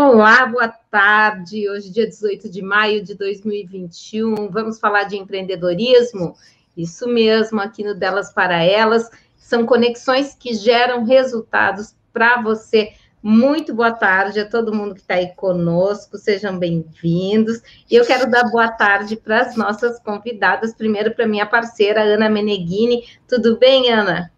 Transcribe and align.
Olá, 0.00 0.46
boa 0.46 0.68
tarde. 0.68 1.68
Hoje, 1.68 1.90
dia 1.90 2.06
18 2.06 2.48
de 2.48 2.62
maio 2.62 3.02
de 3.02 3.16
2021, 3.16 4.48
vamos 4.48 4.78
falar 4.78 5.02
de 5.02 5.16
empreendedorismo? 5.16 6.36
Isso 6.76 7.08
mesmo, 7.08 7.60
aqui 7.60 7.82
no 7.82 7.96
Delas 7.96 8.32
para 8.32 8.62
Elas. 8.62 9.10
São 9.36 9.66
conexões 9.66 10.36
que 10.38 10.54
geram 10.54 11.02
resultados 11.02 11.96
para 12.12 12.40
você. 12.40 12.92
Muito 13.20 13.74
boa 13.74 13.90
tarde 13.90 14.38
a 14.38 14.48
todo 14.48 14.72
mundo 14.72 14.94
que 14.94 15.00
está 15.00 15.14
aí 15.14 15.34
conosco, 15.34 16.16
sejam 16.16 16.56
bem-vindos. 16.56 17.60
E 17.90 17.96
eu 17.96 18.06
quero 18.06 18.30
dar 18.30 18.48
boa 18.52 18.68
tarde 18.68 19.16
para 19.16 19.40
as 19.40 19.56
nossas 19.56 19.98
convidadas. 19.98 20.72
Primeiro, 20.72 21.12
para 21.12 21.26
minha 21.26 21.44
parceira, 21.44 22.04
Ana 22.04 22.28
Meneghini. 22.28 23.02
Tudo 23.26 23.58
bem, 23.58 23.90
Ana? 23.90 24.30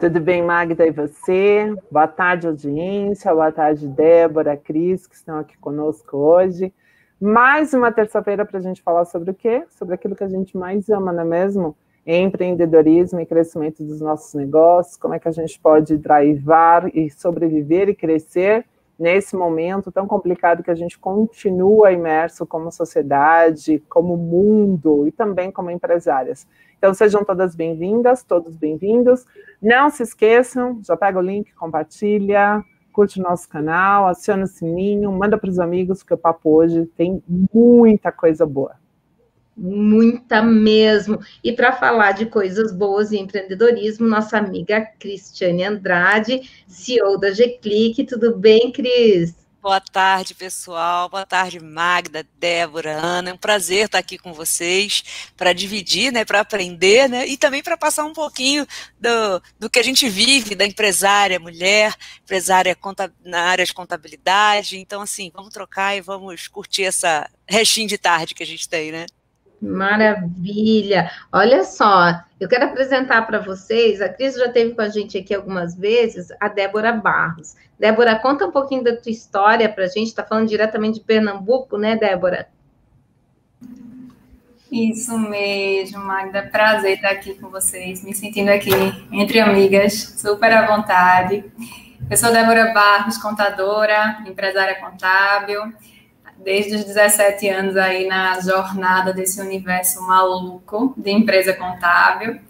Tudo 0.00 0.18
bem, 0.18 0.42
Magda, 0.42 0.86
e 0.86 0.90
você? 0.90 1.74
Boa 1.90 2.08
tarde, 2.08 2.46
audiência, 2.46 3.34
boa 3.34 3.52
tarde, 3.52 3.86
Débora, 3.86 4.56
Cris, 4.56 5.06
que 5.06 5.14
estão 5.14 5.38
aqui 5.38 5.58
conosco 5.58 6.16
hoje. 6.16 6.72
Mais 7.20 7.74
uma 7.74 7.92
terça-feira 7.92 8.46
para 8.46 8.60
a 8.60 8.62
gente 8.62 8.80
falar 8.80 9.04
sobre 9.04 9.30
o 9.30 9.34
quê? 9.34 9.62
Sobre 9.68 9.94
aquilo 9.94 10.16
que 10.16 10.24
a 10.24 10.28
gente 10.28 10.56
mais 10.56 10.88
ama, 10.88 11.12
não 11.12 11.20
é 11.20 11.26
mesmo? 11.26 11.76
Empreendedorismo 12.06 13.20
e 13.20 13.26
crescimento 13.26 13.84
dos 13.84 14.00
nossos 14.00 14.32
negócios, 14.32 14.96
como 14.96 15.12
é 15.12 15.18
que 15.18 15.28
a 15.28 15.32
gente 15.32 15.60
pode 15.60 15.98
drivar 15.98 16.88
e 16.96 17.10
sobreviver 17.10 17.90
e 17.90 17.94
crescer 17.94 18.64
nesse 19.00 19.34
momento 19.34 19.90
tão 19.90 20.06
complicado 20.06 20.62
que 20.62 20.70
a 20.70 20.74
gente 20.74 20.98
continua 20.98 21.90
imerso 21.90 22.46
como 22.46 22.70
sociedade, 22.70 23.82
como 23.88 24.14
mundo 24.14 25.08
e 25.08 25.10
também 25.10 25.50
como 25.50 25.70
empresárias. 25.70 26.46
Então 26.76 26.92
sejam 26.92 27.24
todas 27.24 27.56
bem-vindas, 27.56 28.22
todos 28.22 28.56
bem-vindos. 28.56 29.24
Não 29.60 29.88
se 29.88 30.02
esqueçam, 30.02 30.80
já 30.84 30.98
pega 30.98 31.18
o 31.18 31.22
link, 31.22 31.54
compartilha, 31.54 32.62
curte 32.92 33.18
o 33.18 33.22
nosso 33.22 33.48
canal, 33.48 34.06
aciona 34.06 34.44
o 34.44 34.46
sininho, 34.46 35.10
manda 35.10 35.38
para 35.38 35.48
os 35.48 35.58
amigos, 35.58 36.02
que 36.02 36.12
o 36.12 36.18
papo 36.18 36.50
hoje 36.50 36.84
tem 36.94 37.22
muita 37.26 38.12
coisa 38.12 38.44
boa. 38.44 38.79
Muita 39.62 40.40
mesmo. 40.40 41.20
E 41.44 41.52
para 41.52 41.70
falar 41.70 42.12
de 42.12 42.24
coisas 42.24 42.72
boas 42.72 43.12
e 43.12 43.18
empreendedorismo, 43.18 44.08
nossa 44.08 44.38
amiga 44.38 44.80
Cristiane 44.98 45.64
Andrade, 45.64 46.50
CEO 46.66 47.18
da 47.18 47.30
G-Click. 47.30 48.04
Tudo 48.04 48.34
bem, 48.34 48.72
Cris? 48.72 49.34
Boa 49.60 49.78
tarde, 49.78 50.34
pessoal. 50.34 51.10
Boa 51.10 51.26
tarde, 51.26 51.60
Magda, 51.60 52.26
Débora, 52.38 52.92
Ana. 52.92 53.28
É 53.28 53.32
um 53.34 53.36
prazer 53.36 53.84
estar 53.84 53.98
aqui 53.98 54.16
com 54.16 54.32
vocês 54.32 55.30
para 55.36 55.52
dividir, 55.52 56.10
né, 56.10 56.24
para 56.24 56.40
aprender, 56.40 57.06
né, 57.10 57.26
e 57.26 57.36
também 57.36 57.62
para 57.62 57.76
passar 57.76 58.06
um 58.06 58.14
pouquinho 58.14 58.66
do, 58.98 59.42
do 59.58 59.68
que 59.68 59.78
a 59.78 59.82
gente 59.82 60.08
vive 60.08 60.54
da 60.54 60.64
empresária 60.64 61.38
mulher, 61.38 61.94
empresária 62.22 62.74
na 63.22 63.42
área 63.42 63.66
de 63.66 63.74
contabilidade. 63.74 64.78
Então, 64.78 65.02
assim, 65.02 65.30
vamos 65.34 65.52
trocar 65.52 65.94
e 65.94 66.00
vamos 66.00 66.48
curtir 66.48 66.84
essa 66.84 67.28
restinho 67.46 67.88
de 67.88 67.98
tarde 67.98 68.34
que 68.34 68.42
a 68.42 68.46
gente 68.46 68.66
tem, 68.66 68.90
né? 68.90 69.04
Maravilha! 69.60 71.10
Olha 71.30 71.64
só, 71.64 72.18
eu 72.40 72.48
quero 72.48 72.64
apresentar 72.64 73.26
para 73.26 73.40
vocês, 73.40 74.00
a 74.00 74.08
Cris 74.08 74.34
já 74.34 74.48
teve 74.48 74.74
com 74.74 74.80
a 74.80 74.88
gente 74.88 75.18
aqui 75.18 75.34
algumas 75.34 75.76
vezes, 75.76 76.28
a 76.40 76.48
Débora 76.48 76.92
Barros. 76.92 77.56
Débora, 77.78 78.16
conta 78.16 78.46
um 78.46 78.50
pouquinho 78.50 78.82
da 78.82 78.96
tua 78.96 79.12
história 79.12 79.68
para 79.68 79.84
a 79.84 79.88
gente, 79.88 80.08
está 80.08 80.24
falando 80.24 80.48
diretamente 80.48 80.98
de 80.98 81.04
Pernambuco, 81.04 81.76
né, 81.76 81.96
Débora? 81.96 82.48
Isso 84.72 85.18
mesmo, 85.18 85.98
Magda, 85.98 86.48
prazer 86.50 86.94
estar 86.94 87.10
aqui 87.10 87.34
com 87.34 87.50
vocês, 87.50 88.04
me 88.04 88.14
sentindo 88.14 88.50
aqui 88.50 88.70
entre 89.10 89.40
amigas, 89.40 90.14
super 90.16 90.52
à 90.52 90.74
vontade. 90.74 91.44
Eu 92.08 92.16
sou 92.16 92.32
Débora 92.32 92.72
Barros, 92.72 93.18
contadora, 93.18 94.22
empresária 94.26 94.80
contábil, 94.80 95.72
desde 96.42 96.76
os 96.76 96.84
17 96.84 97.48
anos 97.48 97.76
aí 97.76 98.06
na 98.06 98.40
jornada 98.40 99.12
desse 99.12 99.40
universo 99.40 100.00
maluco 100.02 100.94
de 100.96 101.10
empresa 101.10 101.52
contábil. 101.52 102.40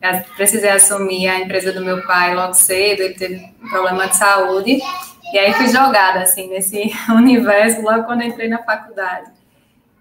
Eu 0.00 0.22
precisei 0.36 0.70
assumir 0.70 1.28
a 1.28 1.40
empresa 1.40 1.72
do 1.72 1.84
meu 1.84 2.06
pai 2.06 2.34
logo 2.34 2.54
cedo, 2.54 3.02
ele 3.02 3.14
teve 3.14 3.54
problema 3.68 4.08
de 4.08 4.16
saúde, 4.16 4.78
e 5.32 5.38
aí 5.38 5.52
fui 5.52 5.68
jogada 5.68 6.20
assim 6.20 6.48
nesse 6.48 6.90
universo 7.10 7.82
logo 7.82 8.04
quando 8.04 8.22
entrei 8.22 8.48
na 8.48 8.62
faculdade. 8.62 9.30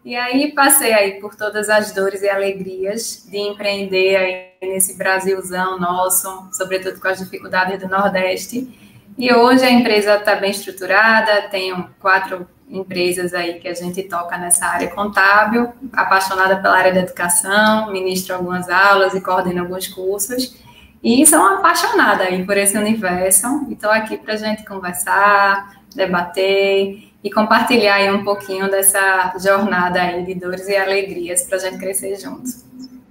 E 0.04 0.16
aí 0.16 0.54
passei 0.54 0.94
aí 0.94 1.20
por 1.20 1.36
todas 1.36 1.70
as 1.70 1.92
dores 1.92 2.22
e 2.22 2.30
alegrias 2.30 3.28
de 3.30 3.38
empreender 3.38 4.16
aí 4.16 4.70
nesse 4.70 4.98
Brasilzão 4.98 5.78
nosso, 5.78 6.50
sobretudo 6.54 7.00
com 7.00 7.08
as 7.10 7.20
dificuldades 7.20 7.80
do 7.80 7.90
Nordeste. 7.90 8.89
E 9.20 9.34
hoje 9.34 9.66
a 9.66 9.70
empresa 9.70 10.16
está 10.16 10.36
bem 10.36 10.50
estruturada, 10.50 11.50
tenho 11.52 11.90
quatro 12.00 12.48
empresas 12.70 13.34
aí 13.34 13.56
que 13.56 13.68
a 13.68 13.74
gente 13.74 14.02
toca 14.04 14.38
nessa 14.38 14.66
área 14.66 14.88
contábil, 14.88 15.74
apaixonada 15.92 16.56
pela 16.56 16.78
área 16.78 16.94
da 16.94 17.02
educação, 17.02 17.92
ministro 17.92 18.34
algumas 18.34 18.70
aulas 18.70 19.14
e 19.14 19.20
coordeno 19.20 19.64
alguns 19.64 19.90
cursos. 19.90 20.56
E 21.04 21.26
sou 21.26 21.42
apaixonada 21.46 22.24
aí 22.24 22.46
por 22.46 22.56
esse 22.56 22.78
universo. 22.78 23.66
E 23.68 23.74
estou 23.74 23.92
aqui 23.92 24.18
para 24.18 24.36
a 24.36 24.38
gente 24.38 24.64
conversar, 24.64 25.84
debater 25.94 27.12
e 27.22 27.30
compartilhar 27.30 27.96
aí 27.96 28.10
um 28.10 28.24
pouquinho 28.24 28.72
dessa 28.72 29.36
jornada 29.38 30.02
aí 30.02 30.24
de 30.24 30.36
dores 30.36 30.70
e 30.70 30.78
alegrias 30.78 31.44
para 31.44 31.58
a 31.58 31.60
gente 31.60 31.78
crescer 31.78 32.18
juntos. 32.18 32.64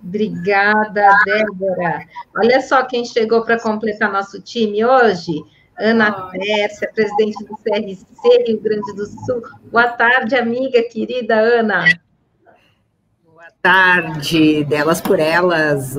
Obrigada, 0.03 1.07
Débora. 1.27 2.01
Olha 2.35 2.63
só 2.63 2.83
quem 2.85 3.05
chegou 3.05 3.45
para 3.45 3.61
completar 3.61 4.11
nosso 4.11 4.41
time 4.41 4.83
hoje. 4.83 5.45
Ana 5.79 6.29
Pérsia, 6.31 6.91
presidente 6.93 7.45
do 7.45 7.57
CRC 7.57 8.45
Rio 8.47 8.61
Grande 8.61 8.93
do 8.95 9.07
Sul. 9.07 9.43
Boa 9.71 9.87
tarde, 9.89 10.35
amiga 10.35 10.83
querida 10.83 11.37
Ana. 11.37 11.85
Boa 13.25 13.47
tarde, 13.63 14.65
delas 14.65 15.01
por 15.01 15.21
elas, 15.21 15.97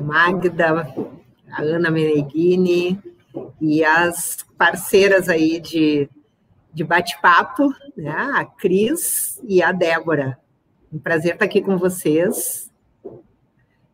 Magda, 0.00 0.92
a 1.52 1.62
Ana 1.62 1.88
Meneghini 1.88 2.98
e 3.60 3.84
as 3.84 4.38
parceiras 4.58 5.28
aí 5.28 5.60
de, 5.60 6.08
de 6.74 6.82
bate-papo, 6.82 7.72
né? 7.96 8.10
a 8.10 8.44
Cris 8.44 9.40
e 9.44 9.62
a 9.62 9.70
Débora. 9.70 10.36
Um 10.92 10.98
prazer 10.98 11.34
estar 11.34 11.44
aqui 11.44 11.60
com 11.60 11.78
vocês 11.78 12.69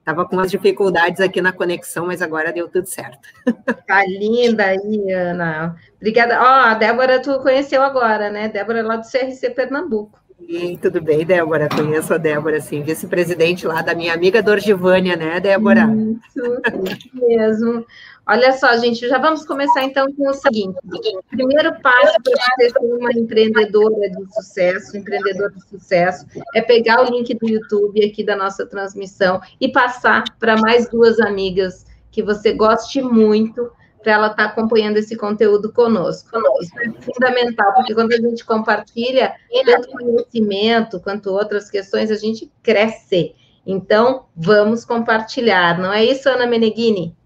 Estava 0.07 0.25
com 0.25 0.37
umas 0.37 0.53
dificuldades 0.53 1.21
aqui 1.21 1.43
na 1.43 1.53
conexão, 1.53 2.07
mas 2.07 2.23
agora 2.23 2.53
deu 2.53 2.69
tudo 2.69 2.87
certo. 2.87 3.29
Tá 3.89 4.05
linda 4.07 4.65
aí, 4.65 5.13
Ana. 5.13 5.75
Obrigada. 5.97 6.41
Ó, 6.41 6.45
oh, 6.45 6.71
a 6.71 6.75
Débora 6.75 7.21
tu 7.21 7.41
conheceu 7.41 7.83
agora, 7.83 8.31
né? 8.31 8.49
Débora 8.49 8.85
lá 8.85 8.97
do 8.97 9.03
CRC 9.03 9.51
Pernambuco. 9.51 10.21
E 10.41 10.77
tudo 10.79 11.03
bem, 11.03 11.27
Débora? 11.27 11.69
Conheço 11.69 12.15
a 12.15 12.19
Débora, 12.19 12.61
sim, 12.61 12.83
vice-presidente 12.83 13.67
lá 13.67 13.83
da 13.83 13.97
minha 13.97 14.15
amiga 14.15 14.41
Dorgivânia, 14.41 15.17
né, 15.17 15.41
Débora? 15.41 15.89
Isso, 16.29 16.63
isso 16.93 17.11
mesmo. 17.15 17.87
Olha 18.29 18.53
só, 18.55 18.77
gente, 18.79 19.09
já 19.09 19.19
vamos 19.19 19.45
começar 19.47 19.85
então 19.85 20.13
com 20.13 20.29
o 20.29 20.35
seguinte: 20.35 20.77
primeiro 21.31 21.81
passo 21.81 22.17
para 22.25 22.33
você 22.57 22.71
ser 22.71 22.79
uma 22.81 23.13
empreendedora 23.13 24.11
de 24.11 24.35
sucesso, 24.35 24.97
empreendedor 24.97 25.53
de 25.53 25.63
sucesso, 25.69 26.27
é 26.53 26.61
pegar 26.61 27.03
o 27.03 27.11
link 27.11 27.33
do 27.35 27.49
YouTube 27.49 28.05
aqui 28.05 28.25
da 28.25 28.35
nossa 28.35 28.67
transmissão 28.67 29.41
e 29.61 29.69
passar 29.69 30.25
para 30.41 30.57
mais 30.57 30.89
duas 30.89 31.21
amigas 31.21 31.87
que 32.11 32.21
você 32.21 32.53
goste 32.53 33.01
muito 33.01 33.71
para 34.03 34.13
ela 34.15 34.27
estar 34.29 34.45
tá 34.45 34.51
acompanhando 34.51 34.97
esse 34.97 35.17
conteúdo 35.17 35.73
conosco. 35.73 36.31
Isso 36.61 36.81
é 36.81 36.93
fundamental, 37.03 37.75
porque 37.75 37.95
quando 37.95 38.13
a 38.13 38.17
gente 38.17 38.45
compartilha 38.45 39.35
tanto 39.65 39.89
conhecimento 39.91 40.99
quanto 41.01 41.31
outras 41.31 41.71
questões, 41.71 42.11
a 42.11 42.17
gente 42.17 42.51
cresce. 42.61 43.35
Então, 43.65 44.27
vamos 44.35 44.85
compartilhar, 44.85 45.79
não 45.79 45.93
é 45.93 46.05
isso, 46.05 46.29
Ana 46.29 46.47
Meneghini? 46.47 47.17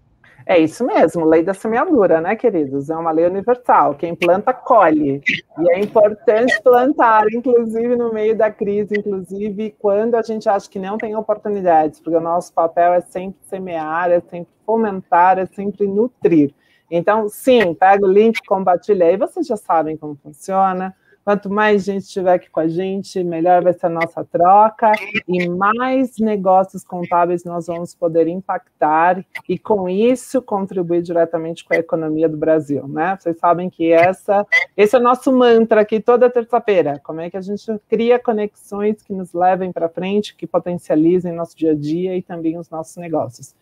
É 0.45 0.57
isso 0.57 0.85
mesmo, 0.85 1.25
lei 1.25 1.43
da 1.43 1.53
semeadura, 1.53 2.19
né, 2.19 2.35
queridos? 2.35 2.89
É 2.89 2.95
uma 2.95 3.11
lei 3.11 3.25
universal. 3.25 3.95
Quem 3.95 4.15
planta, 4.15 4.53
colhe. 4.53 5.21
E 5.59 5.71
é 5.71 5.79
importante 5.79 6.61
plantar, 6.61 7.25
inclusive 7.31 7.95
no 7.95 8.13
meio 8.13 8.35
da 8.35 8.51
crise, 8.51 8.95
inclusive 8.97 9.75
quando 9.79 10.15
a 10.15 10.21
gente 10.21 10.49
acha 10.49 10.69
que 10.69 10.79
não 10.79 10.97
tem 10.97 11.15
oportunidades, 11.15 11.99
porque 11.99 12.17
o 12.17 12.21
nosso 12.21 12.53
papel 12.53 12.93
é 12.93 13.01
sempre 13.01 13.39
semear, 13.43 14.11
é 14.11 14.19
sempre 14.19 14.51
fomentar, 14.65 15.37
é 15.37 15.45
sempre 15.45 15.87
nutrir. 15.87 16.53
Então, 16.89 17.29
sim, 17.29 17.73
pega 17.73 18.05
o 18.05 18.11
link, 18.11 18.39
compartilha 18.45 19.05
aí, 19.05 19.15
vocês 19.15 19.47
já 19.47 19.55
sabem 19.55 19.95
como 19.95 20.17
funciona. 20.21 20.93
Quanto 21.23 21.51
mais 21.51 21.83
gente 21.83 22.03
estiver 22.03 22.33
aqui 22.33 22.49
com 22.49 22.59
a 22.59 22.67
gente, 22.67 23.23
melhor 23.23 23.63
vai 23.63 23.73
ser 23.73 23.85
a 23.85 23.89
nossa 23.89 24.25
troca 24.25 24.91
e 25.27 25.47
mais 25.47 26.17
negócios 26.17 26.83
contábeis 26.83 27.43
nós 27.43 27.67
vamos 27.67 27.93
poder 27.93 28.27
impactar 28.27 29.23
e, 29.47 29.59
com 29.59 29.87
isso, 29.87 30.41
contribuir 30.41 31.03
diretamente 31.03 31.63
com 31.63 31.75
a 31.75 31.77
economia 31.77 32.27
do 32.27 32.37
Brasil, 32.37 32.87
né? 32.87 33.15
Vocês 33.19 33.37
sabem 33.37 33.69
que 33.69 33.91
essa, 33.91 34.45
esse 34.75 34.95
é 34.95 34.99
o 34.99 35.03
nosso 35.03 35.31
mantra 35.31 35.81
aqui 35.81 35.99
toda 35.99 36.29
terça-feira. 36.29 36.99
Como 37.03 37.21
é 37.21 37.29
que 37.29 37.37
a 37.37 37.41
gente 37.41 37.65
cria 37.87 38.17
conexões 38.17 39.03
que 39.03 39.13
nos 39.13 39.31
levem 39.31 39.71
para 39.71 39.87
frente, 39.89 40.35
que 40.35 40.47
potencializem 40.47 41.33
nosso 41.33 41.55
dia 41.55 41.71
a 41.71 41.75
dia 41.75 42.17
e 42.17 42.23
também 42.23 42.57
os 42.57 42.69
nossos 42.69 42.97
negócios. 42.97 43.55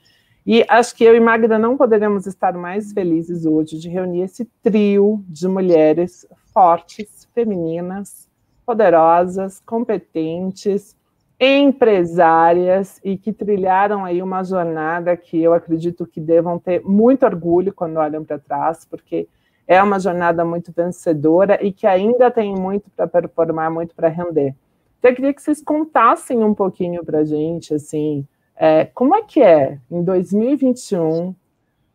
E 0.46 0.66
acho 0.68 0.96
que 0.96 1.04
eu 1.04 1.16
e 1.16 1.20
Magda 1.20 1.60
não 1.60 1.76
poderíamos 1.76 2.26
estar 2.26 2.54
mais 2.54 2.94
felizes 2.94 3.46
hoje 3.46 3.78
de 3.78 3.90
reunir 3.90 4.22
esse 4.22 4.46
trio 4.64 5.24
de 5.28 5.48
mulheres 5.48 6.26
fortes, 6.54 7.28
femininas, 7.34 8.28
poderosas, 8.66 9.60
competentes, 9.66 10.96
empresárias 11.40 13.00
e 13.04 13.18
que 13.18 13.32
trilharam 13.32 14.04
aí 14.04 14.22
uma 14.22 14.44
jornada 14.44 15.16
que 15.16 15.42
eu 15.42 15.54
acredito 15.54 16.06
que 16.06 16.20
devam 16.20 16.60
ter 16.60 16.82
muito 16.84 17.26
orgulho 17.26 17.74
quando 17.74 17.98
olham 17.98 18.26
para 18.26 18.38
trás, 18.38 18.86
porque 18.86 19.28
é 19.66 19.82
uma 19.82 20.00
jornada 20.00 20.44
muito 20.44 20.74
vencedora 20.76 21.64
e 21.64 21.72
que 21.72 21.88
ainda 21.88 22.30
tem 22.30 22.54
muito 22.54 22.90
para 22.90 23.08
performar, 23.08 23.72
muito 23.72 23.96
para 23.96 24.10
render. 24.10 24.54
Então, 24.98 25.12
eu 25.12 25.16
queria 25.16 25.34
que 25.34 25.42
vocês 25.42 25.62
contassem 25.62 26.44
um 26.44 26.54
pouquinho 26.54 27.06
para 27.06 27.20
a 27.20 27.24
gente, 27.24 27.74
assim, 27.74 28.28
é, 28.58 28.86
como 28.86 29.16
é 29.16 29.22
que 29.22 29.42
é 29.42 29.80
em 29.90 30.04
2021, 30.04 31.34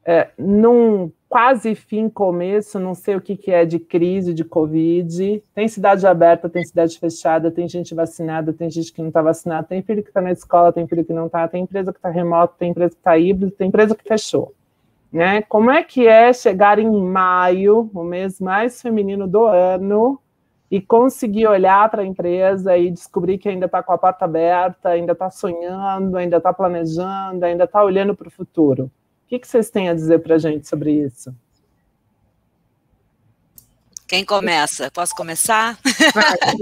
é, 0.06 0.30
num 0.38 1.12
quase 1.34 1.74
fim, 1.74 2.08
começo, 2.08 2.78
não 2.78 2.94
sei 2.94 3.16
o 3.16 3.20
que, 3.20 3.36
que 3.36 3.50
é 3.50 3.64
de 3.64 3.80
crise, 3.80 4.32
de 4.32 4.44
Covid. 4.44 5.42
Tem 5.52 5.66
cidade 5.66 6.06
aberta, 6.06 6.48
tem 6.48 6.62
cidade 6.62 6.96
fechada, 6.96 7.50
tem 7.50 7.68
gente 7.68 7.92
vacinada, 7.92 8.52
tem 8.52 8.70
gente 8.70 8.92
que 8.92 9.00
não 9.00 9.08
está 9.08 9.20
vacinada, 9.20 9.66
tem 9.66 9.82
filho 9.82 10.00
que 10.00 10.10
está 10.10 10.20
na 10.20 10.30
escola, 10.30 10.72
tem 10.72 10.86
filho 10.86 11.04
que 11.04 11.12
não 11.12 11.26
está, 11.26 11.48
tem 11.48 11.64
empresa 11.64 11.90
que 11.92 11.98
está 11.98 12.08
remota, 12.08 12.54
tem 12.56 12.70
empresa 12.70 12.90
que 12.90 13.00
está 13.00 13.18
híbrido, 13.18 13.50
tem 13.50 13.66
empresa 13.66 13.96
que 13.96 14.04
fechou. 14.06 14.54
Né? 15.12 15.42
Como 15.42 15.72
é 15.72 15.82
que 15.82 16.06
é 16.06 16.32
chegar 16.32 16.78
em 16.78 16.88
maio, 16.88 17.90
o 17.92 18.04
mês 18.04 18.38
mais 18.38 18.80
feminino 18.80 19.26
do 19.26 19.44
ano, 19.44 20.20
e 20.70 20.80
conseguir 20.80 21.48
olhar 21.48 21.90
para 21.90 22.02
a 22.02 22.06
empresa 22.06 22.78
e 22.78 22.92
descobrir 22.92 23.38
que 23.38 23.48
ainda 23.48 23.66
está 23.66 23.82
com 23.82 23.92
a 23.92 23.98
porta 23.98 24.24
aberta, 24.24 24.90
ainda 24.90 25.10
está 25.10 25.28
sonhando, 25.30 26.16
ainda 26.16 26.36
está 26.36 26.52
planejando, 26.52 27.44
ainda 27.44 27.64
está 27.64 27.82
olhando 27.82 28.14
para 28.14 28.28
o 28.28 28.30
futuro? 28.30 28.88
O 29.34 29.36
que, 29.36 29.40
que 29.40 29.48
vocês 29.48 29.68
têm 29.68 29.88
a 29.88 29.94
dizer 29.94 30.20
para 30.20 30.36
a 30.36 30.38
gente 30.38 30.68
sobre 30.68 30.92
isso? 30.92 31.34
Quem 34.06 34.24
começa? 34.24 34.88
Posso 34.92 35.12
começar? 35.16 35.76
Vai, 36.14 36.36
vai. 36.38 36.54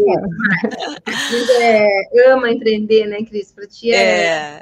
É, 1.60 2.32
ama 2.32 2.50
empreender, 2.50 3.06
né, 3.06 3.22
Cris? 3.24 3.52
Para 3.52 3.66
ti 3.66 3.92
é... 3.92 4.24
é... 4.24 4.60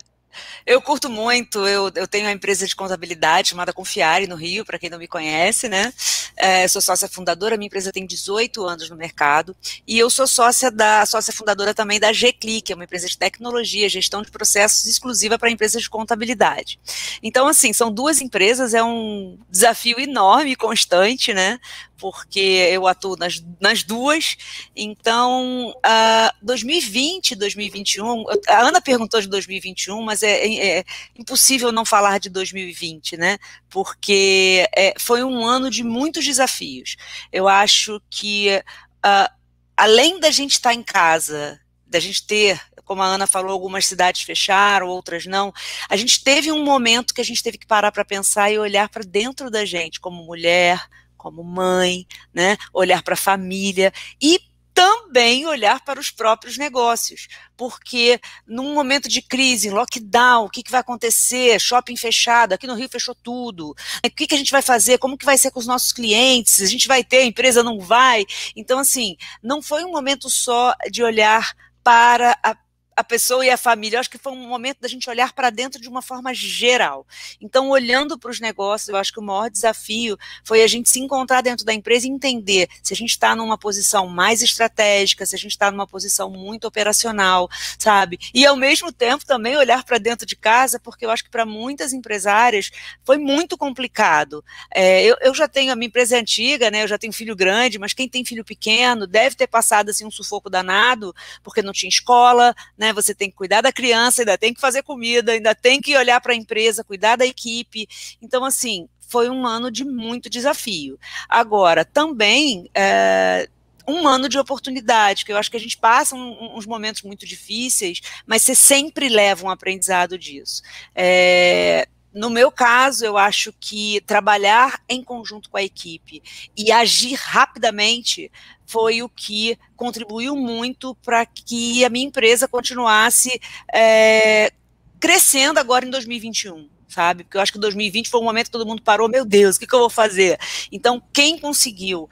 Eu 0.67 0.81
curto 0.81 1.09
muito, 1.09 1.67
eu, 1.67 1.91
eu 1.95 2.07
tenho 2.07 2.27
uma 2.27 2.33
empresa 2.33 2.67
de 2.67 2.77
contabilidade 2.77 3.49
chamada 3.49 3.73
Confiare 3.73 4.27
no 4.27 4.37
Rio, 4.37 4.65
para 4.65 4.79
quem 4.79 4.91
não 4.91 4.99
me 4.99 5.09
conhece, 5.09 5.69
né? 5.69 5.93
É, 6.37 6.67
sou 6.69 6.81
sócia 6.81 7.09
fundadora, 7.09 7.57
minha 7.57 7.67
empresa 7.67 7.93
tem 7.93 8.07
18 8.07 8.65
anos 8.65 8.89
no 8.89 8.97
mercado, 8.97 9.55
e 9.87 9.99
eu 9.99 10.09
sou 10.09 10.27
sócia 10.27 10.71
da 10.71 11.05
sócia 11.07 11.33
fundadora 11.33 11.75
também 11.75 11.99
da 11.99 12.13
G-Click, 12.13 12.73
é 12.73 12.75
uma 12.75 12.85
empresa 12.85 13.09
de 13.09 13.19
tecnologia, 13.19 13.89
gestão 13.89 14.23
de 14.23 14.31
processos 14.31 14.87
exclusiva 14.87 15.39
para 15.39 15.51
empresas 15.51 15.83
de 15.83 15.91
contabilidade. 15.91 16.79
Então, 17.23 17.47
assim, 17.47 17.73
são 17.73 17.93
duas 17.93 18.21
empresas, 18.21 18.75
é 18.75 18.83
um 18.83 19.39
desafio 19.51 19.99
enorme 20.01 20.57
constante, 20.57 21.33
né? 21.35 21.59
Porque 22.01 22.41
eu 22.41 22.87
atuo 22.87 23.15
nas, 23.17 23.45
nas 23.61 23.83
duas. 23.83 24.37
Então, 24.75 25.69
uh, 25.71 26.31
2020, 26.43 27.37
2021, 27.37 28.25
a 28.49 28.61
Ana 28.61 28.81
perguntou 28.81 29.21
de 29.21 29.29
2021, 29.29 30.03
mas 30.03 30.23
é, 30.23 30.47
é, 30.47 30.79
é 30.79 30.85
impossível 31.17 31.71
não 31.71 31.85
falar 31.85 32.19
de 32.19 32.31
2020, 32.31 33.19
né? 33.19 33.39
Porque 33.69 34.67
é, 34.75 34.95
foi 34.99 35.23
um 35.23 35.45
ano 35.45 35.71
de 35.71 35.85
muitos 35.85 36.25
desafios. 36.25 36.97
Eu 37.31 37.47
acho 37.47 38.01
que, 38.09 38.63
uh, 39.05 39.33
além 39.77 40.19
da 40.19 40.31
gente 40.31 40.53
estar 40.53 40.73
em 40.73 40.83
casa, 40.83 41.61
da 41.87 42.01
gente 42.01 42.27
ter 42.27 42.59
como 42.91 43.03
a 43.03 43.07
Ana 43.07 43.25
falou, 43.25 43.53
algumas 43.53 43.87
cidades 43.87 44.23
fecharam, 44.23 44.89
outras 44.89 45.25
não. 45.25 45.53
A 45.89 45.97
gente 45.97 46.25
teve 46.25 46.51
um 46.51 46.65
momento 46.65 47.15
que 47.15 47.21
a 47.21 47.25
gente 47.25 47.41
teve 47.41 47.57
que 47.57 47.65
parar 47.65 47.93
para 47.93 48.05
pensar 48.05 48.51
e 48.51 48.59
olhar 48.59 48.89
para 48.89 49.05
dentro 49.05 49.49
da 49.49 49.65
gente, 49.65 50.01
como 50.01 50.25
mulher, 50.25 50.85
como 51.21 51.45
mãe, 51.45 52.07
né? 52.33 52.57
Olhar 52.73 53.03
para 53.03 53.13
a 53.13 53.17
família 53.17 53.93
e 54.21 54.41
também 54.73 55.45
olhar 55.45 55.85
para 55.85 56.01
os 56.01 56.11
próprios 56.11 56.57
negócios, 56.57 57.29
porque 57.55 58.19
num 58.47 58.73
momento 58.73 59.11
de 59.11 59.21
crise, 59.21 59.69
lockdown, 59.69 60.47
o 60.47 60.49
que, 60.49 60.63
que 60.63 60.71
vai 60.71 60.81
acontecer? 60.81 61.61
Shopping 61.61 61.97
fechado, 61.97 62.55
aqui 62.55 62.67
no 62.67 62.75
Rio 62.75 62.89
fechou 62.89 63.15
tudo. 63.15 63.75
O 64.03 64.11
que, 64.17 64.27
que 64.27 64.35
a 64.35 64.39
gente 64.39 64.51
vai 64.51 64.63
fazer? 64.63 64.97
Como 64.97 65.19
que 65.19 65.27
vai 65.27 65.37
ser 65.37 65.51
com 65.51 65.61
os 65.61 65.67
nossos 65.67 65.93
clientes? 65.93 66.63
A 66.63 66.67
gente 66.67 66.89
vai 66.89 67.05
ter, 67.05 67.19
a 67.19 67.27
empresa 67.27 67.63
não 67.63 67.79
vai? 67.79 68.25
Então, 68.57 68.79
assim, 68.79 69.17
não 69.43 69.61
foi 69.61 69.85
um 69.85 69.93
momento 69.93 70.31
só 70.31 70.75
de 70.91 71.03
olhar 71.03 71.53
para 71.85 72.39
a 72.43 72.57
a 73.01 73.05
pessoa 73.05 73.45
e 73.45 73.51
a 73.51 73.57
família. 73.57 73.97
Eu 73.97 74.01
acho 74.01 74.11
que 74.11 74.19
foi 74.19 74.33
um 74.33 74.47
momento 74.47 74.79
da 74.81 74.89
gente 74.89 75.09
olhar 75.09 75.33
para 75.33 75.51
dentro 75.51 75.81
de 75.81 75.89
uma 75.89 76.03
forma 76.03 76.33
geral. 76.33 77.07
Então, 77.41 77.71
olhando 77.71 78.19
para 78.19 78.31
os 78.31 78.41
negócios, 78.41 78.89
eu 78.89 78.97
acho 78.97 79.13
que 79.13 79.19
o 79.19 79.23
maior 79.23 79.51
desafio 79.51 80.17
foi 80.45 80.63
a 80.63 80.67
gente 80.67 80.91
se 80.91 81.01
encontrar 81.01 81.41
dentro 81.41 81.65
da 81.65 81.73
empresa 81.73 82.07
e 82.07 82.11
entender 82.11 82.69
se 82.83 82.93
a 82.93 82.97
gente 82.97 83.11
está 83.11 83.35
numa 83.35 83.59
posição 83.59 84.07
mais 84.07 84.43
estratégica, 84.43 85.25
se 85.27 85.35
a 85.35 85.39
gente 85.39 85.53
está 85.53 85.71
numa 85.71 85.87
posição 85.87 86.31
muito 86.31 86.67
operacional, 86.67 87.49
sabe? 87.79 88.19
E 88.35 88.45
ao 88.47 88.57
mesmo 88.57 88.93
tempo 88.93 89.25
também 89.25 89.57
olhar 89.57 89.83
para 89.83 89.99
dentro 89.99 90.27
de 90.27 90.37
casa, 90.37 90.79
porque 90.79 91.05
eu 91.05 91.11
acho 91.11 91.25
que 91.25 91.31
para 91.31 91.47
muitas 91.47 91.93
empresárias 91.93 92.71
foi 93.05 93.19
muito 93.19 93.57
complicado. 93.57 94.45
É, 94.73 95.03
eu, 95.05 95.17
eu 95.21 95.35
já 95.35 95.49
tenho 95.49 95.73
a 95.73 95.77
minha 95.77 95.89
empresa 95.89 96.17
é 96.17 96.21
antiga, 96.21 96.71
né? 96.71 96.83
Eu 96.83 96.89
já 96.89 96.99
tenho 96.99 97.13
filho 97.13 97.35
grande, 97.35 97.79
mas 97.79 97.93
quem 97.93 98.09
tem 98.09 98.25
filho 98.25 98.45
pequeno 98.45 99.07
deve 99.07 99.37
ter 99.37 99.47
passado 99.47 99.91
assim 99.91 100.05
um 100.05 100.11
sufoco 100.11 100.51
danado, 100.51 101.15
porque 101.43 101.63
não 101.63 101.73
tinha 101.73 101.89
escola, 101.89 102.55
né? 102.77 102.90
Né, 102.91 102.93
você 102.93 103.15
tem 103.15 103.31
que 103.31 103.37
cuidar 103.37 103.61
da 103.61 103.73
criança, 103.73 104.23
ainda 104.23 104.37
tem 104.37 104.53
que 104.53 104.61
fazer 104.61 104.83
comida, 104.83 105.33
ainda 105.33 105.55
tem 105.55 105.81
que 105.81 105.97
olhar 105.97 106.21
para 106.21 106.33
a 106.33 106.37
empresa, 106.37 106.85
cuidar 106.85 107.17
da 107.17 107.27
equipe. 107.27 107.89
Então, 108.21 108.45
assim, 108.45 108.89
foi 109.09 109.31
um 109.31 109.47
ano 109.47 109.71
de 109.71 109.85
muito 109.85 110.29
desafio. 110.29 110.99
Agora, 111.29 111.85
também. 111.85 112.69
É, 112.75 113.49
um 113.89 114.07
ano 114.07 114.29
de 114.29 114.39
oportunidade, 114.39 115.25
que 115.25 115.33
eu 115.33 115.37
acho 115.37 115.51
que 115.51 115.57
a 115.57 115.61
gente 115.61 115.77
passa 115.77 116.15
um, 116.15 116.57
uns 116.57 116.65
momentos 116.65 117.03
muito 117.03 117.27
difíceis, 117.27 118.01
mas 118.25 118.43
você 118.43 118.55
sempre 118.55 119.09
leva 119.09 119.45
um 119.45 119.51
aprendizado 119.51 120.17
disso. 120.17 120.63
É, 120.95 121.89
no 122.13 122.29
meu 122.29 122.51
caso, 122.51 123.05
eu 123.05 123.17
acho 123.17 123.53
que 123.61 124.01
trabalhar 124.03 124.83
em 124.89 125.03
conjunto 125.03 125.49
com 125.49 125.57
a 125.57 125.63
equipe 125.63 126.23
e 126.57 126.73
agir 126.73 127.15
rapidamente 127.15 128.31
foi 128.67 129.03
o 129.03 129.09
que 129.09 129.59
contribuiu 129.77 130.35
muito 130.37 130.95
para 130.97 131.25
que 131.25 131.85
a 131.85 131.89
minha 131.89 132.07
empresa 132.07 132.49
continuasse 132.49 133.41
é, 133.73 134.53
crescendo 134.99 135.59
agora 135.59 135.87
em 135.87 135.91
2021 135.91 136.69
sabe? 136.91 137.23
Porque 137.23 137.37
eu 137.37 137.41
acho 137.41 137.53
que 137.53 137.59
2020 137.59 138.11
foi 138.11 138.21
um 138.21 138.25
momento 138.25 138.47
que 138.47 138.51
todo 138.51 138.67
mundo 138.67 138.83
parou, 138.83 139.09
meu 139.09 139.25
Deus, 139.25 139.57
o 139.57 139.61
que, 139.61 139.67
que 139.67 139.75
eu 139.75 139.79
vou 139.79 139.89
fazer? 139.89 140.39
Então, 140.73 141.01
quem 141.13 141.39
conseguiu 141.39 142.11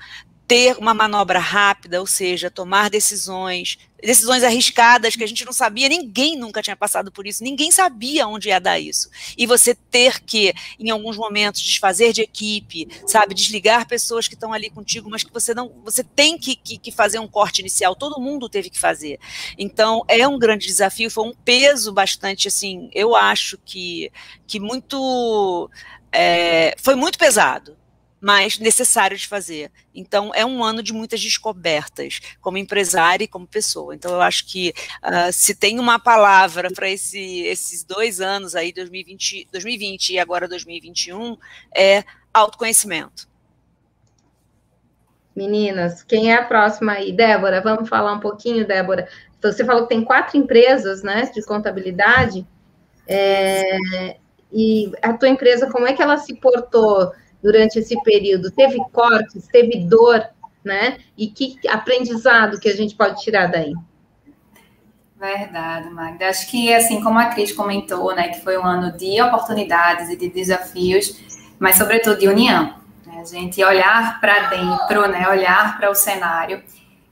ter 0.49 0.79
uma 0.79 0.95
manobra 0.95 1.39
rápida, 1.39 2.01
ou 2.01 2.07
seja, 2.07 2.51
tomar 2.51 2.89
decisões, 2.89 3.77
decisões 4.03 4.43
arriscadas 4.43 5.15
que 5.15 5.23
a 5.23 5.27
gente 5.27 5.45
não 5.45 5.53
sabia, 5.53 5.91
ninguém 5.91 6.39
nunca 6.39 6.63
tinha 6.63 6.75
passado 6.75 7.13
por 7.13 7.27
isso, 7.27 7.45
ninguém 7.45 7.71
sabia 7.71 8.27
onde 8.27 8.49
ia 8.49 8.59
dar 8.59 8.81
isso. 8.81 9.11
E 9.37 9.47
você 9.47 9.75
ter 9.75 10.21
que, 10.21 10.55
em 10.81 10.89
alguns 10.89 11.19
momentos, 11.19 11.61
desfazer 11.61 12.15
de 12.15 12.23
equipe, 12.23 12.89
sabe, 13.07 13.35
desligar 13.35 13.87
pessoas 13.87 14.27
que 14.27 14.33
estão 14.33 14.55
ali 14.55 14.71
contigo, 14.71 15.11
mas 15.11 15.23
que 15.23 15.31
você 15.31 15.53
não, 15.53 15.71
você 15.85 16.03
tem 16.03 16.39
que, 16.39 16.57
que, 16.57 16.79
que 16.79 16.91
fazer 16.91 17.19
um 17.19 17.29
corte 17.29 17.61
inicial, 17.61 17.95
todo 17.95 18.19
mundo 18.19 18.49
teve 18.49 18.71
que 18.71 18.79
fazer. 18.79 19.21
Então, 19.59 20.03
é 20.09 20.27
um 20.27 20.39
grande 20.39 20.67
desafio, 20.67 21.11
foi 21.11 21.25
um 21.25 21.35
peso 21.35 21.93
bastante, 21.93 22.49
assim, 22.49 22.89
eu 22.95 23.15
acho 23.15 23.59
que, 23.67 24.11
que 24.47 24.59
muito, 24.59 25.71
é, 26.11 26.75
foi 26.79 26.95
muito 26.95 27.19
pesado, 27.19 27.77
mas 28.21 28.59
necessário 28.59 29.17
de 29.17 29.27
fazer. 29.27 29.71
Então, 29.95 30.33
é 30.35 30.45
um 30.45 30.63
ano 30.63 30.83
de 30.83 30.93
muitas 30.93 31.21
descobertas, 31.21 32.21
como 32.41 32.59
empresária 32.59 33.25
e 33.25 33.29
como 33.29 33.47
pessoa. 33.47 33.95
Então, 33.95 34.13
eu 34.13 34.21
acho 34.21 34.47
que 34.47 34.73
uh, 35.03 35.33
se 35.33 35.55
tem 35.55 35.79
uma 35.79 35.99
palavra 35.99 36.71
para 36.71 36.89
esse, 36.89 37.41
esses 37.43 37.85
dois 37.85 38.21
anos 38.21 38.55
aí, 38.55 38.73
2020, 38.73 39.49
2020 39.53 40.11
e 40.11 40.19
agora 40.19 40.49
2021, 40.49 41.37
é 41.75 42.05
autoconhecimento. 42.33 43.29
Meninas, 45.35 46.03
quem 46.03 46.33
é 46.33 46.35
a 46.35 46.45
próxima 46.45 46.95
aí? 46.95 47.13
Débora, 47.13 47.61
vamos 47.61 47.89
falar 47.89 48.13
um 48.13 48.21
pouquinho, 48.21 48.67
Débora. 48.67 49.09
Você 49.41 49.65
falou 49.65 49.85
que 49.85 49.91
tem 49.91 50.05
quatro 50.05 50.37
empresas, 50.37 51.03
né, 51.05 51.31
de 51.33 51.45
contabilidade. 51.45 52.45
É, 53.07 54.17
e 54.53 54.91
a 55.01 55.13
tua 55.13 55.29
empresa, 55.29 55.71
como 55.71 55.87
é 55.87 55.93
que 55.93 56.03
ela 56.03 56.19
se 56.19 56.35
portou? 56.35 57.13
Durante 57.43 57.79
esse 57.79 58.01
período? 58.03 58.51
Teve 58.51 58.79
cortes, 58.93 59.47
teve 59.49 59.81
dor, 59.85 60.25
né? 60.65 60.99
E 61.17 61.29
que 61.29 61.57
aprendizado 61.69 62.59
que 62.59 62.69
a 62.69 62.77
gente 62.77 62.95
pode 62.95 63.21
tirar 63.23 63.47
daí? 63.47 63.75
Verdade, 65.19 65.91
Magda. 65.91 66.29
Acho 66.29 66.49
que, 66.49 66.73
assim, 66.73 67.03
como 67.03 67.19
a 67.19 67.27
Cris 67.27 67.53
comentou, 67.53 68.15
né, 68.15 68.29
que 68.29 68.41
foi 68.41 68.57
um 68.57 68.65
ano 68.65 68.97
de 68.97 69.21
oportunidades 69.21 70.09
e 70.11 70.17
de 70.17 70.29
desafios, 70.29 71.19
mas, 71.59 71.77
sobretudo, 71.77 72.19
de 72.19 72.29
união. 72.29 72.75
Né? 73.05 73.21
A 73.21 73.25
gente 73.25 73.63
olhar 73.65 74.21
para 74.21 74.49
dentro, 74.49 75.09
né, 75.09 75.29
olhar 75.29 75.77
para 75.77 75.91
o 75.91 75.95
cenário 75.95 76.63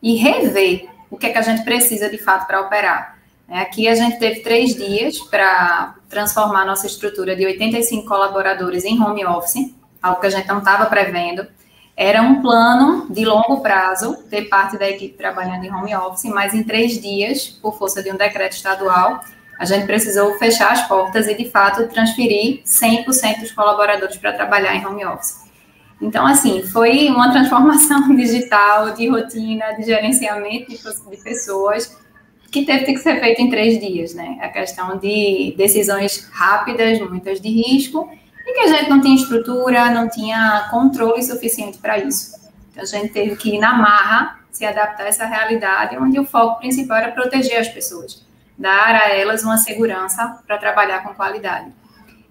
e 0.00 0.14
rever 0.14 0.88
o 1.10 1.16
que 1.16 1.26
é 1.26 1.30
que 1.30 1.38
a 1.38 1.42
gente 1.42 1.64
precisa, 1.64 2.08
de 2.08 2.18
fato, 2.18 2.46
para 2.46 2.60
operar. 2.60 3.18
Né? 3.48 3.60
Aqui 3.60 3.88
a 3.88 3.94
gente 3.96 4.20
teve 4.20 4.40
três 4.40 4.76
dias 4.76 5.18
para 5.18 5.96
transformar 6.08 6.64
nossa 6.64 6.86
estrutura 6.86 7.34
de 7.34 7.44
85 7.44 8.06
colaboradores 8.06 8.84
em 8.84 9.02
home 9.02 9.26
office, 9.26 9.74
algo 10.02 10.20
que 10.20 10.26
a 10.26 10.30
gente 10.30 10.48
não 10.48 10.58
estava 10.58 10.86
prevendo. 10.86 11.46
era 11.96 12.20
um 12.20 12.42
plano 12.42 13.06
de 13.08 13.24
longo 13.24 13.60
prazo, 13.60 14.22
ter 14.28 14.50
parte 14.50 14.76
da 14.78 14.88
equipe 14.88 15.16
trabalhando 15.16 15.64
em 15.64 15.72
home 15.72 15.96
office, 15.96 16.24
mas 16.24 16.52
em 16.52 16.62
três 16.62 17.00
dias, 17.00 17.48
por 17.48 17.78
força 17.78 18.02
de 18.02 18.12
um 18.12 18.16
decreto 18.16 18.52
estadual, 18.52 19.20
a 19.58 19.64
gente 19.64 19.86
precisou 19.86 20.38
fechar 20.38 20.72
as 20.72 20.86
portas 20.86 21.26
e, 21.26 21.34
de 21.34 21.48
fato, 21.48 21.88
transferir 21.88 22.62
100% 22.64 23.40
dos 23.40 23.52
colaboradores 23.52 24.16
para 24.18 24.32
trabalhar 24.32 24.74
em 24.74 24.84
home 24.84 25.06
office. 25.06 25.46
Então, 26.00 26.26
assim, 26.26 26.62
foi 26.62 27.08
uma 27.08 27.32
transformação 27.32 28.12
digital, 28.14 28.92
de 28.92 29.08
rotina, 29.08 29.72
de 29.72 29.84
gerenciamento 29.84 30.70
de 30.70 31.16
pessoas, 31.16 31.96
que 32.50 32.64
teve 32.64 32.84
que 32.84 32.98
ser 32.98 33.18
feita 33.18 33.42
em 33.42 33.50
três 33.50 33.80
dias, 33.80 34.14
né? 34.14 34.38
A 34.40 34.48
questão 34.48 34.98
de 34.98 35.54
decisões 35.56 36.28
rápidas, 36.32 37.00
muitas 37.00 37.40
de 37.40 37.48
risco, 37.48 38.08
e 38.46 38.52
que 38.52 38.60
a 38.60 38.68
gente 38.68 38.88
não 38.88 39.00
tinha 39.00 39.16
estrutura, 39.16 39.90
não 39.90 40.08
tinha 40.08 40.68
controle 40.70 41.22
suficiente 41.22 41.78
para 41.78 41.98
isso. 41.98 42.36
Então, 42.70 42.82
a 42.82 42.86
gente 42.86 43.12
teve 43.12 43.34
que 43.34 43.56
ir 43.56 43.58
na 43.58 43.74
marra, 43.74 44.40
se 44.52 44.64
adaptar 44.64 45.04
a 45.04 45.08
essa 45.08 45.26
realidade, 45.26 45.98
onde 45.98 46.18
o 46.20 46.24
foco 46.24 46.60
principal 46.60 46.98
era 46.98 47.12
proteger 47.12 47.58
as 47.58 47.68
pessoas, 47.68 48.24
dar 48.56 48.94
a 48.94 49.08
elas 49.08 49.42
uma 49.42 49.58
segurança 49.58 50.38
para 50.46 50.56
trabalhar 50.58 51.02
com 51.02 51.12
qualidade. 51.12 51.72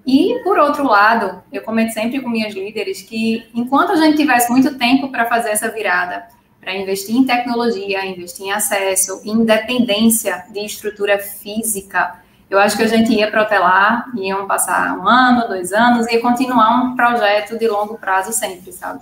E, 0.08 0.40
por 0.44 0.58
outro 0.58 0.86
lado, 0.86 1.44
eu 1.52 1.64
comento 1.64 1.92
sempre 1.94 2.22
com 2.22 2.30
minhas 2.30 2.54
líderes 2.54 3.02
que, 3.02 3.48
enquanto 3.54 3.92
a 3.92 3.96
gente 3.96 4.18
tivesse 4.18 4.52
muito 4.52 4.78
tempo 4.78 5.10
para 5.10 5.26
fazer 5.26 5.50
essa 5.50 5.70
virada, 5.70 6.28
para 6.62 6.76
investir 6.76 7.16
em 7.16 7.26
tecnologia, 7.26 8.06
investir 8.06 8.46
em 8.46 8.52
acesso, 8.52 9.22
independência 9.26 10.46
de 10.52 10.60
estrutura 10.66 11.20
física, 11.20 12.24
eu 12.50 12.60
acho 12.60 12.78
que 12.78 12.84
a 12.84 12.88
gente 12.88 13.12
ia 13.12 13.30
protelar, 13.30 14.06
iam 14.16 14.48
passar 14.48 14.98
um 14.98 15.08
ano, 15.08 15.48
dois 15.48 15.74
anos, 15.74 16.08
e 16.08 16.20
continuar 16.20 16.84
um 16.84 16.96
projeto 16.96 17.58
de 17.58 17.68
longo 17.68 17.98
prazo 17.98 18.32
sempre, 18.32 18.72
sabe? 18.72 19.02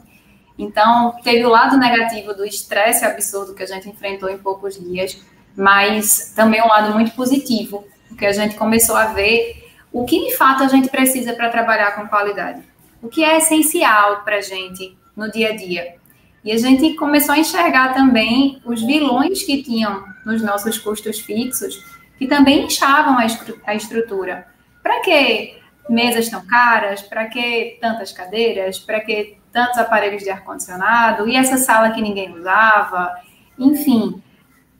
Então, 0.58 1.16
teve 1.24 1.46
o 1.46 1.50
lado 1.50 1.78
negativo 1.78 2.34
do 2.34 2.46
estresse 2.46 3.04
absurdo 3.04 3.54
que 3.54 3.64
a 3.64 3.68
gente 3.68 3.90
enfrentou 3.90 4.30
em 4.30 4.38
poucos 4.38 4.80
dias, 4.80 5.20
mas 5.56 6.34
também 6.36 6.62
um 6.62 6.68
lado 6.68 6.94
muito 6.94 7.12
positivo, 7.12 7.86
porque 8.08 8.26
a 8.26 8.32
gente 8.32 8.56
começou 8.56 8.96
a 8.96 9.06
ver 9.06 9.64
o 9.92 10.06
que 10.06 10.28
de 10.28 10.36
fato 10.38 10.64
a 10.64 10.68
gente 10.68 10.90
precisa 10.90 11.34
para 11.34 11.50
trabalhar 11.50 11.92
com 11.96 12.08
qualidade, 12.08 12.62
o 13.02 13.10
que 13.10 13.24
é 13.24 13.38
essencial 13.38 14.22
para 14.24 14.38
a 14.38 14.42
gente 14.42 14.98
no 15.16 15.32
dia 15.32 15.50
a 15.50 15.56
dia. 15.56 15.96
E 16.44 16.52
a 16.52 16.58
gente 16.58 16.96
começou 16.96 17.36
a 17.36 17.40
enxergar 17.40 17.94
também 17.94 18.62
os 18.66 18.82
vilões 18.82 19.44
que 19.44 19.64
tinham 19.64 20.04
nos 20.26 20.42
nossos 20.42 20.78
custos 20.78 21.20
fixos, 21.20 21.82
que 22.24 22.28
também 22.28 22.66
inchavam 22.66 23.18
a, 23.18 23.76
estrutura. 23.76 24.48
Para 24.82 25.02
que 25.02 25.58
mesas 25.90 26.30
tão 26.30 26.46
caras? 26.46 27.02
Para 27.02 27.26
que 27.26 27.78
tantas 27.82 28.14
cadeiras? 28.14 28.80
Para 28.80 29.02
que 29.02 29.38
tantos 29.52 29.78
aparelhos 29.78 30.24
de 30.24 30.30
ar-condicionado? 30.30 31.28
E 31.28 31.36
essa 31.36 31.58
sala 31.58 31.92
que 31.92 32.02
ninguém 32.02 32.34
usava? 32.34 33.12
Enfim, 33.60 34.24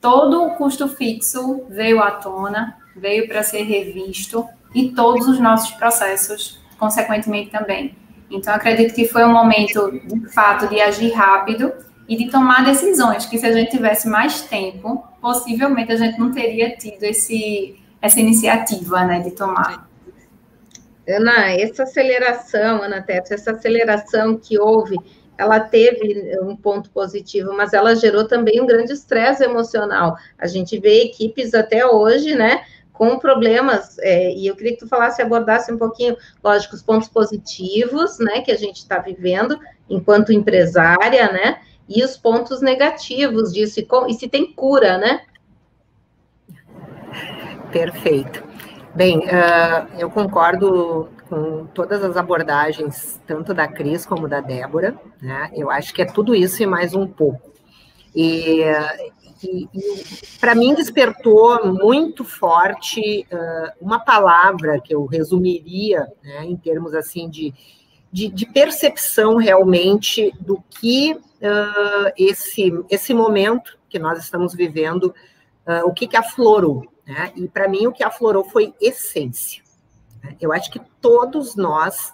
todo 0.00 0.42
o 0.42 0.50
custo 0.52 0.88
fixo 0.88 1.66
veio 1.68 2.02
à 2.02 2.12
tona, 2.12 2.78
veio 2.96 3.28
para 3.28 3.42
ser 3.42 3.62
revisto 3.64 4.48
e 4.74 4.92
todos 4.92 5.28
os 5.28 5.38
nossos 5.38 5.72
processos, 5.72 6.58
consequentemente, 6.78 7.50
também. 7.50 7.94
Então, 8.30 8.54
acredito 8.54 8.94
que 8.94 9.06
foi 9.06 9.22
um 9.22 9.32
momento, 9.32 9.90
de 9.92 10.32
fato, 10.32 10.66
de 10.66 10.80
agir 10.80 11.12
rápido 11.12 11.70
e 12.08 12.16
de 12.16 12.30
tomar 12.30 12.64
decisões 12.64 13.26
que, 13.26 13.36
se 13.36 13.44
a 13.44 13.52
gente 13.52 13.70
tivesse 13.70 14.08
mais 14.08 14.40
tempo, 14.40 15.06
possivelmente 15.24 15.90
a 15.90 15.96
gente 15.96 16.18
não 16.18 16.30
teria 16.32 16.76
tido 16.76 17.02
esse, 17.02 17.82
essa 18.02 18.20
iniciativa 18.20 19.04
né, 19.04 19.20
de 19.20 19.30
tomar. 19.30 19.88
Ana, 21.08 21.50
essa 21.52 21.84
aceleração, 21.84 22.82
Ana 22.82 23.00
Teto, 23.00 23.32
essa 23.32 23.52
aceleração 23.52 24.36
que 24.36 24.58
houve, 24.58 24.98
ela 25.38 25.60
teve 25.60 26.38
um 26.42 26.54
ponto 26.54 26.90
positivo, 26.90 27.54
mas 27.56 27.72
ela 27.72 27.96
gerou 27.96 28.28
também 28.28 28.60
um 28.60 28.66
grande 28.66 28.92
estresse 28.92 29.42
emocional. 29.42 30.14
A 30.38 30.46
gente 30.46 30.78
vê 30.78 31.04
equipes 31.04 31.54
até 31.54 31.86
hoje, 31.86 32.34
né, 32.34 32.62
com 32.92 33.18
problemas, 33.18 33.98
é, 34.00 34.30
e 34.30 34.46
eu 34.46 34.54
queria 34.54 34.72
que 34.72 34.80
tu 34.80 34.88
falasse, 34.88 35.22
abordasse 35.22 35.72
um 35.72 35.78
pouquinho, 35.78 36.18
lógico, 36.42 36.74
os 36.74 36.82
pontos 36.82 37.08
positivos, 37.08 38.18
né, 38.18 38.42
que 38.42 38.52
a 38.52 38.58
gente 38.58 38.76
está 38.76 38.98
vivendo 38.98 39.58
enquanto 39.88 40.34
empresária, 40.34 41.32
né, 41.32 41.60
e 41.88 42.02
os 42.02 42.16
pontos 42.16 42.60
negativos 42.60 43.52
disso, 43.52 43.80
e, 43.80 43.86
com, 43.86 44.06
e 44.06 44.14
se 44.14 44.28
tem 44.28 44.52
cura, 44.52 44.98
né? 44.98 45.22
Perfeito. 47.70 48.42
Bem, 48.94 49.18
uh, 49.18 49.88
eu 49.98 50.08
concordo 50.08 51.08
com 51.28 51.66
todas 51.66 52.02
as 52.04 52.16
abordagens, 52.16 53.20
tanto 53.26 53.52
da 53.52 53.66
Cris 53.66 54.06
como 54.06 54.28
da 54.28 54.40
Débora, 54.40 54.96
né, 55.20 55.50
eu 55.54 55.70
acho 55.70 55.92
que 55.92 56.02
é 56.02 56.04
tudo 56.04 56.34
isso 56.34 56.62
e 56.62 56.66
mais 56.66 56.94
um 56.94 57.06
pouco. 57.06 57.50
E, 58.14 58.62
e, 59.42 59.68
e 59.74 60.38
para 60.38 60.54
mim 60.54 60.74
despertou 60.74 61.74
muito 61.74 62.24
forte 62.24 63.26
uh, 63.32 63.72
uma 63.80 63.98
palavra 63.98 64.80
que 64.80 64.94
eu 64.94 65.04
resumiria, 65.06 66.06
né, 66.22 66.44
em 66.44 66.56
termos 66.56 66.94
assim 66.94 67.28
de, 67.28 67.52
de, 68.12 68.28
de, 68.28 68.46
percepção 68.46 69.36
realmente 69.36 70.32
do 70.38 70.62
que 70.70 71.18
uh, 71.44 72.12
esse, 72.16 72.72
esse 72.88 73.12
momento 73.12 73.78
que 73.88 73.98
nós 73.98 74.18
estamos 74.18 74.54
vivendo, 74.54 75.14
uh, 75.66 75.86
o 75.86 75.92
que, 75.92 76.06
que 76.06 76.16
aflorou. 76.16 76.86
Né? 77.06 77.32
E 77.36 77.46
para 77.48 77.68
mim 77.68 77.86
o 77.86 77.92
que 77.92 78.02
aflorou 78.02 78.44
foi 78.44 78.74
essência. 78.80 79.62
Né? 80.22 80.36
Eu 80.40 80.52
acho 80.52 80.70
que 80.70 80.80
todos 81.00 81.54
nós 81.54 82.12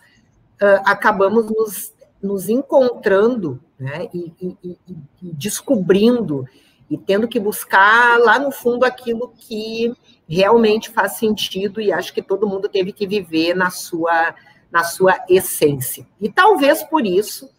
acabamos 0.85 1.47
nos, 1.47 1.95
nos 2.23 2.51
encontrando 2.51 3.59
né? 3.79 4.11
e, 4.13 4.31
e, 4.39 4.59
e, 4.63 4.79
e 5.23 5.33
descobrindo 5.33 6.47
e 6.91 6.99
tendo 6.99 7.27
que 7.27 7.41
buscar 7.41 8.19
lá 8.19 8.39
no 8.39 8.51
fundo 8.51 8.85
aquilo 8.85 9.33
que 9.39 9.95
realmente 10.29 10.91
faz 10.91 11.13
sentido 11.13 11.81
e 11.81 11.91
acho 11.91 12.13
que 12.13 12.21
todo 12.21 12.47
mundo 12.47 12.69
teve 12.69 12.93
que 12.93 13.07
viver 13.07 13.55
na 13.55 13.71
sua 13.71 14.35
na 14.71 14.85
sua 14.85 15.19
essência. 15.29 16.07
E 16.21 16.31
talvez 16.31 16.85
por 16.85 17.05
isso 17.07 17.51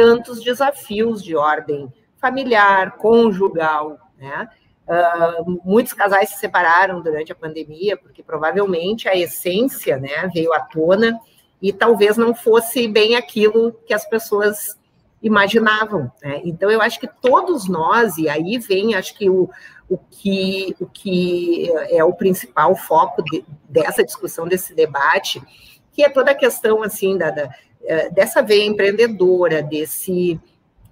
tantos 0.00 0.42
desafios 0.42 1.22
de 1.22 1.36
ordem 1.36 1.92
familiar, 2.18 2.96
conjugal, 2.96 3.98
né? 4.18 4.48
Uh, 4.88 5.60
muitos 5.62 5.92
casais 5.92 6.30
se 6.30 6.38
separaram 6.38 7.02
durante 7.02 7.30
a 7.30 7.34
pandemia 7.34 7.98
porque 7.98 8.22
provavelmente 8.22 9.08
a 9.08 9.14
essência, 9.14 9.98
né, 9.98 10.28
veio 10.34 10.52
à 10.52 10.58
tona 10.58 11.20
e 11.62 11.70
talvez 11.70 12.16
não 12.16 12.34
fosse 12.34 12.88
bem 12.88 13.14
aquilo 13.14 13.72
que 13.86 13.92
as 13.92 14.08
pessoas 14.08 14.76
imaginavam. 15.22 16.10
Né? 16.22 16.40
Então, 16.44 16.70
eu 16.70 16.80
acho 16.80 16.98
que 16.98 17.06
todos 17.06 17.68
nós, 17.68 18.16
e 18.16 18.28
aí 18.28 18.58
vem, 18.58 18.94
acho 18.94 19.14
que 19.16 19.28
o, 19.28 19.48
o, 19.88 19.98
que, 19.98 20.74
o 20.80 20.86
que 20.86 21.70
é 21.90 22.02
o 22.02 22.14
principal 22.14 22.74
foco 22.74 23.22
de, 23.22 23.44
dessa 23.68 24.02
discussão, 24.02 24.48
desse 24.48 24.74
debate, 24.74 25.40
que 25.92 26.02
é 26.02 26.08
toda 26.08 26.30
a 26.30 26.34
questão, 26.34 26.82
assim, 26.82 27.16
da, 27.18 27.30
da 27.30 27.50
dessa 28.12 28.42
veia 28.42 28.66
empreendedora, 28.66 29.62
desse, 29.62 30.38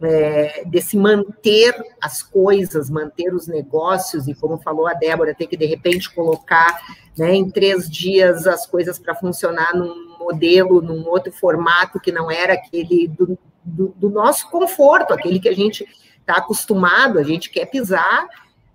é, 0.00 0.64
desse 0.66 0.96
manter 0.96 1.74
as 2.00 2.22
coisas, 2.22 2.88
manter 2.88 3.34
os 3.34 3.46
negócios, 3.46 4.26
e 4.28 4.34
como 4.34 4.58
falou 4.58 4.86
a 4.86 4.94
Débora, 4.94 5.34
ter 5.34 5.46
que, 5.46 5.56
de 5.56 5.66
repente, 5.66 6.12
colocar 6.12 6.78
né, 7.16 7.34
em 7.34 7.50
três 7.50 7.90
dias 7.90 8.46
as 8.46 8.66
coisas 8.66 8.98
para 8.98 9.14
funcionar 9.14 9.74
num 9.74 10.16
modelo, 10.18 10.80
num 10.80 11.06
outro 11.06 11.32
formato 11.32 12.00
que 12.00 12.12
não 12.12 12.30
era 12.30 12.54
aquele 12.54 13.08
do, 13.08 13.38
do, 13.64 13.94
do 13.96 14.10
nosso 14.10 14.48
conforto, 14.50 15.12
aquele 15.12 15.40
que 15.40 15.48
a 15.48 15.54
gente 15.54 15.86
está 16.20 16.36
acostumado, 16.36 17.18
a 17.18 17.22
gente 17.22 17.50
quer 17.50 17.66
pisar 17.66 18.24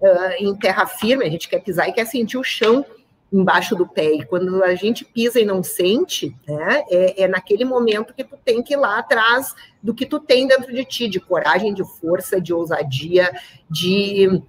uh, 0.01 0.33
em 0.39 0.55
terra 0.55 0.85
firme, 0.85 1.25
a 1.25 1.29
gente 1.29 1.47
quer 1.47 1.59
pisar 1.59 1.87
e 1.87 1.93
quer 1.93 2.05
sentir 2.05 2.37
o 2.37 2.43
chão 2.43 2.85
embaixo 3.33 3.75
do 3.75 3.87
pé. 3.87 4.13
E 4.13 4.25
quando 4.25 4.63
a 4.63 4.75
gente 4.75 5.03
pisa 5.03 5.39
e 5.39 5.45
não 5.45 5.63
sente, 5.63 6.35
né, 6.47 6.83
é, 6.89 7.23
é, 7.23 7.27
naquele 7.27 7.65
momento 7.65 8.13
que 8.13 8.23
tu 8.23 8.37
tem 8.37 8.61
que 8.61 8.73
ir 8.73 8.77
lá 8.77 8.99
atrás 8.99 9.55
do 9.81 9.93
que 9.93 10.05
tu 10.05 10.19
tem 10.19 10.47
dentro 10.47 10.71
de 10.71 10.85
ti, 10.85 11.07
de 11.07 11.19
coragem, 11.19 11.73
de 11.73 11.83
força, 11.83 12.39
de 12.39 12.53
ousadia, 12.53 13.31
de 13.69 14.41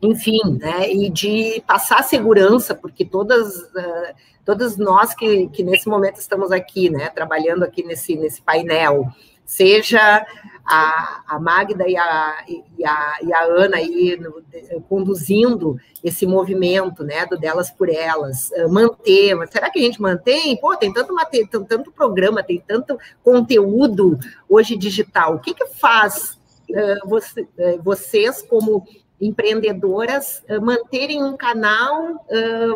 enfim, 0.00 0.58
né, 0.58 0.90
e 0.90 1.08
de 1.08 1.62
passar 1.64 2.02
segurança, 2.02 2.74
porque 2.74 3.04
todas, 3.04 3.62
uh, 3.62 4.78
nós 4.78 5.14
que, 5.14 5.46
que 5.48 5.62
nesse 5.62 5.88
momento 5.88 6.16
estamos 6.16 6.50
aqui, 6.50 6.90
né, 6.90 7.08
trabalhando 7.08 7.62
aqui 7.62 7.84
nesse, 7.84 8.16
nesse 8.16 8.42
painel, 8.42 9.06
seja 9.44 10.26
a, 10.64 11.22
a 11.26 11.40
Magda 11.40 11.88
e 11.88 11.96
a, 11.96 12.44
e 12.48 12.84
a, 12.84 13.16
e 13.22 13.32
a 13.32 13.44
Ana 13.44 13.76
aí 13.76 14.16
no, 14.16 14.42
conduzindo 14.88 15.78
esse 16.02 16.26
movimento, 16.26 17.04
né, 17.04 17.26
do 17.26 17.38
delas 17.38 17.70
por 17.70 17.88
elas, 17.88 18.50
uh, 18.50 18.68
manter, 18.68 19.36
será 19.50 19.70
que 19.70 19.78
a 19.78 19.82
gente 19.82 20.00
mantém? 20.00 20.56
Pô, 20.56 20.76
tem 20.76 20.92
tanto, 20.92 21.14
tem 21.30 21.46
tanto 21.46 21.92
programa, 21.92 22.42
tem 22.42 22.62
tanto 22.66 22.98
conteúdo 23.22 24.18
hoje 24.48 24.76
digital, 24.76 25.34
o 25.34 25.40
que 25.40 25.54
que 25.54 25.66
faz 25.66 26.38
uh, 26.70 27.08
você, 27.08 27.42
uh, 27.42 27.82
vocês 27.82 28.42
como 28.42 28.86
empreendedoras 29.20 30.42
manterem 30.60 31.22
um 31.22 31.36
canal 31.36 32.26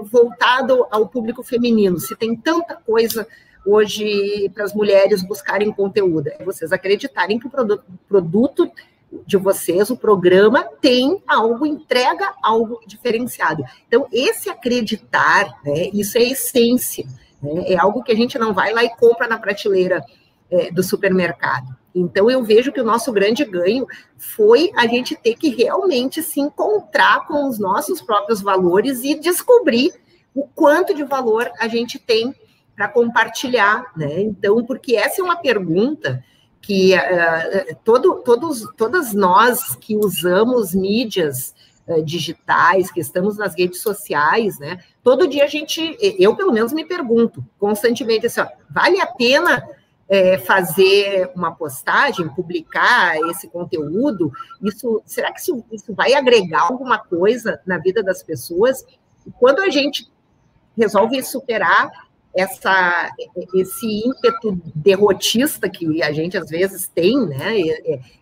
voltado 0.05 0.87
ao 0.93 1.09
público 1.09 1.43
feminino, 1.43 1.99
se 1.99 2.15
tem 2.15 2.37
tanta 2.37 2.77
coisa 2.77 3.27
hoje 3.67 4.49
para 4.55 4.65
as 4.65 4.73
mulheres 4.73 5.23
buscarem 5.23 5.73
conteúdo? 5.73 6.29
É 6.29 6.45
vocês 6.45 6.73
acreditarem 6.73 7.39
que 7.39 7.47
o 7.47 7.51
produto, 7.51 7.85
produto 8.09 8.71
de 9.27 9.37
vocês, 9.37 9.91
o 9.91 9.97
programa 9.97 10.65
tem 10.81 11.23
algo, 11.27 11.67
entrega 11.67 12.35
algo 12.43 12.81
diferenciado. 12.87 13.65
Então, 13.87 14.07
esse 14.13 14.49
acreditar, 14.51 15.61
né, 15.65 15.91
isso 15.93 16.19
é 16.19 16.23
essência, 16.23 17.07
né, 17.43 17.65
é 17.67 17.77
algo 17.79 18.03
que 18.03 18.13
a 18.13 18.17
gente 18.17 18.39
não 18.39 18.53
vai 18.53 18.73
lá 18.73 18.85
e 18.85 18.97
compra 18.97 19.29
na 19.29 19.39
prateleira 19.39 20.05
é, 20.51 20.71
do 20.71 20.83
supermercado. 20.83 21.75
Então, 21.95 22.31
eu 22.31 22.43
vejo 22.43 22.73
que 22.73 22.81
o 22.81 22.85
nosso 22.85 23.11
grande 23.11 23.45
ganho 23.45 23.87
foi 24.19 24.71
a 24.77 24.87
gente 24.87 25.17
ter 25.17 25.35
que 25.35 25.49
realmente 25.49 26.23
se 26.23 26.41
encontrar 26.41 27.27
com 27.27 27.49
os 27.49 27.59
nossos 27.59 28.03
próprios 28.03 28.43
valores 28.43 29.03
e 29.03 29.19
descobrir 29.19 29.93
o 30.35 30.47
quanto 30.47 30.95
de 30.95 31.03
valor 31.05 31.51
a 31.59 31.67
gente 31.69 31.99
tem 31.99 32.35
para 32.77 32.89
compartilhar, 32.89 33.91
né? 33.97 34.21
Então, 34.21 34.65
porque 34.65 34.95
essa 34.95 35.21
é 35.23 35.25
uma 35.25 35.37
pergunta 35.37 36.23
que 36.61 36.95
uh, 36.95 37.77
todo, 37.83 38.23
todos, 38.23 38.67
todas 38.77 39.15
nós 39.15 39.75
que 39.77 39.97
usamos 39.97 40.75
mídias 40.75 41.55
uh, 41.87 42.03
digitais, 42.05 42.91
que 42.91 43.01
estamos 43.01 43.39
nas 43.39 43.57
redes 43.57 43.81
sociais, 43.81 44.59
né? 44.59 44.81
Todo 45.03 45.27
dia 45.27 45.45
a 45.45 45.49
gente, 45.49 45.97
eu 46.19 46.37
pelo 46.37 46.53
menos 46.53 46.73
me 46.73 46.85
pergunto 46.85 47.45
constantemente 47.59 48.27
assim, 48.27 48.41
ó, 48.41 48.49
vale 48.69 49.01
a 49.01 49.07
pena 49.07 49.67
é, 50.09 50.39
fazer 50.39 51.31
uma 51.35 51.53
postagem, 51.53 52.29
publicar 52.29 53.17
esse 53.31 53.49
conteúdo, 53.49 54.31
isso 54.63 55.03
será 55.05 55.33
que 55.33 55.41
isso, 55.41 55.65
isso 55.73 55.95
vai 55.95 56.15
agregar 56.15 56.63
alguma 56.63 56.99
coisa 56.99 57.61
na 57.67 57.79
vida 57.79 58.03
das 58.03 58.23
pessoas? 58.23 58.85
Quando 59.39 59.61
a 59.61 59.71
gente 59.71 60.09
resolve 60.77 61.23
superar 61.23 61.91
essa, 62.37 63.11
esse 63.55 63.87
ímpeto 64.07 64.61
derrotista 64.75 65.71
que 65.71 66.03
a 66.03 66.13
gente 66.13 66.37
às 66.37 66.51
vezes 66.51 66.87
tem, 66.87 67.19
né? 67.27 67.55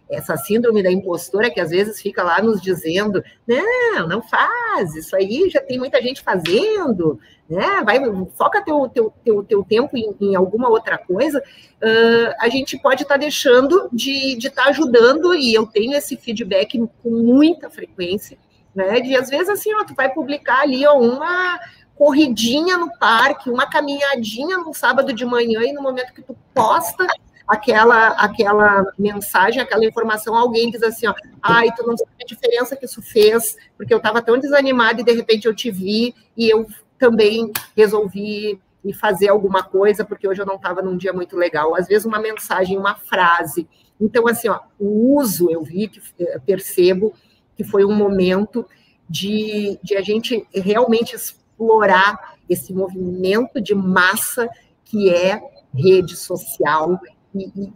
Essa 0.09 0.37
síndrome 0.37 0.85
da 0.85 0.93
impostora 0.93 1.51
que 1.51 1.61
às 1.61 1.71
vezes 1.71 2.01
fica 2.01 2.23
lá 2.23 2.41
nos 2.41 2.63
dizendo: 2.63 3.25
não, 3.45 4.07
não 4.07 4.23
faz, 4.23 4.95
isso 4.95 5.17
aí 5.17 5.51
já 5.51 5.61
tem 5.61 5.79
muita 5.79 6.01
gente 6.01 6.23
fazendo, 6.23 7.19
né? 7.51 7.83
Vai, 7.85 7.99
foca 8.37 8.63
teu, 8.65 8.89
teu, 8.89 9.13
teu, 9.25 9.43
teu 9.43 9.65
tempo 9.65 9.97
em, 9.97 10.15
em 10.21 10.37
alguma 10.37 10.69
outra 10.69 10.97
coisa. 10.97 11.43
Uh, 11.83 12.35
a 12.39 12.49
gente 12.49 12.79
pode 12.79 13.03
estar 13.03 13.15
tá 13.15 13.21
deixando 13.21 13.89
de 13.93 14.37
estar 14.37 14.39
de 14.39 14.51
tá 14.51 14.65
ajudando, 14.67 15.35
e 15.35 15.53
eu 15.53 15.67
tenho 15.67 15.93
esse 15.97 16.17
feedback 16.17 16.79
com 17.03 17.11
muita 17.11 17.69
frequência, 17.69 18.39
né? 18.73 19.01
De 19.01 19.17
às 19.17 19.29
vezes 19.29 19.49
assim, 19.49 19.75
ó, 19.75 19.83
tu 19.83 19.93
vai 19.93 20.09
publicar 20.09 20.61
ali 20.61 20.87
ó, 20.87 20.97
uma 20.97 21.59
corridinha 21.97 22.77
no 22.77 22.97
parque, 22.99 23.51
uma 23.51 23.67
caminhadinha 23.67 24.59
no 24.59 24.75
sábado 24.75 25.13
de 25.13 25.25
manhã 25.25 25.63
e 25.63 25.73
no 25.73 25.83
momento 25.83 26.13
que 26.13 26.23
tu 26.23 26.37
posta 26.53 27.07
aquela 27.47 28.09
aquela 28.09 28.85
mensagem, 28.99 29.61
aquela 29.61 29.85
informação, 29.85 30.35
alguém 30.35 30.71
diz 30.71 30.83
assim, 30.83 31.07
ó, 31.07 31.15
ai, 31.43 31.71
tu 31.77 31.87
não 31.87 31.97
sabe 31.97 32.11
a 32.21 32.27
diferença 32.27 32.77
que 32.77 32.85
isso 32.85 33.03
fez, 33.03 33.57
porque 33.77 33.93
eu 33.93 33.99
estava 33.99 34.23
tão 34.23 34.39
desanimada 34.39 35.01
e 35.01 35.05
de 35.05 35.13
repente 35.13 35.47
eu 35.47 35.55
te 35.55 35.71
vi 35.71 36.15
e 36.37 36.49
eu 36.49 36.67
também 36.99 37.53
resolvi 37.77 38.61
e 38.85 38.93
fazer 38.93 39.29
alguma 39.29 39.63
coisa, 39.63 40.05
porque 40.05 40.29
hoje 40.29 40.43
eu 40.43 40.47
não 40.47 40.57
estava 40.57 40.83
num 40.83 40.97
dia 40.97 41.13
muito 41.13 41.37
legal. 41.37 41.75
Às 41.75 41.87
vezes 41.87 42.05
uma 42.05 42.19
mensagem, 42.19 42.77
uma 42.77 42.95
frase. 42.95 43.67
Então, 43.99 44.29
assim, 44.29 44.49
ó, 44.49 44.61
o 44.79 45.17
uso, 45.17 45.51
eu 45.51 45.63
vi, 45.63 45.89
que 45.89 46.01
eh, 46.19 46.39
percebo 46.45 47.15
que 47.57 47.65
foi 47.65 47.85
um 47.85 47.95
momento 47.95 48.67
de, 49.09 49.79
de 49.83 49.97
a 49.97 50.03
gente 50.03 50.47
realmente 50.53 51.17
explorar 51.55 52.35
esse 52.49 52.75
movimento 52.75 53.61
de 53.61 53.75
massa 53.75 54.49
que 54.85 55.09
é 55.11 55.41
rede 55.73 56.17
social 56.17 57.01
e, 57.35 57.45
e, 57.45 57.73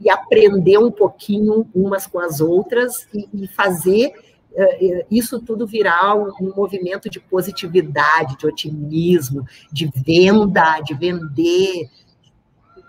e 0.00 0.10
aprender 0.10 0.78
um 0.78 0.90
pouquinho 0.90 1.68
umas 1.74 2.06
com 2.06 2.18
as 2.18 2.40
outras 2.40 3.06
e, 3.12 3.28
e 3.32 3.48
fazer 3.48 4.12
uh, 4.52 5.06
isso 5.10 5.40
tudo 5.40 5.66
virar 5.66 6.14
um, 6.14 6.32
um 6.40 6.54
movimento 6.56 7.10
de 7.10 7.20
positividade, 7.20 8.38
de 8.38 8.46
otimismo, 8.46 9.46
de 9.70 9.90
venda, 9.94 10.80
de 10.80 10.94
vender. 10.94 11.88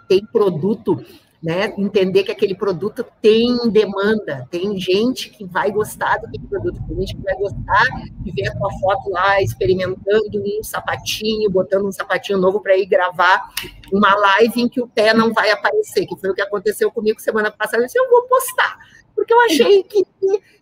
Tem 0.07 0.25
produto 0.25 1.03
né? 1.41 1.73
Entender 1.77 2.23
que 2.23 2.31
aquele 2.31 2.55
produto 2.55 3.05
tem 3.21 3.69
demanda, 3.69 4.47
tem 4.49 4.77
gente 4.79 5.29
que 5.29 5.45
vai 5.45 5.71
gostar 5.71 6.17
daquele 6.17 6.47
produto, 6.47 6.81
tem 6.87 6.99
gente 6.99 7.15
que 7.15 7.21
vai 7.21 7.35
gostar 7.35 7.85
de 8.19 8.31
ver 8.31 8.49
a 8.49 8.55
tua 8.55 8.71
foto 8.79 9.09
lá 9.09 9.41
experimentando 9.41 10.43
um 10.59 10.63
sapatinho, 10.63 11.49
botando 11.49 11.85
um 11.85 11.91
sapatinho 11.91 12.39
novo 12.39 12.59
para 12.59 12.75
ir 12.75 12.85
gravar 12.85 13.49
uma 13.91 14.15
live 14.15 14.61
em 14.61 14.67
que 14.67 14.81
o 14.81 14.87
pé 14.87 15.13
não 15.13 15.31
vai 15.33 15.51
aparecer, 15.51 16.05
que 16.05 16.17
foi 16.17 16.31
o 16.31 16.33
que 16.33 16.41
aconteceu 16.41 16.91
comigo 16.91 17.19
semana 17.21 17.51
passada. 17.51 17.83
Eu 17.83 17.85
disse, 17.85 17.99
eu 17.99 18.09
vou 18.09 18.23
postar, 18.23 18.77
porque 19.15 19.33
eu 19.33 19.41
achei 19.41 19.83
que, 19.83 20.03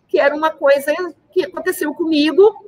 que 0.08 0.18
era 0.18 0.34
uma 0.34 0.50
coisa 0.50 0.92
que 1.32 1.44
aconteceu 1.44 1.94
comigo 1.94 2.65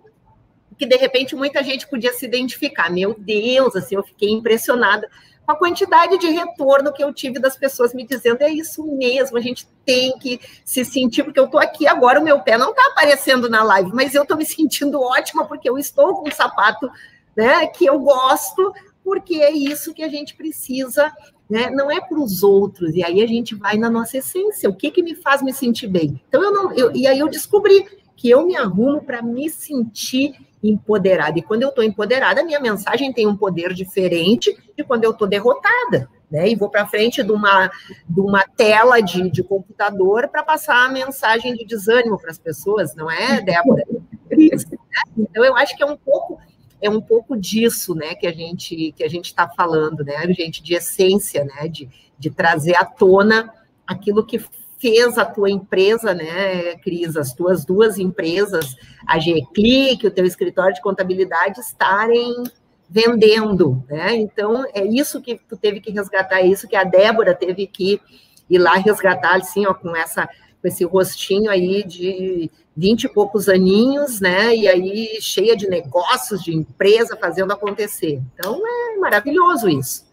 que 0.78 0.86
de 0.86 0.96
repente 0.96 1.34
muita 1.34 1.62
gente 1.62 1.88
podia 1.88 2.12
se 2.12 2.24
identificar. 2.24 2.90
Meu 2.90 3.14
Deus, 3.18 3.74
assim, 3.74 3.96
eu 3.96 4.02
fiquei 4.02 4.30
impressionada 4.30 5.08
a 5.48 5.54
quantidade 5.54 6.18
de 6.18 6.28
retorno 6.28 6.92
que 6.92 7.02
eu 7.02 7.10
tive 7.10 7.38
das 7.38 7.56
pessoas 7.56 7.94
me 7.94 8.06
dizendo 8.06 8.42
é 8.42 8.50
isso 8.50 8.84
mesmo, 8.84 9.38
a 9.38 9.40
gente 9.40 9.66
tem 9.82 10.12
que 10.18 10.38
se 10.62 10.84
sentir, 10.84 11.24
porque 11.24 11.40
eu 11.40 11.46
estou 11.46 11.58
aqui 11.58 11.88
agora, 11.88 12.20
o 12.20 12.22
meu 12.22 12.40
pé 12.40 12.58
não 12.58 12.68
está 12.68 12.86
aparecendo 12.88 13.48
na 13.48 13.62
live, 13.62 13.90
mas 13.94 14.14
eu 14.14 14.24
estou 14.24 14.36
me 14.36 14.44
sentindo 14.44 15.00
ótima 15.00 15.46
porque 15.46 15.66
eu 15.68 15.78
estou 15.78 16.16
com 16.16 16.28
um 16.28 16.32
sapato 16.32 16.90
né, 17.34 17.66
que 17.66 17.86
eu 17.86 17.98
gosto, 17.98 18.74
porque 19.02 19.36
é 19.36 19.50
isso 19.50 19.94
que 19.94 20.02
a 20.02 20.08
gente 20.08 20.36
precisa, 20.36 21.10
né? 21.48 21.70
Não 21.70 21.90
é 21.90 21.98
para 21.98 22.20
os 22.20 22.42
outros, 22.42 22.94
e 22.94 23.02
aí 23.02 23.22
a 23.22 23.26
gente 23.26 23.54
vai 23.54 23.78
na 23.78 23.88
nossa 23.88 24.18
essência, 24.18 24.68
o 24.68 24.74
que, 24.74 24.90
que 24.90 25.02
me 25.02 25.14
faz 25.14 25.40
me 25.40 25.54
sentir 25.54 25.86
bem? 25.86 26.20
Então 26.28 26.44
eu 26.44 26.52
não, 26.52 26.72
eu, 26.74 26.94
e 26.94 27.06
aí 27.06 27.20
eu 27.20 27.28
descobri 27.28 27.86
que 28.14 28.28
eu 28.28 28.44
me 28.44 28.54
arrumo 28.54 29.02
para 29.02 29.22
me 29.22 29.48
sentir 29.48 30.34
empoderada. 30.62 31.38
E 31.38 31.42
quando 31.42 31.62
eu 31.62 31.68
estou 31.68 31.84
empoderada, 31.84 32.40
a 32.40 32.44
minha 32.44 32.60
mensagem 32.60 33.12
tem 33.12 33.26
um 33.26 33.36
poder 33.36 33.72
diferente 33.72 34.56
de 34.76 34.84
quando 34.84 35.04
eu 35.04 35.12
estou 35.12 35.28
derrotada. 35.28 36.08
Né, 36.30 36.50
e 36.50 36.54
vou 36.54 36.68
para 36.68 36.86
frente 36.86 37.22
de 37.22 37.32
uma, 37.32 37.70
de 38.06 38.20
uma 38.20 38.44
tela 38.54 39.00
de, 39.00 39.30
de 39.30 39.42
computador 39.42 40.28
para 40.28 40.42
passar 40.42 40.84
a 40.84 40.88
mensagem 40.90 41.54
de 41.54 41.64
desânimo 41.64 42.18
para 42.18 42.30
as 42.30 42.38
pessoas, 42.38 42.94
não 42.94 43.10
é, 43.10 43.40
Débora? 43.40 43.82
Então, 45.16 45.42
eu 45.42 45.56
acho 45.56 45.74
que 45.74 45.82
é 45.82 45.86
um 45.86 45.96
pouco 45.96 46.38
é 46.82 46.90
um 46.90 47.00
pouco 47.00 47.36
disso, 47.36 47.94
né, 47.94 48.14
que 48.14 48.26
a 48.26 48.32
gente 48.32 48.92
que 48.92 49.02
a 49.02 49.08
gente 49.08 49.26
está 49.26 49.48
falando, 49.48 50.04
né, 50.04 50.30
gente, 50.34 50.62
de 50.62 50.74
essência, 50.74 51.44
né, 51.44 51.66
de, 51.66 51.88
de 52.18 52.30
trazer 52.30 52.76
à 52.76 52.84
tona 52.84 53.50
aquilo 53.86 54.24
que 54.24 54.38
fez 54.78 55.18
a 55.18 55.24
tua 55.24 55.50
empresa, 55.50 56.14
né, 56.14 56.76
Cris, 56.76 57.16
as 57.16 57.32
tuas 57.32 57.64
duas 57.64 57.98
empresas, 57.98 58.76
a 59.06 59.18
G-Click, 59.18 60.06
o 60.06 60.10
teu 60.10 60.24
escritório 60.24 60.74
de 60.74 60.80
contabilidade, 60.80 61.60
estarem 61.60 62.44
vendendo, 62.88 63.84
né? 63.88 64.16
Então, 64.16 64.64
é 64.72 64.84
isso 64.84 65.20
que 65.20 65.38
tu 65.48 65.56
teve 65.56 65.80
que 65.80 65.90
resgatar, 65.90 66.40
é 66.40 66.46
isso 66.46 66.66
que 66.66 66.76
a 66.76 66.84
Débora 66.84 67.34
teve 67.34 67.66
que 67.66 68.00
ir 68.48 68.58
lá 68.58 68.74
resgatar, 68.74 69.36
assim, 69.36 69.66
ó, 69.66 69.74
com 69.74 69.94
essa 69.94 70.28
com 70.60 70.66
esse 70.66 70.84
rostinho 70.84 71.50
aí 71.50 71.84
de 71.84 72.50
vinte 72.76 73.04
e 73.04 73.08
poucos 73.08 73.48
aninhos, 73.48 74.20
né? 74.20 74.54
E 74.54 74.66
aí 74.66 75.18
cheia 75.20 75.56
de 75.56 75.68
negócios, 75.68 76.42
de 76.42 76.54
empresa 76.54 77.16
fazendo 77.16 77.52
acontecer. 77.52 78.20
Então, 78.34 78.60
é 78.66 78.96
maravilhoso 78.96 79.68
isso. 79.68 80.06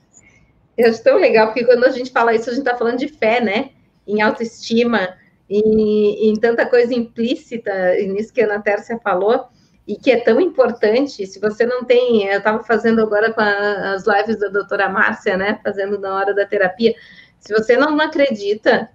Eu 0.78 0.90
acho 0.90 1.04
tão 1.04 1.18
legal, 1.18 1.48
porque 1.48 1.64
quando 1.64 1.84
a 1.86 1.90
gente 1.90 2.12
fala 2.12 2.36
isso, 2.36 2.50
a 2.50 2.54
gente 2.54 2.66
está 2.66 2.78
falando 2.78 2.98
de 2.98 3.08
fé, 3.08 3.42
né? 3.42 3.72
Em 4.08 4.22
autoestima, 4.22 5.16
em, 5.50 6.30
em 6.30 6.34
tanta 6.36 6.66
coisa 6.66 6.94
implícita 6.94 7.96
nisso 8.08 8.34
que 8.34 8.42
a 8.42 8.46
Ana 8.46 8.62
Tércia 8.62 9.00
falou, 9.04 9.48
e 9.88 9.96
que 9.96 10.12
é 10.12 10.20
tão 10.20 10.42
importante, 10.42 11.26
se 11.28 11.40
você 11.40 11.66
não 11.66 11.84
tem, 11.84 12.26
eu 12.26 12.40
estava 12.40 12.64
fazendo 12.64 13.02
agora 13.02 13.32
com 13.32 13.42
a, 13.42 13.94
as 13.94 14.06
lives 14.08 14.40
da 14.40 14.48
doutora 14.48 14.90
Márcia, 14.90 15.38
né, 15.38 15.60
fazendo 15.64 16.00
na 16.00 16.16
hora 16.16 16.34
da 16.34 16.46
terapia, 16.46 16.96
se 17.40 17.54
você 17.54 17.78
não 17.78 18.00
acredita, 18.00 18.90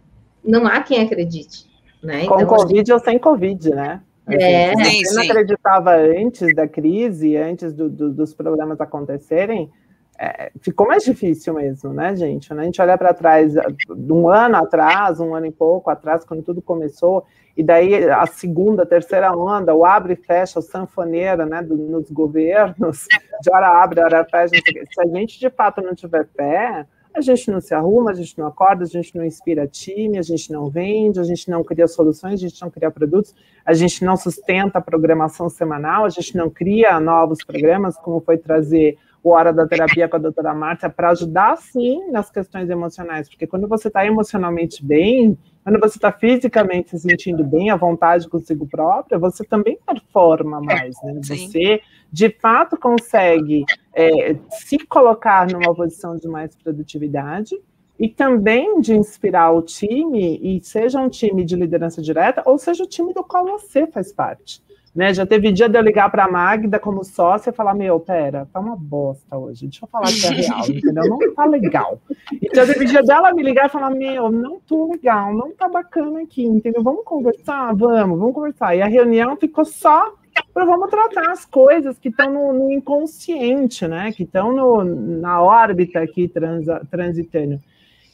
não 0.44 0.66
há 0.66 0.83
quem 0.83 1.03
acredite, 1.03 1.70
né? 2.03 2.27
Com 2.27 2.35
então, 2.35 2.46
Covid 2.46 2.79
gente... 2.79 2.92
ou 2.92 2.99
sem 2.99 3.18
Covid, 3.18 3.70
né? 3.70 4.01
É, 4.29 4.75
sim, 4.85 5.05
você 5.05 5.14
não 5.14 5.23
acreditava 5.23 5.96
antes 5.96 6.55
da 6.55 6.66
crise, 6.66 7.37
antes 7.37 7.73
do, 7.73 7.88
do, 7.88 8.11
dos 8.12 8.35
problemas 8.35 8.81
acontecerem, 8.81 9.70
é, 10.22 10.52
ficou 10.61 10.87
mais 10.87 11.02
difícil 11.02 11.54
mesmo, 11.54 11.94
né, 11.94 12.14
gente? 12.14 12.52
A 12.52 12.62
gente 12.62 12.83
olha 12.83 12.98
para 12.98 13.14
trás, 13.14 13.54
um 13.88 14.28
ano 14.28 14.56
atrás, 14.56 15.18
um 15.18 15.35
ano 15.35 15.46
e 15.46 15.50
pouco 15.50 15.88
atrás, 15.88 16.26
quando 16.26 16.42
tudo 16.42 16.61
começou, 16.61 17.24
e 17.56 17.62
daí 17.62 18.04
a 18.11 18.26
segunda, 18.26 18.85
terceira 18.85 19.35
onda, 19.35 19.74
o 19.74 19.83
abre 19.83 20.12
e 20.12 20.16
fecha, 20.16 20.59
o 20.59 20.62
sanfoneira, 20.62 21.46
né, 21.46 21.62
do, 21.62 21.74
nos 21.74 22.11
governos, 22.11 23.06
de 23.40 23.50
hora 23.50 23.83
abre, 23.83 24.02
hora 24.02 24.22
fecha, 24.30 24.56
se 24.56 25.00
a 25.00 25.06
gente 25.06 25.40
de 25.40 25.48
fato 25.48 25.80
não 25.80 25.94
tiver 25.94 26.28
fé, 26.37 26.87
a 27.14 27.22
gente 27.22 27.50
não 27.50 27.61
se 27.61 27.74
arruma, 27.74 28.11
a 28.11 28.14
gente 28.14 28.38
não 28.38 28.46
acorda, 28.46 28.85
a 28.85 28.87
gente 28.87 29.16
não 29.16 29.24
inspira 29.24 29.66
time, 29.66 30.18
a 30.18 30.22
gente 30.22 30.52
não 30.52 30.68
vende, 30.68 31.18
a 31.18 31.24
gente 31.24 31.50
não 31.50 31.64
cria 31.64 31.88
soluções, 31.88 32.35
a 32.35 32.48
gente 32.48 32.61
não 32.61 32.70
cria 32.70 32.90
produtos, 32.90 33.35
a 33.64 33.72
gente 33.72 34.04
não 34.04 34.18
sustenta 34.18 34.78
a 34.78 34.83
programação 34.83 35.48
semanal, 35.48 36.04
a 36.04 36.11
gente 36.11 36.37
não 36.37 36.50
cria 36.50 37.00
novos 37.00 37.42
programas, 37.42 37.96
como 37.96 38.20
foi 38.20 38.37
trazer 38.37 38.98
o 39.22 39.30
Hora 39.30 39.52
da 39.52 39.66
Terapia 39.66 40.09
com 40.09 40.16
a 40.16 40.20
doutora 40.20 40.54
Marta, 40.54 40.88
para 40.88 41.11
ajudar, 41.11 41.56
sim, 41.59 42.11
nas 42.11 42.30
questões 42.30 42.70
emocionais, 42.70 43.28
porque 43.28 43.46
quando 43.46 43.68
você 43.68 43.88
está 43.88 44.04
emocionalmente 44.04 44.85
bem, 44.85 45.37
quando 45.62 45.78
você 45.78 45.98
está 45.98 46.11
fisicamente 46.11 46.90
se 46.90 46.98
sentindo 47.00 47.44
bem, 47.44 47.70
à 47.70 47.76
vontade 47.76 48.28
consigo 48.28 48.66
própria, 48.66 49.18
você 49.18 49.44
também 49.44 49.78
performa 49.87 50.61
mais, 50.61 50.96
né? 51.02 51.20
Você, 51.22 51.83
de 52.11 52.30
fato, 52.30 52.78
consegue 52.78 53.64
é, 53.94 54.37
se 54.48 54.78
colocar 54.78 55.46
numa 55.46 55.74
posição 55.74 56.16
de 56.16 56.26
mais 56.26 56.56
produtividade 56.56 57.54
e 57.98 58.09
também 58.09 58.80
de 58.80 58.94
inspirar 58.94 59.50
o 59.52 59.61
time, 59.61 60.40
e 60.42 60.62
seja 60.64 60.98
um 60.98 61.11
time 61.11 61.44
de 61.44 61.54
liderança 61.54 62.00
direta, 62.00 62.42
ou 62.46 62.56
seja 62.56 62.83
o 62.83 62.87
time 62.87 63.12
do 63.12 63.22
qual 63.22 63.44
você 63.44 63.87
faz 63.87 64.11
parte. 64.11 64.62
Né, 64.92 65.14
já 65.14 65.24
teve 65.24 65.53
dia 65.53 65.68
de 65.68 65.79
eu 65.79 65.83
ligar 65.83 66.11
para 66.11 66.24
a 66.24 66.31
Magda 66.31 66.81
como 66.81 67.05
sócia 67.05 67.50
e 67.50 67.53
falar: 67.53 67.74
Meu, 67.74 68.00
pera, 68.00 68.48
tá 68.53 68.59
uma 68.59 68.74
bosta 68.74 69.38
hoje, 69.38 69.68
deixa 69.68 69.85
eu 69.85 69.88
falar 69.88 70.09
que 70.09 70.26
é 70.26 70.31
real, 70.31 70.68
entendeu? 70.68 71.09
Não 71.09 71.33
tá 71.33 71.44
legal. 71.44 72.00
E 72.33 72.48
já 72.53 72.66
teve 72.66 72.87
dia 72.87 73.00
dela 73.00 73.33
me 73.33 73.40
ligar 73.40 73.66
e 73.66 73.68
falar: 73.68 73.90
Meu, 73.90 74.33
não 74.33 74.59
tô 74.59 74.90
legal, 74.90 75.33
não 75.33 75.53
tá 75.53 75.68
bacana 75.68 76.22
aqui, 76.22 76.42
entendeu? 76.44 76.83
Vamos 76.83 77.05
conversar? 77.05 77.72
Vamos, 77.72 78.18
vamos 78.18 78.35
conversar. 78.35 78.74
E 78.74 78.83
a 78.83 78.88
reunião 78.88 79.37
ficou 79.37 79.64
só 79.64 80.12
para 80.53 80.64
vamos 80.64 80.90
tratar 80.90 81.31
as 81.31 81.44
coisas 81.44 81.96
que 81.96 82.09
estão 82.09 82.33
no, 82.33 82.53
no, 82.53 82.72
inconsciente, 82.72 83.87
né? 83.87 84.11
Que 84.11 84.24
estão 84.24 84.85
na 84.85 85.40
órbita 85.40 86.00
aqui 86.00 86.26
transa, 86.26 86.85
transitando. 86.90 87.61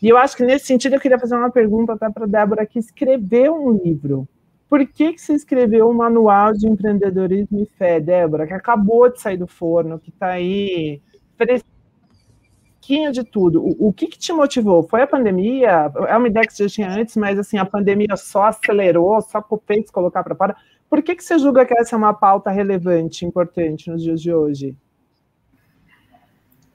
E 0.02 0.10
eu 0.10 0.18
acho 0.18 0.36
que 0.36 0.44
nesse 0.44 0.66
sentido 0.66 0.94
eu 0.94 1.00
queria 1.00 1.18
fazer 1.18 1.36
uma 1.36 1.50
pergunta 1.50 1.94
até 1.94 2.10
para 2.10 2.24
a 2.24 2.28
Débora 2.28 2.66
que 2.66 2.78
escreveu 2.78 3.54
um 3.54 3.72
livro 3.72 4.28
por 4.68 4.84
que, 4.86 5.12
que 5.12 5.20
você 5.20 5.34
escreveu 5.34 5.88
o 5.88 5.94
Manual 5.94 6.52
de 6.52 6.68
Empreendedorismo 6.68 7.60
e 7.60 7.66
Fé, 7.66 8.00
Débora, 8.00 8.46
que 8.46 8.52
acabou 8.52 9.10
de 9.10 9.20
sair 9.20 9.36
do 9.36 9.46
forno, 9.46 9.98
que 9.98 10.10
está 10.10 10.28
aí 10.28 11.00
fresquinha 11.36 13.12
de 13.12 13.22
tudo? 13.22 13.62
O, 13.62 13.88
o 13.88 13.92
que, 13.92 14.08
que, 14.08 14.18
te 14.18 14.32
motivou? 14.32 14.82
Foi 14.82 15.02
a 15.02 15.06
pandemia? 15.06 15.92
É 16.08 16.16
uma 16.16 16.26
ideia 16.26 16.46
que 16.46 16.52
você 16.52 16.68
já 16.68 16.74
tinha 16.74 16.90
antes, 16.90 17.16
mas 17.16 17.38
assim, 17.38 17.58
a 17.58 17.64
pandemia 17.64 18.16
só 18.16 18.44
acelerou, 18.44 19.20
só 19.22 19.40
se 19.40 19.92
colocar 19.92 20.24
para 20.24 20.34
fora. 20.34 20.56
Por 20.90 21.02
que, 21.02 21.14
que 21.14 21.22
você 21.22 21.38
julga 21.38 21.64
que 21.64 21.74
essa 21.78 21.94
é 21.94 21.98
uma 21.98 22.14
pauta 22.14 22.50
relevante, 22.50 23.24
importante 23.24 23.90
nos 23.90 24.02
dias 24.02 24.20
de 24.20 24.32
hoje? 24.32 24.76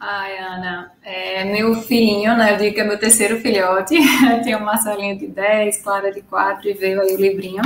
Ai, 0.03 0.35
Ana, 0.39 0.91
é 1.03 1.43
meu 1.43 1.75
filhinho, 1.75 2.35
né? 2.35 2.53
Eu 2.53 2.57
digo 2.57 2.73
que 2.73 2.81
é 2.81 2.83
meu 2.83 2.97
terceiro 2.97 3.39
filhote. 3.39 3.93
Tenho 4.43 4.57
um 4.57 4.65
Marcelinho 4.65 5.15
de 5.15 5.27
10, 5.27 5.77
Clara 5.83 6.11
de 6.11 6.23
4 6.23 6.67
e 6.67 6.73
veio 6.73 6.99
aí 6.99 7.13
o 7.13 7.21
livrinho. 7.21 7.61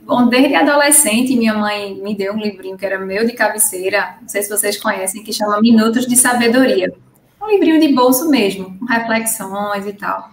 Bom, 0.00 0.28
desde 0.28 0.54
adolescente, 0.54 1.36
minha 1.36 1.52
mãe 1.52 1.94
me 1.94 2.16
deu 2.16 2.32
um 2.32 2.38
livrinho 2.38 2.78
que 2.78 2.86
era 2.86 2.98
meu 2.98 3.26
de 3.26 3.34
cabeceira, 3.34 4.16
não 4.22 4.28
sei 4.28 4.42
se 4.42 4.48
vocês 4.48 4.78
conhecem, 4.78 5.22
que 5.22 5.30
chama 5.30 5.60
Minutos 5.60 6.06
de 6.06 6.16
Sabedoria. 6.16 6.90
Um 7.38 7.46
livrinho 7.50 7.78
de 7.78 7.88
bolso 7.92 8.30
mesmo, 8.30 8.78
com 8.78 8.86
reflexões 8.86 9.86
e 9.86 9.92
tal. 9.92 10.30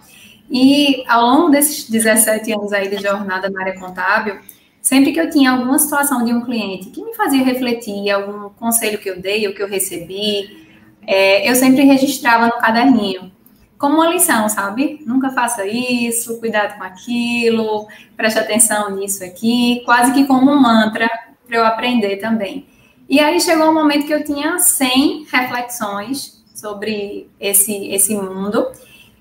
E 0.50 1.04
ao 1.06 1.22
longo 1.22 1.50
desses 1.50 1.86
17 1.90 2.50
anos 2.54 2.72
aí 2.72 2.88
de 2.88 2.96
jornada 2.96 3.50
na 3.50 3.60
área 3.60 3.78
contábil, 3.78 4.38
sempre 4.80 5.12
que 5.12 5.20
eu 5.20 5.28
tinha 5.28 5.50
alguma 5.50 5.78
situação 5.78 6.24
de 6.24 6.32
um 6.32 6.40
cliente 6.40 6.88
que 6.88 7.04
me 7.04 7.14
fazia 7.14 7.44
refletir, 7.44 8.08
algum 8.08 8.48
conselho 8.54 8.96
que 8.96 9.10
eu 9.10 9.20
dei 9.20 9.46
ou 9.46 9.52
que 9.52 9.62
eu 9.62 9.68
recebi, 9.68 10.59
é, 11.06 11.48
eu 11.50 11.54
sempre 11.54 11.82
registrava 11.82 12.46
no 12.46 12.58
caderninho, 12.58 13.32
como 13.78 13.96
uma 13.96 14.08
lição, 14.08 14.48
sabe? 14.48 15.02
Nunca 15.06 15.30
faça 15.30 15.66
isso, 15.66 16.38
cuidado 16.38 16.76
com 16.76 16.84
aquilo, 16.84 17.88
preste 18.16 18.38
atenção 18.38 18.94
nisso 18.94 19.24
aqui, 19.24 19.82
quase 19.86 20.12
que 20.12 20.26
como 20.26 20.50
um 20.50 20.60
mantra 20.60 21.08
para 21.46 21.56
eu 21.56 21.64
aprender 21.64 22.16
também. 22.18 22.66
E 23.08 23.18
aí 23.18 23.40
chegou 23.40 23.70
um 23.70 23.74
momento 23.74 24.06
que 24.06 24.14
eu 24.14 24.22
tinha 24.22 24.58
100 24.58 25.26
reflexões 25.32 26.44
sobre 26.54 27.28
esse, 27.40 27.88
esse 27.88 28.14
mundo, 28.14 28.70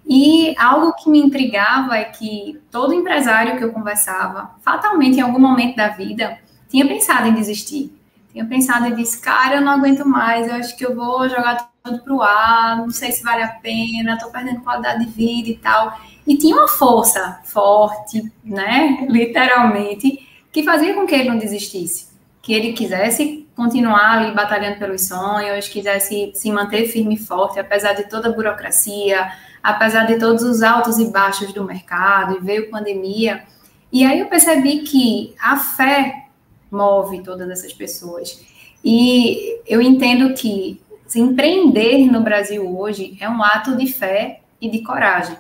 e 0.05 0.55
algo 0.57 0.93
que 0.93 1.09
me 1.09 1.19
intrigava 1.19 1.95
é 1.95 2.03
que 2.03 2.59
todo 2.69 2.93
empresário 2.93 3.57
que 3.57 3.63
eu 3.63 3.71
conversava, 3.71 4.51
fatalmente 4.61 5.17
em 5.17 5.21
algum 5.21 5.39
momento 5.39 5.75
da 5.75 5.87
vida, 5.87 6.37
tinha 6.67 6.87
pensado 6.87 7.27
em 7.27 7.33
desistir. 7.33 7.98
Tinha 8.31 8.45
pensado 8.45 8.87
e 8.87 8.95
disse, 8.95 9.19
cara, 9.19 9.55
eu 9.55 9.61
não 9.61 9.73
aguento 9.73 10.05
mais, 10.07 10.47
eu 10.47 10.55
acho 10.55 10.77
que 10.77 10.85
eu 10.85 10.95
vou 10.95 11.27
jogar 11.27 11.71
tudo 11.83 11.99
pro 12.03 12.21
ar, 12.21 12.77
não 12.77 12.91
sei 12.91 13.11
se 13.11 13.23
vale 13.23 13.41
a 13.41 13.47
pena, 13.47 14.19
tô 14.19 14.29
perdendo 14.29 14.61
qualidade 14.61 15.05
de 15.05 15.11
vida 15.11 15.49
e 15.49 15.57
tal. 15.57 15.99
E 16.27 16.37
tinha 16.37 16.55
uma 16.55 16.67
força 16.67 17.39
forte, 17.43 18.31
né, 18.43 19.07
literalmente, 19.09 20.27
que 20.51 20.63
fazia 20.63 20.93
com 20.93 21.07
que 21.07 21.15
ele 21.15 21.29
não 21.29 21.37
desistisse. 21.37 22.09
Que 22.41 22.53
ele 22.53 22.73
quisesse 22.73 23.47
continuar 23.55 24.19
ali 24.19 24.31
batalhando 24.33 24.77
pelos 24.77 25.07
sonhos, 25.07 25.67
quisesse 25.67 26.31
se 26.35 26.51
manter 26.51 26.87
firme 26.87 27.15
e 27.15 27.17
forte, 27.17 27.59
apesar 27.59 27.93
de 27.93 28.07
toda 28.07 28.29
a 28.29 28.31
burocracia, 28.31 29.31
apesar 29.61 30.05
de 30.05 30.17
todos 30.17 30.43
os 30.43 30.61
altos 30.61 30.97
e 30.99 31.11
baixos 31.11 31.51
do 31.51 31.63
mercado, 31.63 32.37
e 32.37 32.39
veio 32.39 32.69
pandemia. 32.69 33.43
E 33.91 34.05
aí 34.05 34.19
eu 34.19 34.27
percebi 34.27 34.79
que 34.79 35.33
a 35.41 35.57
fé 35.57 36.28
move 36.71 37.21
todas 37.23 37.49
essas 37.49 37.73
pessoas. 37.73 38.45
E 38.83 39.59
eu 39.67 39.81
entendo 39.81 40.33
que 40.33 40.81
se 41.07 41.19
empreender 41.19 42.05
no 42.11 42.21
Brasil 42.21 42.77
hoje 42.77 43.17
é 43.19 43.27
um 43.27 43.43
ato 43.43 43.75
de 43.75 43.87
fé 43.87 44.41
e 44.61 44.69
de 44.69 44.83
coragem, 44.83 45.37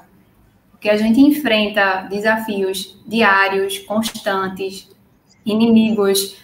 porque 0.71 0.89
a 0.89 0.97
gente 0.97 1.19
enfrenta 1.19 2.07
desafios 2.09 2.97
diários, 3.07 3.77
constantes, 3.79 4.89
inimigos 5.45 6.37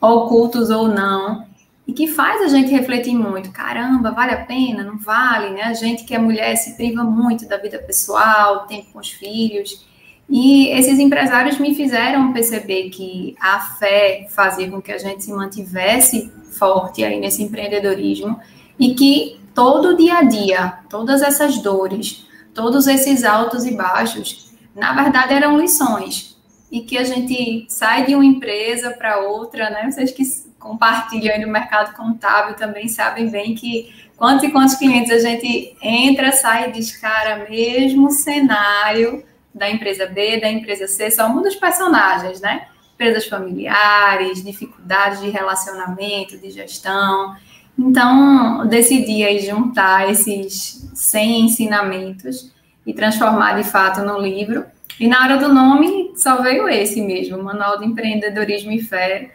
ocultos 0.00 0.70
ou 0.70 0.88
não, 0.88 1.46
e 1.86 1.92
que 1.92 2.06
faz 2.06 2.40
a 2.42 2.48
gente 2.48 2.70
refletir 2.70 3.14
muito. 3.14 3.50
Caramba, 3.50 4.12
vale 4.12 4.32
a 4.32 4.44
pena? 4.44 4.84
Não 4.84 4.96
vale, 4.96 5.50
né? 5.50 5.64
A 5.64 5.74
gente 5.74 6.04
que 6.04 6.14
é 6.14 6.18
mulher 6.18 6.54
se 6.56 6.76
priva 6.76 7.02
muito 7.02 7.48
da 7.48 7.56
vida 7.56 7.78
pessoal, 7.78 8.66
tempo 8.66 8.92
com 8.92 9.00
os 9.00 9.10
filhos. 9.10 9.84
E 10.30 10.68
esses 10.68 11.00
empresários 11.00 11.58
me 11.58 11.74
fizeram 11.74 12.32
perceber 12.32 12.88
que 12.90 13.34
a 13.40 13.58
fé 13.58 14.28
fazia 14.30 14.70
com 14.70 14.80
que 14.80 14.92
a 14.92 14.98
gente 14.98 15.24
se 15.24 15.32
mantivesse 15.32 16.30
forte 16.52 17.02
aí 17.02 17.18
nesse 17.18 17.42
empreendedorismo 17.42 18.38
e 18.78 18.94
que 18.94 19.40
todo 19.52 19.96
dia 19.96 20.18
a 20.18 20.22
dia, 20.22 20.78
todas 20.88 21.20
essas 21.20 21.58
dores, 21.58 22.28
todos 22.54 22.86
esses 22.86 23.24
altos 23.24 23.66
e 23.66 23.74
baixos, 23.74 24.52
na 24.74 24.94
verdade 24.94 25.34
eram 25.34 25.58
lições. 25.58 26.38
E 26.70 26.82
que 26.82 26.96
a 26.96 27.02
gente 27.02 27.66
sai 27.68 28.06
de 28.06 28.14
uma 28.14 28.24
empresa 28.24 28.92
para 28.92 29.22
outra, 29.22 29.68
né? 29.70 29.90
Vocês 29.90 30.12
que 30.12 30.22
compartilham 30.60 31.40
no 31.40 31.48
mercado 31.48 31.96
contábil 31.96 32.54
também 32.54 32.86
sabem 32.86 33.28
bem 33.28 33.56
que 33.56 33.92
quantos 34.16 34.44
e 34.44 34.52
quantos 34.52 34.76
clientes 34.76 35.10
a 35.10 35.18
gente 35.18 35.76
entra, 35.82 36.30
sai 36.30 36.68
e 36.68 36.72
diz, 36.72 36.96
cara, 36.96 37.48
mesmo 37.50 38.12
cenário 38.12 39.24
da 39.54 39.68
empresa 39.68 40.06
B, 40.06 40.40
da 40.40 40.50
empresa 40.50 40.86
C, 40.86 41.10
só 41.10 41.28
muda 41.28 41.48
os 41.48 41.56
personagens, 41.56 42.40
né? 42.40 42.68
Empresas 42.94 43.26
familiares, 43.26 44.44
dificuldades 44.44 45.20
de 45.20 45.30
relacionamento, 45.30 46.38
de 46.38 46.50
gestão. 46.50 47.34
Então, 47.78 48.66
decidi 48.66 49.24
aí 49.24 49.40
juntar 49.40 50.10
esses 50.10 50.90
100 50.94 51.46
ensinamentos 51.46 52.52
e 52.86 52.92
transformar 52.92 53.60
de 53.60 53.68
fato 53.68 54.02
no 54.02 54.18
livro. 54.18 54.64
E 54.98 55.08
na 55.08 55.22
hora 55.22 55.38
do 55.38 55.52
nome, 55.52 56.12
só 56.14 56.42
veio 56.42 56.68
esse 56.68 57.00
mesmo, 57.00 57.42
Manual 57.42 57.78
de 57.78 57.86
Empreendedorismo 57.86 58.70
e 58.70 58.82
Fé, 58.82 59.30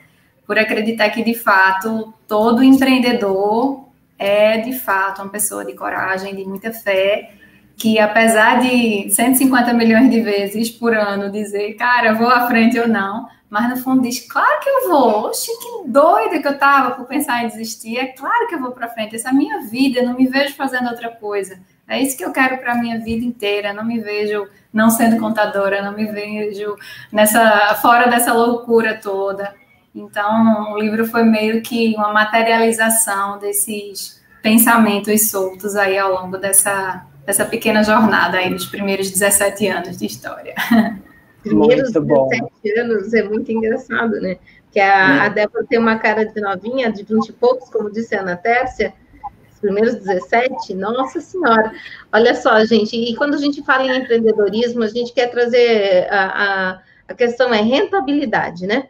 por 0.46 0.60
acreditar 0.60 1.10
que 1.10 1.24
de 1.24 1.34
fato 1.34 2.14
todo 2.28 2.64
empreendedor 2.64 3.86
é 4.18 4.60
de 4.60 4.74
fato 4.74 5.22
uma 5.22 5.32
pessoa 5.32 5.66
de 5.66 5.74
coragem, 5.74 6.36
de 6.36 6.46
muita 6.46 6.72
fé, 6.72 7.34
que 7.78 8.00
apesar 8.00 8.60
de 8.60 9.10
150 9.10 9.74
milhões 9.74 10.10
de 10.10 10.22
vezes 10.22 10.70
por 10.70 10.96
ano 10.96 11.32
dizer, 11.32 11.74
cara, 11.74 12.14
vou 12.14 12.30
à 12.30 12.48
frente 12.48 12.80
ou 12.80 12.88
não, 12.88 13.28
mas 13.50 13.70
no 13.70 13.78
fundo 13.78 14.02
diz, 14.02 14.20
claro 14.20 14.60
que 14.62 14.70
eu 14.70 14.90
vou. 14.90 15.28
Oxe, 15.28 15.52
que 15.60 15.88
doida 15.90 16.40
que 16.40 16.48
eu 16.48 16.58
tava 16.58 16.92
por 16.92 17.06
pensar 17.06 17.44
em 17.44 17.48
desistir. 17.48 17.98
É 17.98 18.08
claro 18.08 18.48
que 18.48 18.56
eu 18.56 18.60
vou 18.60 18.72
para 18.72 18.90
frente. 18.90 19.16
Essa 19.16 19.30
é 19.30 19.32
a 19.32 19.34
minha 19.34 19.62
vida, 19.62 20.02
não 20.02 20.16
me 20.16 20.28
vejo 20.28 20.56
fazendo 20.56 20.90
outra 20.90 21.10
coisa. 21.10 21.60
É 21.88 22.02
isso 22.02 22.18
que 22.18 22.26
eu 22.26 22.32
quero 22.32 22.58
para 22.58 22.74
a 22.74 22.76
minha 22.76 23.00
vida 23.00 23.24
inteira. 23.24 23.72
Não 23.74 23.86
me 23.86 24.00
vejo 24.00 24.48
não 24.74 24.90
sendo 24.90 25.18
contadora, 25.18 25.82
não 25.82 25.94
me 25.94 26.06
vejo 26.06 26.76
nessa 27.12 27.76
fora 27.76 28.10
dessa 28.10 28.34
loucura 28.34 29.00
toda. 29.02 29.54
Então, 29.94 30.74
o 30.74 30.78
livro 30.78 31.06
foi 31.06 31.24
meio 31.24 31.62
que 31.62 31.96
uma 31.96 32.12
materialização 32.12 33.40
desses 33.40 34.22
pensamentos 34.42 35.30
soltos 35.30 35.76
aí 35.76 35.98
ao 35.98 36.12
longo 36.12 36.38
dessa, 36.38 37.06
dessa 37.26 37.46
pequena 37.46 37.84
jornada 37.84 38.38
aí 38.38 38.50
dos 38.50 38.66
primeiros 38.68 39.10
17 39.10 39.68
anos 39.68 39.98
de 39.98 40.06
história. 40.06 40.54
primeiros 41.42 41.94
muito 41.94 42.30
17 42.30 42.80
anos 42.80 43.14
é 43.14 43.24
muito 43.24 43.52
engraçado, 43.52 44.20
né? 44.22 44.38
Que 44.72 44.80
a, 44.80 45.24
a 45.24 45.30
Débora 45.30 45.66
tem 45.68 45.80
uma 45.80 45.98
cara 45.98 46.26
de 46.26 46.40
novinha, 46.42 46.92
de 46.92 47.04
20 47.04 47.30
e 47.30 47.34
poucos, 47.34 47.70
como 47.70 47.92
disse 47.92 48.16
a 48.16 48.22
Ana 48.22 48.36
Tércia, 48.36 48.94
os 49.52 49.60
primeiros 49.60 49.96
17, 49.96 50.74
nossa 50.74 51.22
senhora. 51.22 51.72
Olha 52.12 52.36
só, 52.36 52.64
gente, 52.66 52.96
e 52.96 53.16
quando 53.16 53.36
a 53.36 53.38
gente 53.38 53.64
fala 53.64 53.86
em 53.86 54.02
empreendedorismo, 54.02 54.84
a 54.84 54.88
gente 54.88 55.14
quer 55.14 55.28
trazer 55.28 56.08
a, 56.12 56.26
a, 56.26 56.82
a 57.08 57.14
questão 57.14 57.54
é 57.54 57.62
rentabilidade, 57.62 58.68
né? 58.68 58.90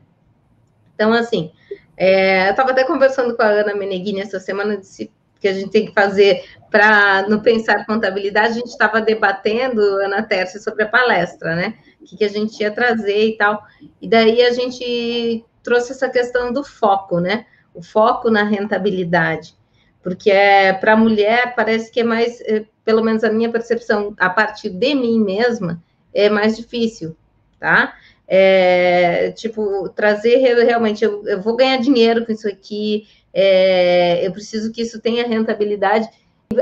Então, 0.95 1.13
assim, 1.13 1.51
é, 1.97 2.47
eu 2.47 2.51
estava 2.51 2.71
até 2.71 2.83
conversando 2.83 3.35
com 3.35 3.43
a 3.43 3.47
Ana 3.47 3.75
Meneghini 3.75 4.21
essa 4.21 4.39
semana, 4.39 4.77
disse, 4.77 5.11
que 5.39 5.47
a 5.47 5.53
gente 5.53 5.69
tem 5.69 5.85
que 5.85 5.93
fazer 5.93 6.43
para 6.71 7.27
no 7.29 7.41
pensar 7.41 7.85
contabilidade, 7.85 8.49
a 8.49 8.53
gente 8.53 8.67
estava 8.67 8.99
debatendo, 8.99 9.81
Ana 9.81 10.23
Tércia, 10.23 10.59
sobre 10.59 10.83
a 10.83 10.89
palestra, 10.89 11.55
né? 11.55 11.75
O 12.01 12.05
que, 12.05 12.17
que 12.17 12.25
a 12.25 12.29
gente 12.29 12.59
ia 12.59 12.71
trazer 12.71 13.27
e 13.27 13.37
tal. 13.37 13.63
E 14.01 14.07
daí 14.07 14.41
a 14.41 14.51
gente 14.51 15.45
trouxe 15.63 15.93
essa 15.93 16.09
questão 16.09 16.51
do 16.51 16.63
foco, 16.63 17.19
né? 17.19 17.45
O 17.73 17.81
foco 17.81 18.29
na 18.29 18.43
rentabilidade. 18.43 19.55
Porque 20.03 20.29
é, 20.29 20.71
para 20.71 20.93
a 20.93 20.97
mulher 20.97 21.55
parece 21.55 21.91
que 21.91 22.01
é 22.01 22.03
mais, 22.03 22.39
é, 22.41 22.65
pelo 22.83 23.03
menos 23.03 23.23
a 23.23 23.31
minha 23.31 23.51
percepção, 23.51 24.13
a 24.19 24.29
partir 24.29 24.69
de 24.69 24.93
mim 24.93 25.19
mesma, 25.19 25.81
é 26.13 26.29
mais 26.29 26.55
difícil, 26.55 27.15
tá? 27.59 27.95
É, 28.27 29.31
tipo, 29.31 29.89
trazer 29.89 30.37
realmente, 30.37 31.03
eu, 31.03 31.27
eu, 31.27 31.41
vou 31.41 31.55
ganhar 31.55 31.77
dinheiro 31.77 32.25
com 32.25 32.31
isso 32.31 32.47
aqui, 32.47 33.07
é, 33.37 34.25
eu 34.25 34.31
preciso 34.31 34.71
que 34.71 34.81
isso 34.81 35.01
tenha 35.01 35.27
rentabilidade 35.27 36.07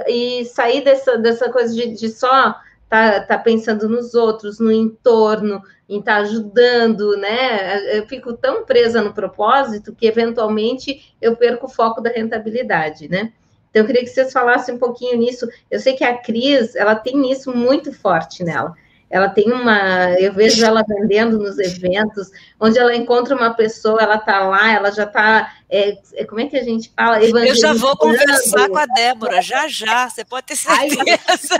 e, 0.07 0.43
sair 0.45 0.83
dessa, 0.83 1.19
dessa 1.19 1.51
coisa 1.51 1.71
de, 1.71 1.93
de 1.93 2.09
só 2.09 2.55
tá, 2.89 3.21
tá 3.21 3.37
pensando 3.37 3.87
nos 3.87 4.15
outros, 4.15 4.59
no 4.59 4.71
entorno, 4.71 5.61
em 5.87 5.99
estar 5.99 6.15
tá 6.15 6.21
ajudando, 6.21 7.15
né? 7.17 7.97
Eu 7.97 8.07
fico 8.07 8.33
tão 8.33 8.65
presa 8.65 9.03
no 9.03 9.13
propósito 9.13 9.93
que 9.93 10.07
eventualmente 10.07 11.15
eu 11.21 11.35
perco 11.35 11.67
o 11.67 11.69
foco 11.69 12.01
da 12.01 12.09
rentabilidade, 12.09 13.07
né? 13.07 13.31
Então, 13.69 13.83
eu 13.83 13.85
queria 13.85 14.03
que 14.03 14.09
vocês 14.09 14.31
falassem 14.31 14.75
um 14.75 14.79
pouquinho 14.79 15.17
nisso. 15.17 15.47
Eu 15.69 15.79
sei 15.79 15.93
que 15.93 16.03
a 16.03 16.17
Cris, 16.17 16.75
ela 16.75 16.95
tem 16.95 17.31
isso 17.31 17.55
muito 17.55 17.93
forte 17.93 18.43
nela 18.43 18.73
ela 19.13 19.29
tem 19.29 19.53
uma, 19.53 20.15
eu 20.19 20.33
vejo 20.33 20.65
ela 20.65 20.83
vendendo 20.83 21.37
nos 21.37 21.59
eventos, 21.59 22.31
onde 22.59 22.79
ela 22.79 22.95
encontra 22.95 23.35
uma 23.35 23.53
pessoa, 23.53 24.01
ela 24.01 24.17
tá 24.17 24.39
lá, 24.39 24.73
ela 24.73 24.89
já 24.89 25.05
tá, 25.05 25.53
é, 25.69 25.99
é 26.15 26.25
como 26.25 26.41
é 26.41 26.47
que 26.47 26.57
a 26.57 26.63
gente 26.63 26.91
fala? 26.97 27.23
Eu 27.23 27.53
já 27.53 27.73
vou 27.73 27.95
conversar 27.95 28.67
com 28.67 28.77
a 28.79 28.87
Débora, 28.87 29.39
já 29.39 29.67
já, 29.67 30.09
você 30.09 30.25
pode 30.25 30.47
ter 30.47 30.55
certeza. 30.55 31.55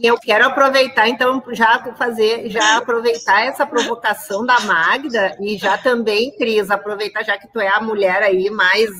E 0.00 0.06
eu 0.08 0.18
quero 0.18 0.44
aproveitar, 0.44 1.08
então, 1.08 1.40
já 1.52 1.94
fazer, 1.96 2.50
já 2.50 2.78
aproveitar 2.78 3.46
essa 3.46 3.64
provocação 3.64 4.44
da 4.44 4.58
Magda 4.58 5.36
e 5.38 5.56
já 5.56 5.78
também, 5.78 6.32
Cris, 6.36 6.68
aproveitar, 6.68 7.22
já 7.22 7.38
que 7.38 7.46
tu 7.46 7.60
é 7.60 7.68
a 7.68 7.80
mulher 7.80 8.24
aí 8.24 8.50
mais 8.50 8.90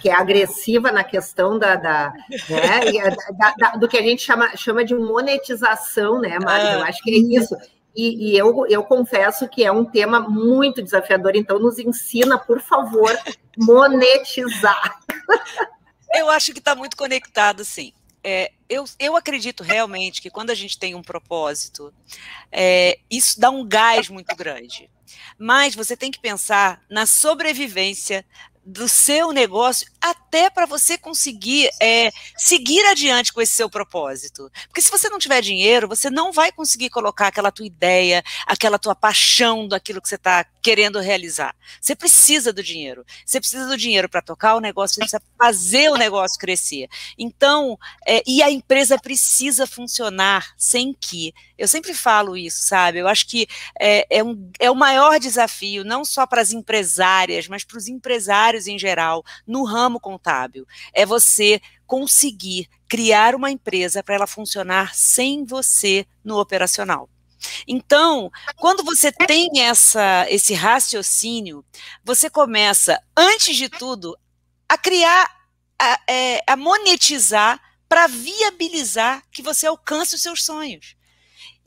que 0.00 0.08
é 0.08 0.14
agressiva 0.14 0.92
na 0.92 1.04
questão 1.04 1.58
da, 1.58 1.76
da, 1.76 2.12
né, 2.48 3.16
da, 3.38 3.54
da, 3.56 3.70
do 3.76 3.88
que 3.88 3.96
a 3.96 4.02
gente 4.02 4.22
chama, 4.22 4.56
chama 4.56 4.84
de 4.84 4.94
monetização, 4.94 6.20
né, 6.20 6.38
Mário? 6.38 6.78
Eu 6.78 6.84
acho 6.84 7.02
que 7.02 7.10
é 7.10 7.38
isso. 7.38 7.56
E, 7.96 8.30
e, 8.30 8.38
eu, 8.38 8.66
eu 8.68 8.84
confesso 8.84 9.48
que 9.48 9.64
é 9.64 9.72
um 9.72 9.84
tema 9.84 10.20
muito 10.20 10.82
desafiador, 10.82 11.32
então 11.34 11.58
nos 11.58 11.78
ensina, 11.78 12.38
por 12.38 12.60
favor, 12.60 13.10
monetizar. 13.56 15.00
Eu 16.14 16.30
acho 16.30 16.52
que 16.52 16.58
está 16.58 16.74
muito 16.74 16.96
conectado, 16.96 17.64
sim. 17.64 17.92
É, 18.22 18.52
eu, 18.68 18.84
eu 18.98 19.16
acredito 19.16 19.62
realmente 19.62 20.20
que 20.20 20.30
quando 20.30 20.50
a 20.50 20.54
gente 20.54 20.78
tem 20.78 20.94
um 20.94 21.02
propósito, 21.02 21.92
é, 22.52 22.98
isso 23.10 23.40
dá 23.40 23.50
um 23.50 23.66
gás 23.66 24.08
muito 24.08 24.34
grande. 24.36 24.90
Mas 25.38 25.74
você 25.74 25.96
tem 25.96 26.10
que 26.10 26.20
pensar 26.20 26.82
na 26.90 27.06
sobrevivência 27.06 28.24
do 28.68 28.86
seu 28.86 29.32
negócio 29.32 29.88
até 29.98 30.50
para 30.50 30.66
você 30.66 30.98
conseguir 30.98 31.70
é, 31.80 32.10
seguir 32.36 32.84
adiante 32.84 33.32
com 33.32 33.40
esse 33.40 33.54
seu 33.54 33.70
propósito. 33.70 34.50
Porque 34.66 34.82
se 34.82 34.90
você 34.90 35.08
não 35.08 35.18
tiver 35.18 35.40
dinheiro, 35.40 35.88
você 35.88 36.10
não 36.10 36.30
vai 36.30 36.52
conseguir 36.52 36.90
colocar 36.90 37.28
aquela 37.28 37.50
tua 37.50 37.64
ideia, 37.64 38.22
aquela 38.46 38.78
tua 38.78 38.94
paixão 38.94 39.66
daquilo 39.66 40.02
que 40.02 40.08
você 40.08 40.16
está 40.16 40.44
querendo 40.68 41.00
realizar. 41.00 41.56
Você 41.80 41.96
precisa 41.96 42.52
do 42.52 42.62
dinheiro. 42.62 43.02
Você 43.24 43.40
precisa 43.40 43.66
do 43.66 43.74
dinheiro 43.74 44.06
para 44.06 44.20
tocar 44.20 44.54
o 44.54 44.60
negócio, 44.60 44.96
você 44.96 45.00
precisa 45.00 45.22
fazer 45.38 45.90
o 45.90 45.96
negócio 45.96 46.38
crescer. 46.38 46.90
Então, 47.16 47.78
é, 48.06 48.22
e 48.26 48.42
a 48.42 48.50
empresa 48.50 48.98
precisa 48.98 49.66
funcionar 49.66 50.52
sem 50.58 50.92
que. 50.92 51.32
Eu 51.56 51.66
sempre 51.66 51.94
falo 51.94 52.36
isso, 52.36 52.64
sabe? 52.64 52.98
Eu 52.98 53.08
acho 53.08 53.26
que 53.26 53.48
é, 53.80 54.18
é, 54.18 54.22
um, 54.22 54.50
é 54.60 54.70
o 54.70 54.74
maior 54.74 55.18
desafio, 55.18 55.84
não 55.84 56.04
só 56.04 56.26
para 56.26 56.42
as 56.42 56.52
empresárias, 56.52 57.48
mas 57.48 57.64
para 57.64 57.78
os 57.78 57.88
empresários 57.88 58.66
em 58.66 58.78
geral, 58.78 59.24
no 59.46 59.64
ramo 59.64 59.98
contábil. 59.98 60.66
É 60.92 61.06
você 61.06 61.62
conseguir 61.86 62.68
criar 62.86 63.34
uma 63.34 63.50
empresa 63.50 64.02
para 64.02 64.16
ela 64.16 64.26
funcionar 64.26 64.94
sem 64.94 65.46
você 65.46 66.04
no 66.22 66.38
operacional. 66.38 67.08
Então, 67.66 68.30
quando 68.56 68.82
você 68.82 69.12
tem 69.12 69.60
essa, 69.60 70.26
esse 70.28 70.54
raciocínio, 70.54 71.64
você 72.04 72.28
começa, 72.28 73.00
antes 73.16 73.56
de 73.56 73.68
tudo, 73.68 74.16
a 74.68 74.76
criar, 74.76 75.30
a, 75.80 76.00
é, 76.08 76.42
a 76.46 76.56
monetizar 76.56 77.60
para 77.88 78.06
viabilizar 78.06 79.22
que 79.32 79.42
você 79.42 79.66
alcance 79.66 80.14
os 80.14 80.22
seus 80.22 80.44
sonhos. 80.44 80.94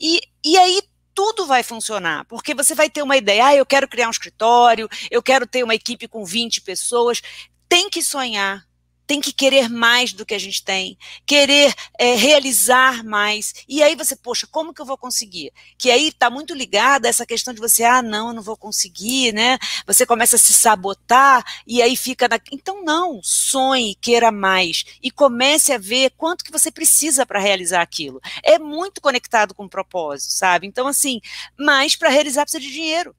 E, 0.00 0.20
e 0.44 0.56
aí 0.56 0.82
tudo 1.14 1.46
vai 1.46 1.62
funcionar, 1.62 2.24
porque 2.26 2.54
você 2.54 2.74
vai 2.74 2.88
ter 2.88 3.02
uma 3.02 3.16
ideia, 3.16 3.46
ah, 3.46 3.54
eu 3.54 3.66
quero 3.66 3.88
criar 3.88 4.08
um 4.08 4.12
escritório, 4.12 4.88
eu 5.10 5.22
quero 5.22 5.46
ter 5.46 5.62
uma 5.62 5.74
equipe 5.74 6.08
com 6.08 6.24
20 6.24 6.62
pessoas, 6.62 7.20
tem 7.68 7.90
que 7.90 8.02
sonhar, 8.02 8.66
tem 9.06 9.20
que 9.20 9.32
querer 9.32 9.68
mais 9.68 10.12
do 10.12 10.24
que 10.24 10.34
a 10.34 10.38
gente 10.38 10.64
tem, 10.64 10.96
querer 11.26 11.74
é, 11.98 12.14
realizar 12.14 13.04
mais. 13.04 13.54
E 13.68 13.82
aí 13.82 13.94
você, 13.94 14.16
poxa, 14.16 14.46
como 14.50 14.72
que 14.72 14.80
eu 14.80 14.86
vou 14.86 14.96
conseguir? 14.96 15.52
Que 15.76 15.90
aí 15.90 16.08
está 16.08 16.30
muito 16.30 16.54
ligada 16.54 17.08
essa 17.08 17.26
questão 17.26 17.52
de 17.52 17.60
você, 17.60 17.84
ah, 17.84 18.02
não, 18.02 18.28
eu 18.28 18.34
não 18.34 18.42
vou 18.42 18.56
conseguir, 18.56 19.32
né? 19.32 19.58
Você 19.86 20.06
começa 20.06 20.36
a 20.36 20.38
se 20.38 20.52
sabotar 20.52 21.44
e 21.66 21.82
aí 21.82 21.96
fica 21.96 22.28
na. 22.28 22.38
Então, 22.50 22.84
não, 22.84 23.20
sonhe, 23.22 23.94
queira 23.96 24.30
mais 24.30 24.84
e 25.02 25.10
comece 25.10 25.72
a 25.72 25.78
ver 25.78 26.10
quanto 26.16 26.44
que 26.44 26.52
você 26.52 26.70
precisa 26.70 27.26
para 27.26 27.40
realizar 27.40 27.82
aquilo. 27.82 28.20
É 28.42 28.58
muito 28.58 29.00
conectado 29.00 29.54
com 29.54 29.64
o 29.64 29.70
propósito, 29.70 30.32
sabe? 30.32 30.66
Então, 30.66 30.86
assim, 30.86 31.20
mas 31.58 31.96
para 31.96 32.08
realizar 32.08 32.44
precisa 32.44 32.60
de 32.60 32.72
dinheiro. 32.72 33.14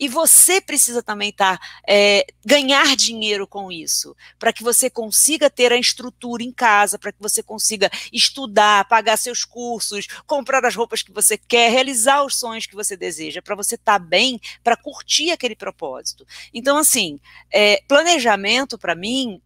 E 0.00 0.08
você 0.08 0.60
precisa 0.60 1.02
também 1.02 1.32
tá, 1.32 1.60
é, 1.86 2.26
ganhar 2.44 2.96
dinheiro 2.96 3.46
com 3.46 3.70
isso, 3.70 4.16
para 4.38 4.52
que 4.52 4.62
você 4.62 4.90
consiga 4.90 5.50
ter 5.50 5.72
a 5.72 5.76
estrutura 5.76 6.42
em 6.42 6.52
casa, 6.52 6.98
para 6.98 7.12
que 7.12 7.20
você 7.20 7.42
consiga 7.42 7.90
estudar, 8.12 8.88
pagar 8.88 9.16
seus 9.16 9.44
cursos, 9.44 10.06
comprar 10.26 10.64
as 10.64 10.74
roupas 10.74 11.02
que 11.02 11.12
você 11.12 11.36
quer, 11.36 11.70
realizar 11.70 12.24
os 12.24 12.36
sonhos 12.36 12.66
que 12.66 12.74
você 12.74 12.96
deseja, 12.96 13.42
para 13.42 13.54
você 13.54 13.74
estar 13.74 13.98
tá 13.98 14.04
bem, 14.04 14.40
para 14.64 14.76
curtir 14.76 15.30
aquele 15.30 15.54
propósito. 15.54 16.26
Então, 16.52 16.78
assim, 16.78 17.20
é, 17.50 17.82
planejamento 17.86 18.78
para 18.78 18.94
mim 18.94 19.40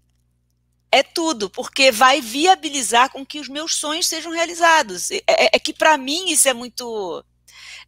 é 0.90 1.02
tudo, 1.02 1.50
porque 1.50 1.90
vai 1.90 2.20
viabilizar 2.20 3.10
com 3.10 3.26
que 3.26 3.40
os 3.40 3.48
meus 3.48 3.74
sonhos 3.74 4.06
sejam 4.06 4.32
realizados. 4.32 5.10
É, 5.10 5.56
é 5.56 5.58
que 5.58 5.72
para 5.72 5.98
mim 5.98 6.30
isso 6.30 6.48
é 6.48 6.54
muito 6.54 7.24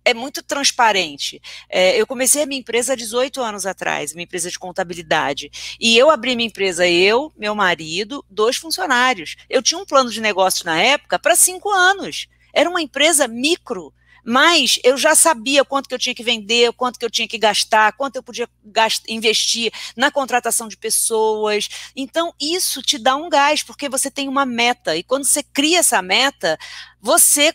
é 0.05 0.15
muito 0.15 0.43
transparente. 0.43 1.41
É, 1.69 2.01
eu 2.01 2.07
comecei 2.07 2.43
a 2.43 2.47
minha 2.47 2.61
empresa 2.61 2.93
há 2.93 2.97
18 2.97 3.41
anos 3.41 3.67
atrás, 3.67 4.13
minha 4.13 4.25
empresa 4.25 4.51
de 4.51 4.59
contabilidade. 4.59 5.51
E 5.79 5.97
eu 5.97 6.11
abri 6.11 6.35
minha 6.37 6.49
empresa, 6.49 6.89
eu, 6.89 7.33
meu 7.37 7.55
marido, 7.55 8.25
dois 8.31 8.57
funcionários. 8.57 9.37
Eu 9.49 9.63
tinha 9.63 9.79
um 9.79 9.87
plano 9.87 10.11
de 10.11 10.21
negócio 10.21 10.65
na 10.65 10.81
época 10.81 11.19
para 11.19 11.37
cinco 11.37 11.71
anos. 11.71 12.27
Era 12.53 12.71
uma 12.71 12.83
empresa 12.83 13.29
micro. 13.29 13.93
Mas 14.31 14.79
eu 14.85 14.99
já 14.99 15.15
sabia 15.15 15.65
quanto 15.65 15.89
que 15.89 15.95
eu 15.95 15.99
tinha 15.99 16.15
que 16.15 16.23
vender, 16.23 16.71
quanto 16.75 16.99
que 16.99 17.05
eu 17.05 17.11
tinha 17.11 17.27
que 17.27 17.39
gastar, 17.39 17.93
quanto 17.93 18.17
eu 18.17 18.23
podia 18.23 18.47
gastar, 18.63 19.11
investir 19.11 19.73
na 19.97 20.11
contratação 20.11 20.69
de 20.69 20.77
pessoas. 20.77 21.67
Então, 21.97 22.35
isso 22.39 22.83
te 22.83 22.99
dá 22.99 23.17
um 23.17 23.31
gás, 23.31 23.63
porque 23.63 23.89
você 23.89 24.11
tem 24.11 24.29
uma 24.29 24.45
meta. 24.45 24.95
E 24.95 25.03
quando 25.03 25.25
você 25.25 25.43
cria 25.43 25.79
essa 25.79 26.03
meta, 26.03 26.59
você 27.01 27.55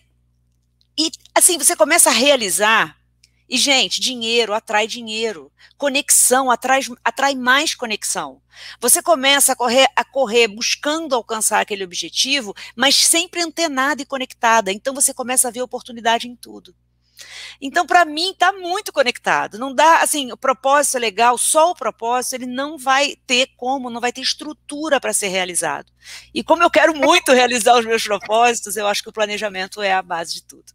e 0.98 1.12
assim, 1.34 1.58
você 1.58 1.76
começa 1.76 2.10
a 2.10 2.14
realizar. 2.14 2.98
E, 3.50 3.58
gente, 3.58 4.00
dinheiro 4.00 4.54
atrai 4.54 4.88
dinheiro. 4.88 5.52
Conexão 5.78 6.50
atrai, 6.50 6.82
atrai 7.04 7.36
mais 7.36 7.76
conexão. 7.76 8.42
Você 8.80 9.02
começa 9.02 9.54
a 9.54 9.56
correr, 9.56 9.88
a 9.96 10.04
correr 10.04 10.48
buscando 10.48 11.14
alcançar 11.14 11.60
aquele 11.60 11.84
objetivo, 11.84 12.56
mas 12.76 12.96
sempre 12.96 13.42
antenada 13.42 14.02
e 14.02 14.06
conectada. 14.06 14.72
Então 14.72 14.94
você 14.94 15.14
começa 15.14 15.48
a 15.48 15.52
ver 15.52 15.62
oportunidade 15.62 16.28
em 16.28 16.36
tudo. 16.36 16.74
Então, 17.62 17.86
para 17.86 18.06
mim, 18.06 18.32
está 18.32 18.52
muito 18.52 18.92
conectado. 18.92 19.58
Não 19.58 19.74
dá, 19.74 20.02
assim, 20.02 20.32
o 20.32 20.38
propósito 20.38 20.98
é 20.98 21.00
legal, 21.00 21.38
só 21.38 21.72
o 21.72 21.76
propósito, 21.76 22.34
ele 22.34 22.46
não 22.46 22.78
vai 22.78 23.16
ter 23.28 23.50
como, 23.56 23.90
não 23.90 24.02
vai 24.02 24.12
ter 24.12 24.22
estrutura 24.22 25.00
para 25.00 25.14
ser 25.14 25.28
realizado. 25.28 25.92
E 26.34 26.44
como 26.44 26.64
eu 26.64 26.72
quero 26.72 26.96
muito 26.96 27.32
realizar 27.32 27.78
os 27.78 27.86
meus 27.86 28.04
propósitos, 28.04 28.76
eu 28.76 28.88
acho 28.88 29.04
que 29.04 29.10
o 29.10 29.14
planejamento 29.14 29.82
é 29.82 29.94
a 29.94 30.02
base 30.02 30.34
de 30.34 30.44
tudo. 30.44 30.74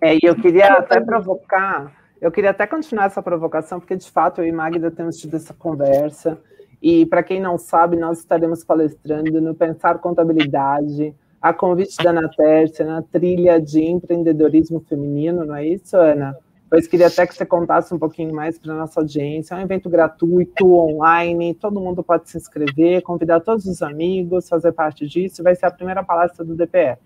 É, 0.00 0.14
e 0.14 0.20
eu 0.22 0.34
queria 0.34 0.74
até 0.74 1.00
provocar, 1.00 1.92
eu 2.20 2.30
queria 2.30 2.50
até 2.50 2.66
continuar 2.66 3.06
essa 3.06 3.22
provocação, 3.22 3.80
porque 3.80 3.96
de 3.96 4.10
fato 4.10 4.40
eu 4.40 4.46
e 4.46 4.52
Magda 4.52 4.90
temos 4.90 5.16
tido 5.16 5.36
essa 5.36 5.54
conversa. 5.54 6.38
E 6.82 7.06
para 7.06 7.22
quem 7.22 7.40
não 7.40 7.56
sabe, 7.56 7.96
nós 7.96 8.18
estaremos 8.18 8.62
palestrando 8.62 9.40
no 9.40 9.54
Pensar 9.54 9.98
Contabilidade, 9.98 11.14
a 11.40 11.52
convite 11.52 11.96
da 12.02 12.10
Ana 12.10 12.28
Tércia, 12.28 12.84
na 12.84 13.02
trilha 13.02 13.60
de 13.60 13.82
empreendedorismo 13.82 14.80
feminino, 14.88 15.44
não 15.44 15.56
é 15.56 15.66
isso, 15.66 15.96
Ana? 15.96 16.36
Pois 16.68 16.88
queria 16.88 17.06
até 17.06 17.24
que 17.26 17.34
você 17.34 17.46
contasse 17.46 17.94
um 17.94 17.98
pouquinho 17.98 18.34
mais 18.34 18.58
para 18.58 18.72
a 18.72 18.76
nossa 18.76 19.00
audiência. 19.00 19.54
É 19.54 19.58
um 19.58 19.60
evento 19.60 19.88
gratuito, 19.88 20.66
online, 20.66 21.54
todo 21.54 21.80
mundo 21.80 22.02
pode 22.02 22.28
se 22.28 22.36
inscrever, 22.36 23.02
convidar 23.02 23.40
todos 23.40 23.66
os 23.66 23.82
amigos, 23.82 24.48
fazer 24.48 24.72
parte 24.72 25.06
disso. 25.06 25.44
Vai 25.44 25.54
ser 25.54 25.66
a 25.66 25.70
primeira 25.70 26.02
palestra 26.02 26.44
do 26.44 26.56
DPE. 26.56 26.98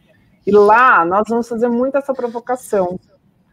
E 0.46 0.50
lá 0.50 1.04
nós 1.04 1.24
vamos 1.28 1.48
fazer 1.48 1.68
muito 1.68 1.96
essa 1.96 2.14
provocação. 2.14 2.98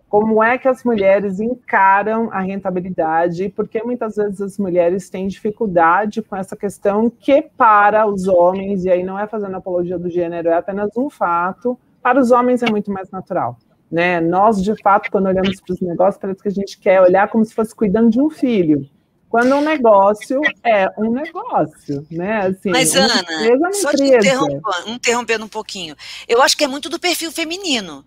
Como 0.10 0.42
é 0.42 0.58
que 0.58 0.70
as 0.70 0.86
mulheres 0.86 1.40
encaram 1.40 2.32
a 2.32 2.40
rentabilidade? 2.40 3.44
E 3.44 3.50
por 3.50 3.68
que 3.68 3.84
muitas 3.84 4.16
vezes 4.16 4.40
as 4.40 4.58
mulheres 4.58 5.10
têm 5.10 5.28
dificuldade 5.28 6.22
com 6.22 6.36
essa 6.36 6.56
questão 6.56 7.10
que, 7.10 7.42
para 7.42 8.08
os 8.08 8.26
homens, 8.26 8.86
e 8.86 8.90
aí 8.90 9.04
não 9.04 9.20
é 9.20 9.28
fazendo 9.28 9.58
apologia 9.58 10.00
do 10.00 10.10
gênero, 10.10 10.48
é 10.48 10.54
apenas 10.54 10.96
um 10.96 11.10
fato, 11.10 11.78
para 12.02 12.22
os 12.22 12.32
homens 12.32 12.64
é 12.64 12.72
muito 12.72 12.90
mais 12.90 13.12
natural. 13.12 13.58
Né? 13.92 14.22
Nós, 14.22 14.64
de 14.64 14.82
fato, 14.82 15.12
quando 15.12 15.26
olhamos 15.26 15.60
para 15.60 15.74
os 15.74 15.82
negócios, 15.82 16.22
parece 16.22 16.42
que 16.42 16.48
a 16.48 16.52
gente 16.52 16.80
quer 16.80 17.02
olhar 17.02 17.28
como 17.28 17.44
se 17.44 17.54
fosse 17.54 17.76
cuidando 17.76 18.10
de 18.10 18.22
um 18.22 18.30
filho. 18.30 18.88
Quando 19.30 19.56
um 19.56 19.62
negócio 19.62 20.42
é 20.64 20.90
um 20.98 21.12
negócio, 21.12 22.08
né? 22.10 22.48
Assim, 22.48 22.70
Mas, 22.70 22.96
Ana, 22.96 23.20
empresa, 23.20 23.72
só 23.74 23.92
te 23.92 24.04
interrompendo, 24.04 24.64
interrompendo 24.88 25.46
um 25.46 25.50
pouquinho. 25.50 25.96
Eu 26.28 26.42
acho 26.42 26.56
que 26.56 26.64
é 26.64 26.68
muito 26.68 26.90
do 26.90 27.00
perfil 27.00 27.32
feminino. 27.32 28.06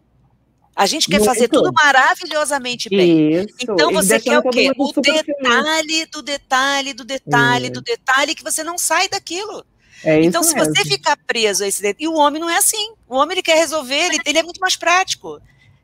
A 0.75 0.87
gente 0.87 1.09
quer 1.09 1.19
muito. 1.19 1.29
fazer 1.29 1.49
tudo 1.49 1.71
maravilhosamente 1.73 2.89
bem. 2.89 3.33
Isso. 3.43 3.55
Então 3.61 3.93
você 3.93 4.19
quer 4.19 4.39
o 4.39 4.43
quê? 4.49 4.73
O 4.79 4.93
detalhe 4.93 6.07
do 6.07 6.23
detalhe 6.23 6.95
do 6.95 7.05
detalhe 7.05 7.67
é. 7.67 7.71
do 7.71 7.83
detalhe 7.83 8.35
que 8.35 8.43
você 8.43 8.65
não 8.65 8.79
sai 8.79 9.09
daquilo. 9.09 9.65
É 10.03 10.23
então, 10.23 10.43
se 10.43 10.55
mesmo. 10.55 10.75
você 10.75 10.83
ficar 10.85 11.19
preso 11.27 11.65
a 11.65 11.69
esse 11.69 11.83
detalhe, 11.83 12.05
e 12.05 12.09
o 12.09 12.15
homem 12.15 12.41
não 12.41 12.49
é 12.49 12.57
assim. 12.57 12.95
O 13.07 13.17
homem 13.17 13.35
ele 13.35 13.43
quer 13.43 13.57
resolver, 13.57 14.07
ele, 14.07 14.19
ele 14.25 14.39
é 14.39 14.43
muito 14.43 14.59
mais 14.59 14.75
prático. 14.75 15.39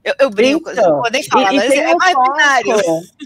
Eu, 0.07 0.15
eu 0.21 0.31
brinco, 0.31 0.71
então, 0.71 0.89
não 0.89 1.01
vou 1.01 1.11
nem 1.11 1.23
falar, 1.25 1.53
e, 1.53 1.57
mas 1.57 1.73
e 1.73 1.79
é 1.79 1.93
um 1.93 1.99
mais 1.99 2.15
binário. 2.17 2.77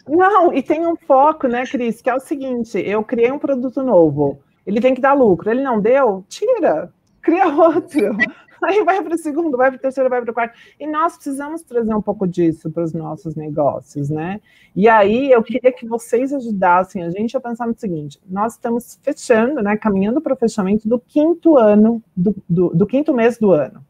Não, 0.08 0.54
e 0.54 0.62
tem 0.62 0.86
um 0.86 0.96
foco, 0.96 1.46
né, 1.46 1.66
Cris, 1.66 2.00
que 2.00 2.08
é 2.08 2.14
o 2.14 2.20
seguinte: 2.20 2.78
eu 2.78 3.04
criei 3.04 3.30
um 3.30 3.38
produto 3.38 3.82
novo, 3.82 4.40
ele 4.66 4.80
tem 4.80 4.94
que 4.94 5.00
dar 5.00 5.12
lucro. 5.12 5.50
Ele 5.50 5.62
não 5.62 5.78
deu? 5.78 6.24
Tira, 6.26 6.90
cria 7.20 7.48
outro. 7.48 8.16
Aí 8.64 8.82
vai 8.82 9.02
para 9.02 9.14
o 9.14 9.18
segundo, 9.18 9.56
vai 9.58 9.70
para 9.70 9.76
o 9.76 9.80
terceiro, 9.80 10.08
vai 10.08 10.22
para 10.22 10.30
o 10.30 10.34
quarto. 10.34 10.58
E 10.78 10.86
nós 10.86 11.14
precisamos 11.14 11.62
trazer 11.62 11.94
um 11.94 12.02
pouco 12.02 12.26
disso 12.26 12.70
para 12.70 12.82
os 12.82 12.92
nossos 12.94 13.34
negócios, 13.34 14.10
né? 14.10 14.38
E 14.76 14.86
aí 14.86 15.30
eu 15.30 15.42
queria 15.42 15.72
que 15.72 15.86
vocês 15.86 16.30
ajudassem 16.30 17.02
a 17.02 17.08
gente 17.08 17.34
a 17.34 17.40
pensar 17.40 17.66
no 17.66 17.74
seguinte: 17.74 18.20
nós 18.28 18.52
estamos 18.54 18.98
fechando, 19.02 19.62
né? 19.62 19.78
Caminhando 19.78 20.20
para 20.20 20.34
o 20.34 20.36
fechamento 20.36 20.86
do 20.86 20.98
quinto 20.98 21.56
ano, 21.56 22.02
do, 22.14 22.36
do, 22.46 22.68
do 22.70 22.86
quinto 22.86 23.14
mês 23.14 23.38
do 23.38 23.50
ano 23.52 23.82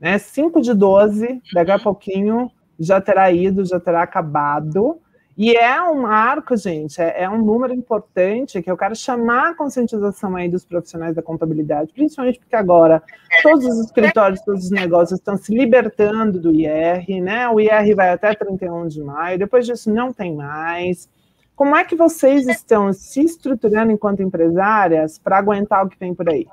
né? 0.00 0.18
5 0.18 0.60
de 0.60 0.74
12, 0.74 1.42
daqui 1.52 1.70
a 1.70 1.76
uhum. 1.76 1.82
pouquinho 1.82 2.50
já 2.78 3.00
terá 3.00 3.30
ido, 3.30 3.64
já 3.64 3.80
terá 3.80 4.02
acabado. 4.02 5.00
E 5.36 5.54
é 5.54 5.82
um 5.82 6.06
arco, 6.06 6.56
gente, 6.56 6.98
é, 6.98 7.24
é, 7.24 7.28
um 7.28 7.44
número 7.44 7.74
importante 7.74 8.62
que 8.62 8.70
eu 8.70 8.76
quero 8.76 8.96
chamar 8.96 9.50
a 9.50 9.54
conscientização 9.54 10.34
aí 10.34 10.48
dos 10.48 10.64
profissionais 10.64 11.14
da 11.14 11.20
contabilidade, 11.20 11.92
principalmente 11.92 12.38
porque 12.38 12.56
agora 12.56 13.02
todos 13.42 13.66
os 13.66 13.84
escritórios, 13.84 14.40
todos 14.40 14.64
os 14.64 14.70
negócios 14.70 15.18
estão 15.18 15.36
se 15.36 15.54
libertando 15.54 16.40
do 16.40 16.54
IR, 16.54 17.20
né? 17.22 17.46
O 17.50 17.60
IR 17.60 17.94
vai 17.94 18.10
até 18.10 18.34
31 18.34 18.88
de 18.88 19.02
maio, 19.02 19.38
depois 19.38 19.66
disso 19.66 19.92
não 19.92 20.10
tem 20.10 20.34
mais. 20.34 21.06
Como 21.54 21.76
é 21.76 21.84
que 21.84 21.94
vocês 21.94 22.46
estão 22.48 22.90
se 22.94 23.20
estruturando 23.20 23.92
enquanto 23.92 24.22
empresárias 24.22 25.18
para 25.18 25.36
aguentar 25.36 25.84
o 25.84 25.88
que 25.90 25.98
vem 25.98 26.14
por 26.14 26.30
aí? 26.30 26.46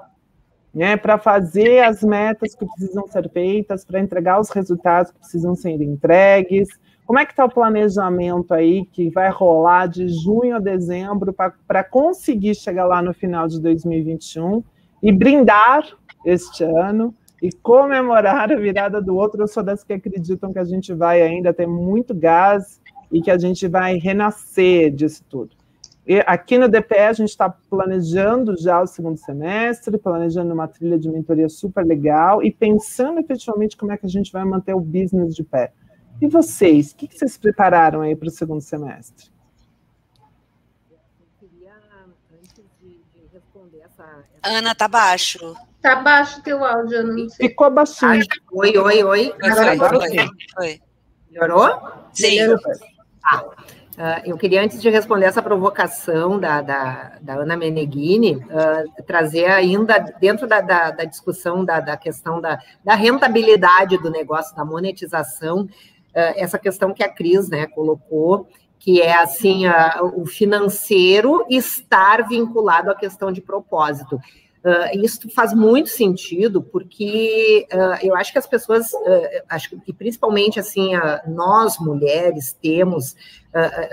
Né, 0.74 0.98
para 0.98 1.18
fazer 1.18 1.84
as 1.84 2.02
metas 2.02 2.56
que 2.56 2.66
precisam 2.66 3.08
ser 3.08 3.30
feitas, 3.30 3.86
para 3.86 4.00
entregar 4.00 4.40
os 4.40 4.50
resultados 4.50 5.12
que 5.12 5.20
precisam 5.20 5.56
ser 5.56 5.80
entregues. 5.82 6.68
Como 7.06 7.20
é 7.20 7.26
que 7.26 7.32
está 7.32 7.46
o 7.46 7.50
planejamento 7.50 8.54
aí 8.54 8.86
que 8.86 9.10
vai 9.10 9.30
rolar 9.30 9.88
de 9.88 10.08
junho 10.08 10.56
a 10.56 10.60
dezembro 10.60 11.34
para 11.34 11.84
conseguir 11.84 12.56
chegar 12.56 12.86
lá 12.86 13.02
no 13.02 13.14
final 13.14 13.48
de 13.48 13.62
2021 13.62 14.64
e 15.02 15.12
brindar 15.12 15.86
este 16.26 16.64
ano 16.64 17.14
e 17.42 17.52
comemorar 17.52 18.52
a 18.52 18.56
virada 18.56 19.02
do 19.02 19.16
outro? 19.16 19.44
Eu 19.44 19.48
sou 19.48 19.62
das 19.62 19.84
que 19.84 19.94
acreditam 19.94 20.52
que 20.52 20.60
a 20.60 20.66
gente 20.66 20.94
vai 20.94 21.22
ainda 21.22 21.54
ter 21.54 21.68
muito 21.68 22.16
gás 22.16 22.82
e 23.12 23.22
que 23.22 23.30
a 23.30 23.38
gente 23.38 23.68
vai 23.68 23.98
renascer 23.98 24.90
disso 24.90 25.24
tudo. 25.30 25.63
Aqui 26.26 26.58
no 26.58 26.68
DPE 26.68 26.98
a 26.98 27.14
gente 27.14 27.30
está 27.30 27.50
planejando 27.50 28.58
já 28.62 28.82
o 28.82 28.88
segundo 28.88 29.18
semestre, 29.18 29.98
planejando 29.98 30.54
uma 30.54 30.68
trilha 30.68 31.00
de 31.00 31.10
mentoria 31.10 31.48
super 31.48 31.86
legal 31.86 32.44
e 32.44 32.52
pensando 32.52 33.20
efetivamente 33.20 33.78
como 33.78 33.92
é 33.94 33.98
que 33.98 34.06
a 34.06 34.10
gente 34.10 34.32
vai 34.32 34.44
manter 34.44 34.74
o 34.74 34.82
business 34.82 35.34
de 35.34 35.44
pé. 35.44 35.72
E 36.22 36.28
vocês, 36.28 36.92
o 36.92 36.96
que, 36.98 37.08
que 37.08 37.18
vocês 37.18 37.38
prepararam 37.38 38.02
aí 38.02 38.16
para 38.16 38.28
o 38.28 38.32
segundo 38.32 38.62
semestre? 38.62 39.32
Ana, 44.44 44.76
tá 44.76 44.90
baixo. 44.90 45.56
Tá 45.82 45.96
baixo 45.96 46.42
teu 46.44 46.64
áudio, 46.66 46.98
eu 46.98 47.08
não 47.08 47.30
sei. 47.30 47.48
Ficou 47.48 47.72
baixinho. 47.72 48.26
Oi, 48.52 48.78
oi, 48.78 49.04
oi. 49.04 49.36
Agora, 49.42 49.72
agora 49.72 50.00
foi. 50.00 50.30
foi. 50.54 50.82
Melhorou? 51.32 51.82
Sim. 52.12 52.40
Ah. 53.24 53.46
Uh, 53.94 54.26
eu 54.26 54.38
queria, 54.38 54.64
antes 54.64 54.82
de 54.82 54.90
responder 54.90 55.28
essa 55.28 55.42
provocação 55.42 56.40
da, 56.40 56.62
da, 56.62 57.18
da 57.22 57.36
Ana 57.36 57.56
Meneghini, 57.56 58.38
uh, 58.38 59.04
trazer 59.06 59.46
ainda, 59.46 60.00
dentro 60.20 60.48
da, 60.48 60.62
da, 60.62 60.90
da 60.90 61.04
discussão 61.04 61.64
da, 61.64 61.96
questão 61.96 62.42
da, 62.42 62.60
da, 62.84 62.96
rentabilidade 62.96 64.00
do 64.00 64.10
negócio, 64.10 64.56
da 64.56 64.66
monetização, 64.66 65.62
uh, 65.62 65.70
essa 66.14 66.58
questão 66.58 66.92
que 66.92 67.04
a 67.04 67.10
Cris 67.10 67.50
né, 67.50 67.68
colocou, 67.68 68.48
que 68.80 69.00
é 69.00 69.16
assim, 69.16 69.64
o 70.16 70.26
financeiro 70.26 71.46
estar 71.50 72.28
vinculado 72.28 72.92
à 72.92 72.96
questão 72.96 73.32
de 73.32 73.40
propósito. 73.40 74.20
Uh, 74.64 75.04
isso 75.04 75.30
faz 75.30 75.54
muito 75.54 75.90
sentido, 75.90 76.64
porque 76.64 77.68
uh, 77.70 77.98
eu 78.02 78.16
acho 78.16 78.32
que 78.32 78.40
as 78.40 78.48
pessoas, 78.48 78.94
uh, 78.94 79.44
acho 79.50 79.78
que 79.82 79.92
principalmente 79.92 80.58
assim, 80.58 80.92
nós 81.28 81.78
mulheres 81.80 82.56
temos, 82.62 83.14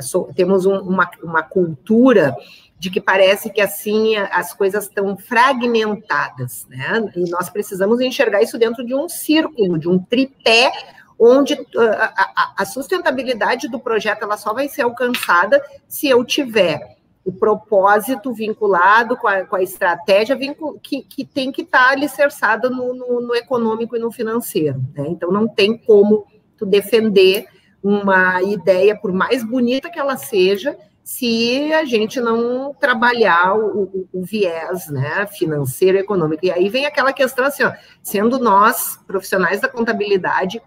so, 0.00 0.28
temos 0.35 0.66
um, 0.66 0.78
uma, 0.78 1.11
uma 1.24 1.42
cultura 1.42 2.37
de 2.78 2.88
que 2.88 3.00
parece 3.00 3.50
que 3.50 3.61
assim 3.61 4.16
as 4.16 4.54
coisas 4.54 4.85
estão 4.85 5.16
fragmentadas, 5.16 6.66
né? 6.68 7.11
E 7.16 7.28
nós 7.28 7.50
precisamos 7.50 8.00
enxergar 8.00 8.40
isso 8.40 8.56
dentro 8.56 8.87
de 8.87 8.94
um 8.94 9.09
círculo, 9.09 9.76
de 9.76 9.88
um 9.88 9.98
tripé, 9.98 10.70
onde 11.18 11.54
a, 11.76 12.52
a 12.56 12.64
sustentabilidade 12.64 13.68
do 13.68 13.78
projeto 13.80 14.22
ela 14.22 14.37
só 14.37 14.54
vai 14.54 14.68
ser 14.68 14.83
alcançada 14.83 15.61
se 15.88 16.09
eu 16.09 16.24
tiver 16.24 16.99
o 17.31 17.33
propósito 17.33 18.33
vinculado 18.33 19.16
com 19.16 19.29
a, 19.29 19.45
com 19.45 19.57
a 19.57 19.62
estratégia 19.62 20.37
que, 20.83 21.03
que 21.03 21.25
tem 21.25 21.53
que 21.53 21.62
estar 21.62 21.87
tá 21.87 21.90
alicerçada 21.93 22.69
no, 22.69 22.93
no, 22.93 23.21
no, 23.21 23.35
econômico 23.35 23.97
e 23.97 24.01
no 24.01 24.11
financeiro. 24.11 24.83
Né? 24.95 25.07
Então, 25.09 25.31
não 25.31 25.47
tem 25.47 25.79
como 25.79 26.27
tu 26.57 26.66
defender 26.66 27.47
uma 27.83 28.43
ideia, 28.43 28.97
por 28.97 29.12
mais 29.12 29.45
bonita 29.45 29.88
que 29.88 29.99
ela 29.99 30.16
seja, 30.16 30.77
se 31.03 31.73
a 31.73 31.85
gente 31.85 32.21
não 32.21 32.75
trabalhar 32.75 33.55
o, 33.55 33.83
o, 33.83 34.09
o 34.12 34.23
viés 34.23 34.88
né, 34.88 35.27
financeiro 35.27 35.97
e 35.97 36.01
econômico. 36.01 36.45
E 36.45 36.51
aí 36.51 36.69
vem 36.69 36.85
aquela 36.85 37.12
questão 37.12 37.45
assim, 37.45 37.64
ó, 37.64 37.73
sendo 38.03 38.38
nós, 38.38 38.99
profissionais 39.07 39.61
da 39.61 39.69
contabilidade, 39.69 40.61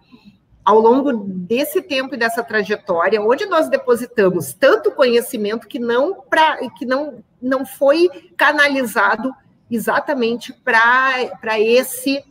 ao 0.63 0.79
longo 0.79 1.11
desse 1.13 1.81
tempo 1.81 2.15
e 2.15 2.17
dessa 2.17 2.43
trajetória, 2.43 3.21
onde 3.21 3.45
nós 3.45 3.69
depositamos 3.69 4.53
tanto 4.53 4.91
conhecimento 4.91 5.67
que 5.67 5.79
não, 5.79 6.21
pra, 6.29 6.57
que 6.69 6.85
não, 6.85 7.23
não 7.41 7.65
foi 7.65 8.09
canalizado 8.37 9.33
exatamente 9.69 10.53
para 10.53 11.59
esse 11.59 12.23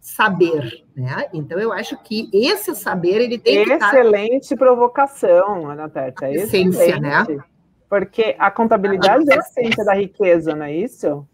saber, 0.00 0.84
né? 0.96 1.26
Então 1.32 1.58
eu 1.58 1.72
acho 1.72 1.96
que 2.02 2.28
esse 2.32 2.74
saber 2.74 3.22
ele 3.22 3.38
tem 3.38 3.62
excelente 3.62 3.78
que 3.78 3.84
excelente 3.84 4.56
provocação, 4.56 5.68
Ana 5.68 5.88
Teta, 5.88 6.30
essência, 6.30 6.98
né? 7.00 7.26
Porque 7.88 8.34
a 8.38 8.50
contabilidade 8.50 9.30
é 9.30 9.34
a 9.34 9.38
essência 9.38 9.84
da 9.84 9.94
riqueza, 9.94 10.54
não 10.54 10.66
é 10.66 10.74
isso? 10.74 11.26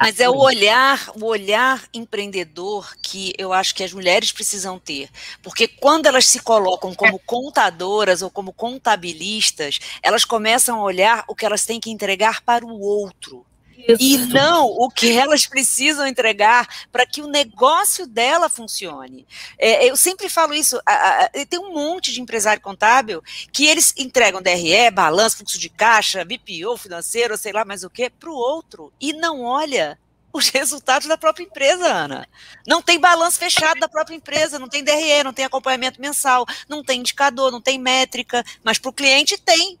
Mas 0.00 0.18
é 0.18 0.30
o 0.30 0.38
olhar, 0.38 1.10
o 1.14 1.26
olhar 1.26 1.86
empreendedor 1.92 2.96
que 3.02 3.34
eu 3.36 3.52
acho 3.52 3.74
que 3.74 3.84
as 3.84 3.92
mulheres 3.92 4.32
precisam 4.32 4.78
ter. 4.78 5.10
Porque 5.42 5.68
quando 5.68 6.06
elas 6.06 6.26
se 6.26 6.40
colocam 6.40 6.94
como 6.94 7.18
contadoras 7.18 8.22
ou 8.22 8.30
como 8.30 8.50
contabilistas, 8.50 9.78
elas 10.02 10.24
começam 10.24 10.80
a 10.80 10.82
olhar 10.82 11.24
o 11.28 11.34
que 11.34 11.44
elas 11.44 11.66
têm 11.66 11.78
que 11.78 11.90
entregar 11.90 12.40
para 12.40 12.64
o 12.64 12.80
outro. 12.80 13.44
Isso. 13.88 14.02
E 14.02 14.16
não 14.26 14.66
o 14.66 14.90
que 14.90 15.16
elas 15.16 15.46
precisam 15.46 16.06
entregar 16.06 16.66
para 16.90 17.06
que 17.06 17.22
o 17.22 17.26
negócio 17.26 18.06
dela 18.06 18.48
funcione. 18.48 19.26
É, 19.58 19.88
eu 19.88 19.96
sempre 19.96 20.28
falo 20.28 20.54
isso. 20.54 20.80
A, 20.86 21.24
a, 21.24 21.28
tem 21.46 21.58
um 21.58 21.72
monte 21.72 22.12
de 22.12 22.20
empresário 22.20 22.62
contábil 22.62 23.22
que 23.52 23.66
eles 23.66 23.92
entregam 23.96 24.42
DRE, 24.42 24.90
balanço, 24.92 25.38
fluxo 25.38 25.58
de 25.58 25.68
caixa, 25.68 26.24
BPO 26.24 26.76
financeiro, 26.76 27.36
sei 27.36 27.52
lá 27.52 27.64
mais 27.64 27.84
o 27.84 27.90
que, 27.90 28.10
para 28.10 28.30
o 28.30 28.34
outro. 28.34 28.92
E 29.00 29.12
não 29.12 29.42
olha 29.42 29.98
os 30.32 30.48
resultados 30.50 31.08
da 31.08 31.18
própria 31.18 31.44
empresa, 31.44 31.86
Ana. 31.86 32.28
Não 32.66 32.82
tem 32.82 32.98
balanço 32.98 33.38
fechado 33.38 33.80
da 33.80 33.88
própria 33.88 34.14
empresa, 34.14 34.58
não 34.58 34.68
tem 34.68 34.84
DRE, 34.84 35.24
não 35.24 35.32
tem 35.32 35.44
acompanhamento 35.44 36.00
mensal, 36.00 36.46
não 36.68 36.82
tem 36.84 37.00
indicador, 37.00 37.50
não 37.50 37.60
tem 37.60 37.78
métrica, 37.78 38.44
mas 38.62 38.78
para 38.78 38.90
o 38.90 38.94
cliente 38.94 39.38
tem. 39.38 39.78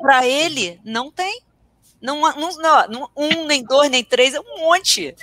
Para 0.00 0.26
ele, 0.26 0.78
não 0.84 1.10
tem. 1.10 1.42
Não, 2.00 2.20
não, 2.20 2.88
não, 2.88 3.10
um, 3.16 3.46
nem 3.46 3.64
dois, 3.64 3.90
nem 3.90 4.04
três, 4.04 4.34
é 4.34 4.40
um 4.40 4.60
monte. 4.60 5.14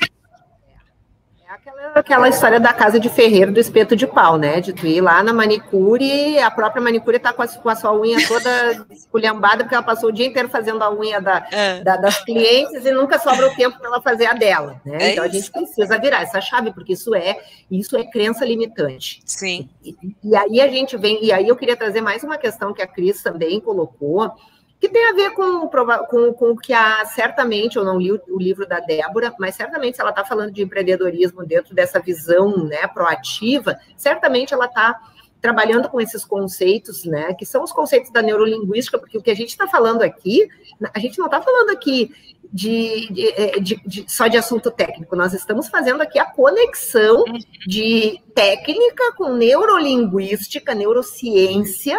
Aquela, 1.54 1.92
aquela 1.94 2.30
história 2.30 2.60
da 2.60 2.74
casa 2.74 3.00
de 3.00 3.08
ferreiro 3.10 3.54
do 3.54 3.60
espeto 3.60 3.96
de 3.96 4.08
pau, 4.08 4.40
né? 4.40 4.60
De 4.60 4.74
tu 4.74 4.88
ir 4.88 5.02
lá 5.02 5.22
na 5.22 5.32
manicure, 5.32 6.40
a 6.40 6.50
própria 6.50 6.82
manicure 6.82 7.20
tá 7.20 7.32
com 7.32 7.44
a, 7.44 7.48
com 7.48 7.70
a 7.70 7.76
sua 7.76 7.94
unha 7.94 8.18
toda 8.28 8.88
esculhambada, 8.90 9.64
porque 9.64 9.76
ela 9.76 9.84
passou 9.84 10.10
o 10.10 10.12
dia 10.12 10.26
inteiro 10.26 10.50
fazendo 10.50 10.82
a 10.84 10.92
unha 10.92 11.22
da, 11.22 11.48
é. 11.52 11.82
da 11.82 11.96
das 11.96 12.24
clientes 12.24 12.84
e 12.84 12.92
nunca 12.92 13.20
sobra 13.20 13.48
o 13.48 13.56
tempo 13.56 13.78
para 13.78 13.88
ela 13.88 14.02
fazer 14.02 14.26
a 14.26 14.34
dela, 14.34 14.82
né? 14.84 14.98
É 15.00 15.12
então 15.12 15.26
isso. 15.26 15.36
a 15.36 15.40
gente 15.40 15.52
precisa 15.52 16.00
virar 16.00 16.24
essa 16.24 16.42
chave, 16.42 16.72
porque 16.74 16.94
isso 16.94 17.14
é, 17.14 17.40
isso 17.70 17.96
é 17.96 18.04
crença 18.04 18.44
limitante. 18.44 19.22
Sim. 19.24 19.70
E, 19.86 19.96
e 20.24 20.36
aí 20.36 20.60
a 20.60 20.68
gente 20.68 20.98
vem, 20.98 21.24
e 21.24 21.32
aí 21.32 21.48
eu 21.48 21.56
queria 21.56 21.78
trazer 21.78 22.02
mais 22.02 22.24
uma 22.24 22.38
questão 22.40 22.74
que 22.74 22.82
a 22.82 22.88
Cris 22.88 23.22
também 23.22 23.62
colocou, 23.62 24.34
que 24.84 24.90
tem 24.90 25.08
a 25.08 25.14
ver 25.14 25.32
com, 25.32 25.66
com, 26.10 26.34
com 26.34 26.52
o 26.52 26.58
que 26.58 26.74
a, 26.74 27.06
certamente, 27.06 27.78
eu 27.78 27.86
não 27.86 27.98
li 27.98 28.12
o, 28.12 28.22
o 28.28 28.38
livro 28.38 28.68
da 28.68 28.82
Débora, 28.82 29.34
mas 29.40 29.56
certamente 29.56 29.96
se 29.96 30.02
ela 30.02 30.10
está 30.10 30.26
falando 30.26 30.52
de 30.52 30.62
empreendedorismo 30.62 31.46
dentro 31.46 31.74
dessa 31.74 32.02
visão 32.02 32.66
né, 32.66 32.86
proativa, 32.88 33.80
certamente 33.96 34.54
ela 34.54 34.66
está 34.66 35.00
trabalhando 35.40 35.88
com 35.88 36.02
esses 36.02 36.26
conceitos, 36.26 37.06
né, 37.06 37.34
que 37.34 37.46
são 37.46 37.64
os 37.64 37.72
conceitos 37.72 38.12
da 38.12 38.22
neurolinguística, 38.22 39.00
porque 39.00 39.18
o 39.18 39.22
que 39.22 39.32
a 39.32 39.36
gente 39.36 39.52
está 39.52 39.70
falando 39.70 40.02
aqui, 40.02 40.50
a 40.94 41.00
gente 41.00 41.18
não 41.18 41.28
está 41.28 41.42
falando 41.42 41.70
aqui 41.70 42.14
de, 42.52 43.08
de, 43.10 43.28
é, 43.30 43.60
de, 43.62 43.82
de, 43.86 44.06
só 44.12 44.28
de 44.28 44.36
assunto 44.36 44.70
técnico, 44.70 45.16
nós 45.16 45.34
estamos 45.34 45.70
fazendo 45.70 46.02
aqui 46.02 46.20
a 46.20 46.26
conexão 46.26 47.24
de 47.66 48.20
técnica 48.36 49.14
com 49.16 49.34
neurolinguística, 49.34 50.76
neurociência, 50.76 51.98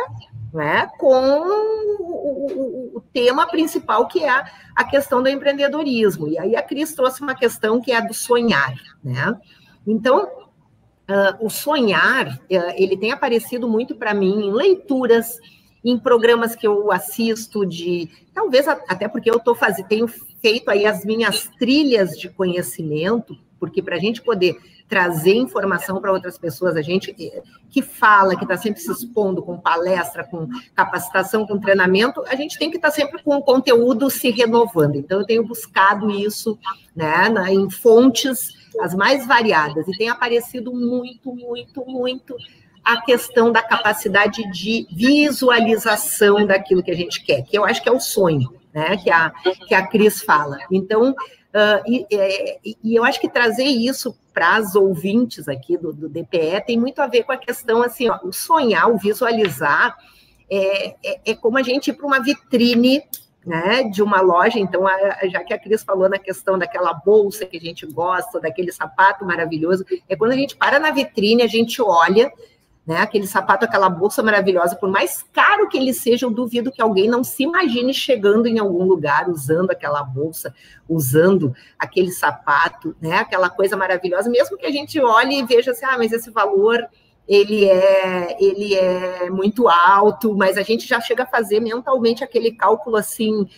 né, 0.55 0.89
com 0.99 1.41
o, 1.41 1.97
o, 1.99 2.99
o, 2.99 3.01
tema 3.13 3.45
principal, 3.45 4.07
que 4.07 4.23
é 4.23 4.31
a, 4.77 4.85
questão 4.85 5.21
do 5.21 5.29
empreendedorismo. 5.29 6.29
E 6.29 6.39
aí 6.39 6.55
a 6.55 6.63
Cris 6.63 6.95
trouxe 6.95 7.21
uma 7.21 7.35
questão 7.35 7.81
que 7.81 7.91
é 7.91 7.97
a 7.97 8.01
do 8.01 8.15
sonhar. 8.15 8.73
Né? 9.03 9.37
Então, 9.85 10.25
uh, 10.25 11.45
o 11.45 11.51
sonhar, 11.51 12.37
uh, 12.37 12.73
ele 12.77 12.97
tem 12.97 13.11
aparecido 13.11 13.69
muito 13.69 13.97
para 13.97 14.15
mim 14.15 14.47
em 14.47 14.53
leituras, 14.53 15.41
em 15.85 15.99
programas 15.99 16.55
que 16.55 16.67
eu 16.67 16.93
assisto 16.93 17.67
de, 17.67 18.09
talvez 18.33 18.69
até 18.69 19.09
porque 19.09 19.31
eu 19.31 19.41
tô 19.41 19.57
fazendo, 19.57 19.89
tenho 19.89 20.07
feito 20.41 20.71
aí 20.71 20.87
as 20.87 21.05
minhas 21.05 21.49
trilhas 21.59 22.17
de 22.17 22.29
conhecimento, 22.29 23.37
porque 23.59 23.83
para 23.83 23.97
a 23.97 23.99
gente 23.99 24.23
poder 24.23 24.57
trazer 24.89 25.35
informação 25.35 26.01
para 26.01 26.13
outras 26.13 26.39
pessoas, 26.39 26.77
a 26.77 26.83
gente 26.83 27.15
que 27.71 27.83
fala, 27.83 28.37
que 28.37 28.45
está 28.45 28.57
sempre 28.57 28.81
se 28.81 28.91
expondo 28.91 29.43
com 29.43 29.59
palestra, 29.59 30.25
com 30.25 30.49
capacitação, 30.75 31.47
com 31.47 31.59
treinamento, 31.59 32.23
a 32.27 32.37
gente 32.37 32.59
tem 32.59 32.71
que 32.71 32.77
estar 32.77 32.91
tá 32.91 32.95
sempre 32.95 33.23
com 33.23 33.37
o 33.37 33.43
conteúdo 33.43 34.11
se 34.11 34.31
renovando. 34.31 34.97
Então, 34.97 35.21
eu 35.21 35.27
tenho 35.27 35.45
buscado 35.45 36.11
isso 36.11 36.59
né, 36.95 37.33
em 37.51 37.69
fontes 37.71 38.53
as 38.81 38.95
mais 38.95 39.27
variadas, 39.27 39.87
e 39.87 39.97
tem 39.97 40.09
aparecido 40.09 40.73
muito, 40.73 41.35
muito, 41.35 41.85
muito 41.87 42.37
a 42.85 43.01
questão 43.01 43.51
da 43.51 43.63
capacidade 43.63 44.43
de 44.51 44.87
visualização 44.91 46.47
daquilo 46.47 46.83
que 46.83 46.91
a 46.91 46.97
gente 46.97 47.25
quer, 47.25 47.43
que 47.43 47.57
eu 47.57 47.65
acho 47.65 47.83
que 47.83 47.89
é 47.89 47.93
o 47.93 48.01
sonho, 48.01 48.53
né? 48.75 48.97
Que 48.97 49.11
a, 49.11 49.33
que 49.67 49.75
a 49.75 49.87
Cris 49.87 50.23
fala. 50.23 50.59
Então, 50.71 51.15
Uh, 51.55 51.79
e, 51.87 52.07
e, 52.11 52.77
e, 52.83 52.97
eu 52.97 53.05
acho 53.05 53.21
que 53.21 53.29
trazer 53.29 53.63
isso 53.63 54.13
para 54.35 54.57
as 54.57 54.75
ouvintes 54.75 55.49
aqui 55.49 55.79
do, 55.79 55.93
do, 55.93 56.09
DPE 56.09 56.61
tem 56.67 56.79
muito 56.79 57.01
a 57.01 57.07
ver 57.07 57.23
com 57.23 57.31
a 57.31 57.37
questão 57.37 57.81
assim, 57.83 58.09
ó, 58.09 58.19
o 58.25 58.33
sonhar, 58.33 58.91
o 58.91 58.99
visualizar, 58.99 59.97
é, 60.51 60.89
é, 61.05 61.21
é 61.25 61.35
como 61.35 61.57
a 61.57 61.63
gente 61.63 61.89
ir 61.89 61.93
para 61.93 62.05
uma 62.05 62.21
vitrine 62.21 63.01
né, 63.47 63.85
de 63.85 64.03
uma 64.03 64.21
loja. 64.21 64.59
Então, 64.59 64.87
a, 64.87 65.29
já 65.29 65.45
que 65.45 65.55
a 65.55 65.59
Cris 65.59 65.85
falou 65.85 66.09
na 66.09 66.19
questão 66.19 66.59
daquela 66.59 66.93
bolsa 66.93 67.47
que 67.47 67.57
a 67.57 67.61
gente 67.61 67.87
gosta, 67.87 68.41
daquele 68.41 68.73
sapato 68.73 69.25
maravilhoso, 69.25 69.85
é 70.09 70.17
quando 70.17 70.33
a 70.33 70.37
gente 70.37 70.57
para 70.57 70.81
na 70.81 70.91
vitrine, 70.91 71.43
a 71.43 71.47
gente 71.47 71.81
olha 71.81 72.33
né? 72.87 72.99
Aquele 72.99 73.27
sapato, 73.27 73.65
aquela 73.65 73.89
bolsa 73.89 74.23
maravilhosa, 74.23 74.77
por 74.77 74.91
mais 74.91 75.23
caro 75.33 75.69
que 75.69 75.79
ele 75.79 75.95
seja, 75.95 76.27
eu 76.27 76.31
duvido 76.31 76.71
que 76.71 76.83
alguém 76.83 77.09
não 77.09 77.25
se 77.25 77.43
imagine 77.43 77.95
chegando 77.95 78.47
em 78.47 78.59
algum 78.59 78.85
lugar 78.85 79.29
usando 79.29 79.71
aquela 79.71 80.03
bolsa, 80.03 80.55
usando 80.89 81.55
aquele 81.79 82.13
sapato, 82.13 82.95
né? 83.01 83.19
Aquela 83.19 83.49
coisa 83.49 83.77
maravilhosa, 83.77 84.29
mesmo 84.29 84.59
que 84.59 84.67
a 84.67 84.71
gente 84.71 85.01
olhe 85.01 85.39
e 85.39 85.47
veja 85.47 85.71
assim, 85.71 85.87
ah, 85.87 85.97
mas 85.97 86.13
esse 86.13 86.31
valor 86.31 86.87
ele 87.27 87.65
é 87.65 88.37
ele 88.39 88.75
é 88.75 89.31
muito 89.31 89.67
alto, 89.67 90.37
mas 90.37 90.59
a 90.59 90.63
gente 90.63 90.87
já 90.87 91.01
chega 91.01 91.23
a 91.23 91.27
fazer 91.27 91.61
mentalmente 91.61 92.23
aquele 92.23 92.53
cálculo 92.53 92.97
assim, 92.97 93.49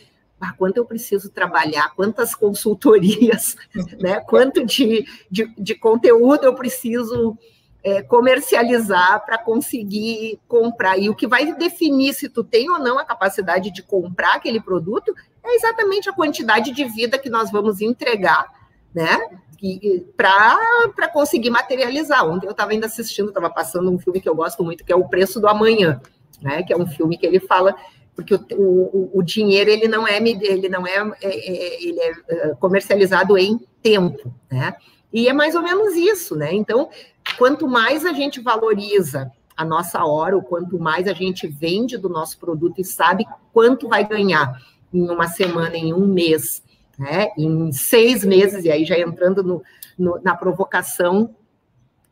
ah, 0.41 0.53
quanto 0.57 0.77
eu 0.77 0.85
preciso 0.85 1.31
trabalhar, 1.31 1.93
quantas 1.97 2.33
consultorias, 2.33 3.57
né? 3.99 4.21
Quanto 4.21 4.65
de, 4.65 5.05
de, 5.29 5.53
de 5.59 5.75
conteúdo 5.75 6.45
eu 6.45 6.55
preciso 6.55 7.37
é, 7.83 8.03
comercializar 8.03 9.25
para 9.25 9.39
conseguir 9.39 10.41
comprar. 10.49 10.99
E 10.99 11.09
o 11.09 11.15
que 11.15 11.27
vai 11.27 11.55
definir 11.55 12.15
se 12.15 12.29
tu 12.29 12.43
tem 12.43 12.71
ou 12.71 12.79
não 12.79 12.99
a 12.99 13.05
capacidade 13.05 13.71
de 13.71 13.83
comprar 13.83 14.37
aquele 14.37 14.61
produto 14.61 15.15
é 15.45 15.55
exatamente 15.55 16.09
a 16.09 16.13
quantidade 16.13 16.73
de 16.73 16.85
vida 16.85 17.19
que 17.19 17.31
nós 17.31 17.51
vamos 17.51 17.81
entregar, 17.81 18.47
né? 18.95 19.19
Para 20.17 21.09
conseguir 21.13 21.51
materializar. 21.51 22.27
Ontem 22.27 22.47
eu 22.47 22.51
estava 22.51 22.73
ainda 22.73 22.87
assistindo, 22.87 23.29
estava 23.29 23.49
passando 23.49 23.91
um 23.91 23.99
filme 23.99 24.21
que 24.21 24.29
eu 24.29 24.35
gosto 24.35 24.65
muito, 24.65 24.85
que 24.85 24.93
é 24.93 24.97
O 24.97 25.09
Preço 25.09 25.41
do 25.41 25.49
Amanhã, 25.49 26.01
né? 26.43 26.63
Que 26.63 26.73
é 26.73 26.77
um 26.77 26.87
filme 26.87 27.17
que 27.17 27.27
ele 27.27 27.41
fala 27.41 27.75
porque 28.17 28.35
o, 28.35 28.41
o, 28.57 29.11
o 29.15 29.23
dinheiro 29.23 29.71
ele 29.71 29.87
não 29.87 30.09
é 30.09 30.17
ele 30.17 30.69
não 30.71 30.87
é, 30.87 30.97
é, 31.23 31.29
é 31.29 31.85
ele 31.85 32.01
é, 32.01 32.13
é 32.29 32.55
comercializado 32.55 33.37
em 33.37 33.61
tempo, 33.83 34.35
né? 34.51 34.75
E 35.13 35.29
é 35.29 35.33
mais 35.33 35.55
ou 35.55 35.63
menos 35.63 35.95
isso, 35.95 36.35
né? 36.35 36.53
Então, 36.53 36.89
quanto 37.39 37.69
mais 37.69 38.05
a 38.05 38.13
gente 38.13 38.41
valoriza 38.41 39.31
a 39.57 39.65
nossa 39.65 40.05
hora, 40.05 40.37
o 40.37 40.43
quanto 40.43 40.79
mais 40.79 41.09
a 41.09 41.13
gente 41.13 41.47
vende 41.47 41.97
do 41.97 42.09
nosso 42.09 42.39
produto 42.39 42.81
e 42.81 42.85
sabe 42.85 43.25
quanto 43.53 43.89
vai 43.89 44.07
ganhar 44.07 44.61
em 44.93 45.09
uma 45.09 45.27
semana, 45.29 45.77
em 45.77 45.93
um 45.93 46.07
mês, 46.07 46.63
né? 46.99 47.29
em 47.37 47.73
seis 47.73 48.25
meses, 48.25 48.65
e 48.65 48.71
aí 48.71 48.85
já 48.85 48.99
entrando 48.99 49.43
no, 49.43 49.63
no, 49.99 50.21
na 50.23 50.37
provocação 50.37 51.35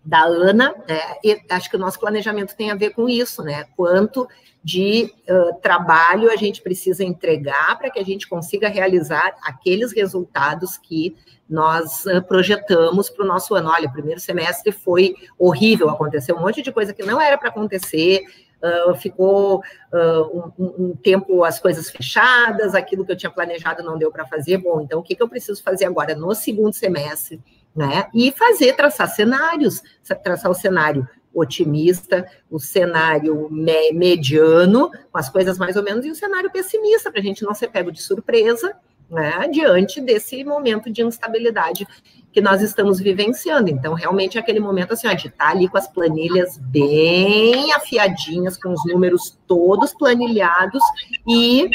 da 0.05 0.23
Ana, 0.23 0.75
é, 0.87 1.41
acho 1.51 1.71
que 1.71 1.77
o 1.77 1.79
nosso 1.79 1.99
planejamento 1.99 2.55
tem 2.55 2.71
a 2.71 2.75
ver 2.75 2.91
com 2.91 3.09
isso, 3.09 3.43
né? 3.43 3.65
Quanto 3.75 4.29
de 4.63 5.13
uh, 5.29 5.61
trabalho 5.61 6.31
a 6.31 6.37
gente 6.37 6.63
precisa 6.63 7.05
entregar 7.05 7.79
para 7.79 7.91
que 7.91 7.99
a 7.99 8.05
gente 8.05 8.27
consiga 8.27 8.67
realizar 8.67 9.35
aqueles 9.43 9.93
resultados 9.93 10.79
que 10.79 11.17
nós 11.49 12.07
uh, 12.07 12.23
projetamos 12.23 13.11
para 13.11 13.25
o 13.25 13.29
nosso 13.29 13.55
ano. 13.55 13.69
Olha, 13.69 13.89
o 13.89 13.93
primeiro 13.93 14.21
semestre 14.21 14.73
foi 14.73 15.15
horrível, 15.39 15.91
aconteceu 15.91 16.35
um 16.35 16.41
monte 16.41 16.63
de 16.63 16.73
coisa 16.73 16.95
que 16.95 17.03
não 17.03 17.21
era 17.21 17.39
para 17.39 17.49
acontecer, 17.49 18.23
Uh, 18.65 18.95
ficou 18.95 19.59
uh, 19.93 20.53
um, 20.59 20.87
um, 20.87 20.97
tempo 20.97 21.45
as 21.45 21.61
coisas 21.61 21.91
fechadas, 21.91 22.75
aquilo 22.75 23.05
que 23.05 23.13
eu 23.13 23.17
tinha 23.17 23.31
planejado 23.31 23.83
não 23.83 23.99
deu 23.99 24.11
para 24.11 24.25
fazer. 24.25 24.57
Bom, 24.57 24.81
então 24.81 25.01
o 25.01 25.03
que, 25.03 25.15
que 25.15 25.23
eu 25.23 25.29
preciso 25.29 25.63
fazer 25.63 25.85
agora 25.85 26.15
no 26.15 26.35
segundo 26.35 26.73
semestre? 26.73 27.43
Né? 27.75 28.07
E 28.15 28.31
fazer, 28.31 28.75
traçar 28.75 29.09
cenários, 29.09 29.83
traçar 30.23 30.51
o 30.51 30.55
cenário 30.55 31.09
otimista, 31.35 32.25
o 32.49 32.61
cenário 32.61 33.49
me 33.51 33.93
mediano, 33.93 34.91
com 35.11 35.19
as 35.19 35.29
coisas 35.29 35.59
mais 35.59 35.77
ou 35.77 35.83
menos, 35.83 36.05
e 36.05 36.11
o 36.11 36.15
cenário 36.15 36.51
pessimista, 36.51 37.11
para 37.11 37.21
a 37.21 37.25
gente 37.25 37.43
não 37.43 37.53
ser 37.53 37.69
pego 37.69 37.91
de 37.91 38.01
surpresa 38.01 38.77
né, 39.11 39.49
diante 39.49 40.01
desse 40.01 40.45
momento 40.45 40.91
de 40.91 41.03
instabilidade 41.03 41.87
que 42.33 42.41
nós 42.41 42.63
estamos 42.63 42.99
vivenciando. 42.99 43.71
Então, 43.71 43.95
realmente, 43.95 44.39
é 44.39 44.41
aquele 44.41 44.61
momento 44.61 44.93
assim, 44.93 45.07
ó, 45.07 45.13
de 45.13 45.29
estar 45.29 45.47
tá 45.47 45.51
ali 45.51 45.69
com 45.69 45.79
as 45.79 45.89
planilhas 45.89 46.59
bem 46.59 47.73
afiadinhas, 47.73 48.57
com 48.57 48.73
os 48.73 48.85
números 48.85 49.39
todos 49.47 49.95
planilhados 49.95 50.83
e 51.27 51.69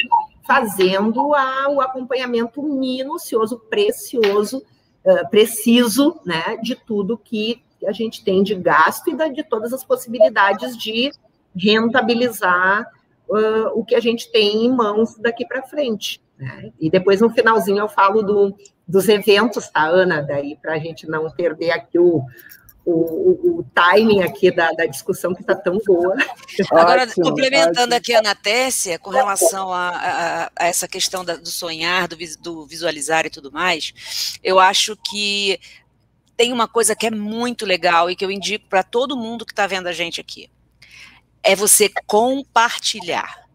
fazendo 0.45 1.33
a, 1.35 1.69
o 1.69 1.79
acompanhamento 1.79 2.61
minucioso, 2.63 3.59
precioso, 3.69 4.63
preciso, 5.29 6.19
né, 6.25 6.57
de 6.61 6.75
tudo 6.75 7.17
que 7.17 7.61
a 7.87 7.91
gente 7.91 8.23
tem 8.23 8.43
de 8.43 8.55
gasto 8.55 9.09
e 9.09 9.33
de 9.33 9.43
todas 9.43 9.73
as 9.73 9.83
possibilidades 9.83 10.77
de 10.77 11.11
rentabilizar 11.55 12.85
uh, 13.29 13.79
o 13.79 13.85
que 13.85 13.95
a 13.95 13.99
gente 13.99 14.31
tem 14.31 14.65
em 14.65 14.71
mãos 14.71 15.15
daqui 15.17 15.45
para 15.45 15.63
frente. 15.63 16.21
Né? 16.37 16.71
E 16.79 16.89
depois, 16.89 17.21
no 17.21 17.29
finalzinho, 17.29 17.79
eu 17.79 17.89
falo 17.89 18.21
do, 18.21 18.55
dos 18.87 19.07
eventos, 19.07 19.69
tá, 19.69 19.85
Ana? 19.85 20.21
Daí, 20.21 20.57
para 20.61 20.73
a 20.73 20.79
gente 20.79 21.07
não 21.07 21.29
perder 21.29 21.71
aqui 21.71 21.99
o, 21.99 22.23
o, 22.91 23.59
o, 23.59 23.65
timing 23.73 24.21
aqui 24.23 24.51
da, 24.51 24.71
da, 24.71 24.85
discussão 24.85 25.33
que 25.33 25.41
está 25.41 25.55
tão 25.55 25.77
boa. 25.85 26.15
Agora, 26.71 27.03
ótimo, 27.03 27.25
complementando 27.25 27.81
ótimo. 27.81 27.95
aqui 27.95 28.13
a 28.15 28.19
Anatécia, 28.19 28.99
com 28.99 29.09
relação 29.09 29.71
a, 29.71 29.89
a, 29.89 30.51
a 30.55 30.67
essa 30.67 30.87
questão 30.87 31.23
da, 31.23 31.35
do 31.35 31.49
sonhar, 31.49 32.07
do, 32.07 32.17
do 32.39 32.65
visualizar 32.65 33.25
e 33.25 33.29
tudo 33.29 33.51
mais, 33.51 34.39
eu 34.43 34.59
acho 34.59 34.95
que 34.97 35.59
tem 36.35 36.53
uma 36.53 36.67
coisa 36.67 36.95
que 36.95 37.05
é 37.05 37.11
muito 37.11 37.65
legal 37.65 38.09
e 38.09 38.15
que 38.15 38.23
eu 38.23 38.31
indico 38.31 38.65
para 38.69 38.81
todo 38.81 39.17
mundo 39.17 39.45
que 39.45 39.51
está 39.51 39.67
vendo 39.67 39.87
a 39.87 39.93
gente 39.93 40.21
aqui. 40.21 40.49
É 41.43 41.55
você 41.55 41.89
compartilhar 42.07 43.48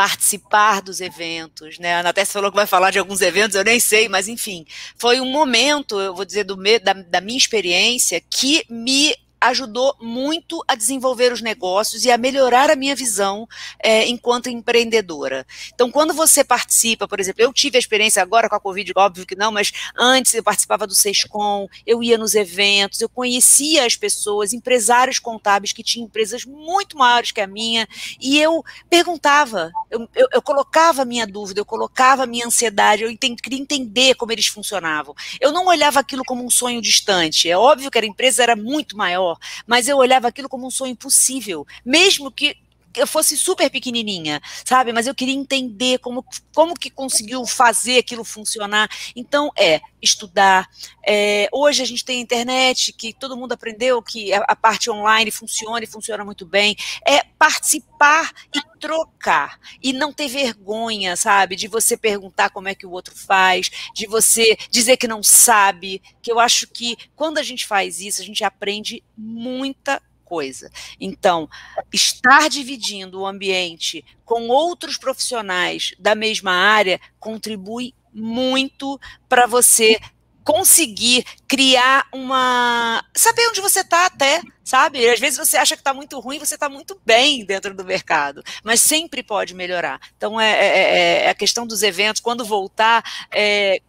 participar 0.00 0.80
dos 0.80 1.02
eventos, 1.02 1.78
né? 1.78 1.96
A 1.96 2.02
Natécia 2.02 2.32
falou 2.32 2.50
que 2.50 2.56
vai 2.56 2.66
falar 2.66 2.90
de 2.90 2.98
alguns 2.98 3.20
eventos, 3.20 3.54
eu 3.54 3.62
nem 3.62 3.78
sei, 3.78 4.08
mas 4.08 4.28
enfim, 4.28 4.64
foi 4.96 5.20
um 5.20 5.30
momento, 5.30 6.00
eu 6.00 6.14
vou 6.14 6.24
dizer, 6.24 6.42
do, 6.42 6.56
da, 6.82 6.94
da 6.94 7.20
minha 7.20 7.36
experiência, 7.36 8.18
que 8.18 8.64
me 8.70 9.14
ajudou 9.40 9.96
muito 10.00 10.62
a 10.68 10.74
desenvolver 10.74 11.32
os 11.32 11.40
negócios 11.40 12.04
e 12.04 12.10
a 12.10 12.18
melhorar 12.18 12.70
a 12.70 12.76
minha 12.76 12.94
visão 12.94 13.48
é, 13.82 14.06
enquanto 14.06 14.48
empreendedora. 14.48 15.46
Então, 15.74 15.90
quando 15.90 16.12
você 16.12 16.44
participa, 16.44 17.08
por 17.08 17.18
exemplo, 17.18 17.42
eu 17.42 17.52
tive 17.52 17.76
a 17.76 17.80
experiência 17.80 18.22
agora 18.22 18.48
com 18.48 18.56
a 18.56 18.60
Covid, 18.60 18.92
óbvio 18.96 19.26
que 19.26 19.36
não, 19.36 19.50
mas 19.50 19.72
antes 19.96 20.34
eu 20.34 20.42
participava 20.42 20.86
do 20.86 20.94
SESCOM, 20.94 21.68
eu 21.86 22.02
ia 22.02 22.18
nos 22.18 22.34
eventos, 22.34 23.00
eu 23.00 23.08
conhecia 23.08 23.86
as 23.86 23.96
pessoas, 23.96 24.52
empresários 24.52 25.18
contábeis 25.18 25.72
que 25.72 25.82
tinham 25.82 26.06
empresas 26.06 26.44
muito 26.44 26.96
maiores 26.96 27.32
que 27.32 27.40
a 27.40 27.46
minha, 27.46 27.88
e 28.20 28.38
eu 28.38 28.62
perguntava, 28.88 29.70
eu, 29.90 30.08
eu, 30.14 30.28
eu 30.32 30.42
colocava 30.42 31.02
a 31.02 31.04
minha 31.04 31.26
dúvida, 31.26 31.60
eu 31.60 31.64
colocava 31.64 32.24
a 32.24 32.26
minha 32.26 32.46
ansiedade, 32.46 33.02
eu 33.02 33.10
entendi, 33.10 33.42
queria 33.42 33.58
entender 33.58 34.14
como 34.14 34.32
eles 34.32 34.46
funcionavam. 34.46 35.14
Eu 35.40 35.52
não 35.52 35.66
olhava 35.66 36.00
aquilo 36.00 36.24
como 36.24 36.44
um 36.44 36.50
sonho 36.50 36.82
distante, 36.82 37.48
é 37.48 37.56
óbvio 37.56 37.90
que 37.90 37.98
a 37.98 38.04
empresa 38.04 38.42
era 38.42 38.56
muito 38.56 38.96
maior, 38.96 39.29
mas 39.66 39.88
eu 39.88 39.96
olhava 39.96 40.28
aquilo 40.28 40.48
como 40.48 40.66
um 40.66 40.70
sonho 40.70 40.92
impossível, 40.92 41.66
mesmo 41.84 42.30
que 42.30 42.56
eu 42.96 43.06
fosse 43.06 43.36
super 43.36 43.70
pequenininha, 43.70 44.40
sabe? 44.64 44.92
Mas 44.92 45.06
eu 45.06 45.14
queria 45.14 45.34
entender 45.34 45.98
como, 45.98 46.24
como 46.54 46.74
que 46.74 46.90
conseguiu 46.90 47.46
fazer 47.46 47.98
aquilo 47.98 48.24
funcionar. 48.24 48.88
Então, 49.14 49.50
é 49.56 49.80
estudar. 50.02 50.68
É, 51.06 51.48
hoje 51.52 51.82
a 51.82 51.86
gente 51.86 52.04
tem 52.04 52.20
internet, 52.20 52.92
que 52.92 53.12
todo 53.12 53.36
mundo 53.36 53.52
aprendeu 53.52 54.02
que 54.02 54.32
a, 54.32 54.38
a, 54.48 54.56
parte 54.56 54.90
online 54.90 55.30
funciona 55.30 55.82
e 55.82 55.86
funciona 55.86 56.24
muito 56.24 56.46
bem. 56.46 56.76
É 57.06 57.22
participar 57.38 58.32
e 58.54 58.60
trocar. 58.78 59.58
E 59.82 59.92
não 59.92 60.12
ter 60.12 60.28
vergonha, 60.28 61.16
sabe? 61.16 61.56
De 61.56 61.68
você 61.68 61.96
perguntar 61.96 62.50
como 62.50 62.68
é 62.68 62.74
que 62.74 62.86
o 62.86 62.90
outro 62.90 63.14
faz, 63.14 63.70
de 63.94 64.06
você 64.06 64.56
dizer 64.70 64.96
que 64.96 65.06
não 65.06 65.22
sabe. 65.22 66.02
Que 66.22 66.32
eu 66.32 66.40
acho 66.40 66.66
que 66.66 66.96
quando 67.14 67.38
a 67.38 67.42
gente 67.42 67.66
faz 67.66 68.00
isso, 68.00 68.20
a 68.20 68.24
gente 68.24 68.42
aprende 68.42 69.02
muita 69.16 70.02
coisa. 70.30 70.70
Então, 71.00 71.48
estar 71.92 72.48
dividindo 72.48 73.18
o 73.20 73.26
ambiente 73.26 74.04
com 74.24 74.46
outros 74.46 74.96
profissionais 74.96 75.92
da 75.98 76.14
mesma 76.14 76.52
área 76.52 77.00
contribui 77.18 77.92
muito 78.14 79.00
para 79.28 79.48
você 79.48 79.98
conseguir 80.44 81.24
criar 81.48 82.06
uma. 82.12 83.04
saber 83.14 83.48
onde 83.48 83.60
você 83.60 83.80
está 83.80 84.06
até, 84.06 84.40
sabe? 84.62 85.08
Às 85.08 85.18
vezes 85.18 85.38
você 85.38 85.56
acha 85.56 85.74
que 85.74 85.80
está 85.80 85.92
muito 85.92 86.18
ruim, 86.20 86.38
você 86.38 86.54
está 86.54 86.68
muito 86.68 87.00
bem 87.04 87.44
dentro 87.44 87.74
do 87.74 87.84
mercado, 87.84 88.40
mas 88.62 88.80
sempre 88.80 89.20
pode 89.22 89.52
melhorar. 89.52 90.00
Então, 90.16 90.40
é, 90.40 90.52
é, 90.52 90.78
é, 90.78 91.24
é 91.24 91.30
a 91.30 91.34
questão 91.34 91.66
dos 91.66 91.82
eventos, 91.82 92.20
quando 92.20 92.44
voltar, 92.44 93.02
é, 93.32 93.82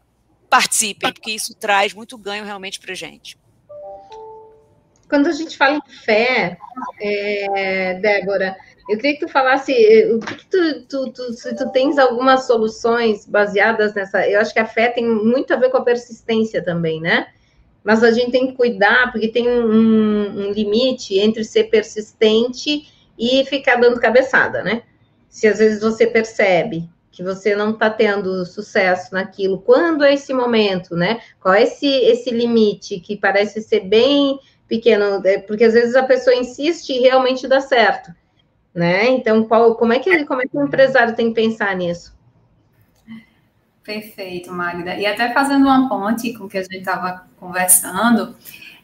participem, 0.50 1.14
porque 1.14 1.32
isso 1.32 1.54
traz 1.54 1.94
muito 1.94 2.18
ganho 2.18 2.44
realmente 2.44 2.80
para 2.80 2.96
gente. 2.96 3.38
Quando 5.12 5.28
a 5.28 5.34
gente 5.34 5.58
fala 5.58 5.76
em 5.76 5.92
fé, 6.06 6.58
é, 7.02 7.96
Débora, 7.96 8.56
eu 8.88 8.96
queria 8.96 9.20
que 9.20 9.26
tu 9.26 9.28
falasse 9.28 9.74
eh, 9.74 10.10
o 10.10 10.20
que 10.20 10.46
tu, 10.46 10.84
tu, 10.88 11.12
tu, 11.12 11.34
se 11.34 11.54
tu 11.54 11.70
tens 11.74 11.98
algumas 11.98 12.48
soluções 12.48 13.26
baseadas 13.26 13.94
nessa. 13.94 14.26
Eu 14.26 14.40
acho 14.40 14.54
que 14.54 14.60
a 14.62 14.66
fé 14.66 14.88
tem 14.88 15.06
muito 15.06 15.54
a 15.54 15.58
ver 15.58 15.70
com 15.70 15.76
a 15.76 15.84
persistência 15.84 16.64
também, 16.64 17.02
né? 17.02 17.28
Mas 17.84 18.06
a 18.06 18.12
gente 18.12 18.32
tem 18.32 18.48
que 18.48 18.54
cuidar, 18.54 19.12
porque 19.12 19.28
tem 19.28 19.50
um, 19.50 20.48
um 20.48 20.52
limite 20.54 21.20
entre 21.20 21.44
ser 21.44 21.66
persistente 21.66 22.88
e 23.20 23.44
ficar 23.44 23.76
dando 23.82 24.00
cabeçada, 24.00 24.64
né? 24.64 24.84
Se 25.28 25.46
às 25.46 25.60
vezes 25.60 25.82
você 25.82 26.08
percebe 26.08 26.90
que 27.12 27.22
você 27.22 27.54
não 27.54 27.72
está 27.72 27.90
tendo 27.90 28.46
sucesso 28.46 29.14
naquilo, 29.14 29.60
quando 29.60 30.06
é 30.06 30.14
esse 30.14 30.34
momento, 30.34 30.96
né? 30.96 31.20
Qual 31.38 31.54
é 31.54 31.64
esse, 31.64 31.86
esse 31.86 32.32
limite 32.32 33.02
que 33.02 33.18
parece 33.18 33.62
ser 33.62 33.82
bem 33.82 34.40
pequeno, 34.72 35.22
é, 35.26 35.38
porque 35.40 35.66
às 35.66 35.74
vezes 35.74 35.98
a 35.98 36.04
pessoa 36.04 36.34
insiste 36.34 36.92
e 36.92 37.02
realmente 37.02 37.46
dá 37.46 37.60
certo, 37.60 38.10
né? 38.74 39.10
Então, 39.10 39.44
qual, 39.44 39.76
como 39.76 39.92
é 39.92 40.00
que 40.00 40.24
como 40.24 40.42
é 40.42 40.46
que 40.46 40.58
o 40.58 40.64
empresário 40.64 41.14
tem 41.14 41.28
que 41.28 41.42
pensar 41.42 41.76
nisso? 41.76 42.18
Perfeito, 43.84 44.50
Magda. 44.54 44.96
E 44.96 45.06
até 45.06 45.34
fazendo 45.34 45.66
uma 45.66 45.90
ponte 45.90 46.32
com 46.34 46.46
o 46.46 46.48
que 46.48 46.58
a 46.58 46.64
gente 46.64 46.78
estava 46.78 47.26
conversando, 47.38 48.34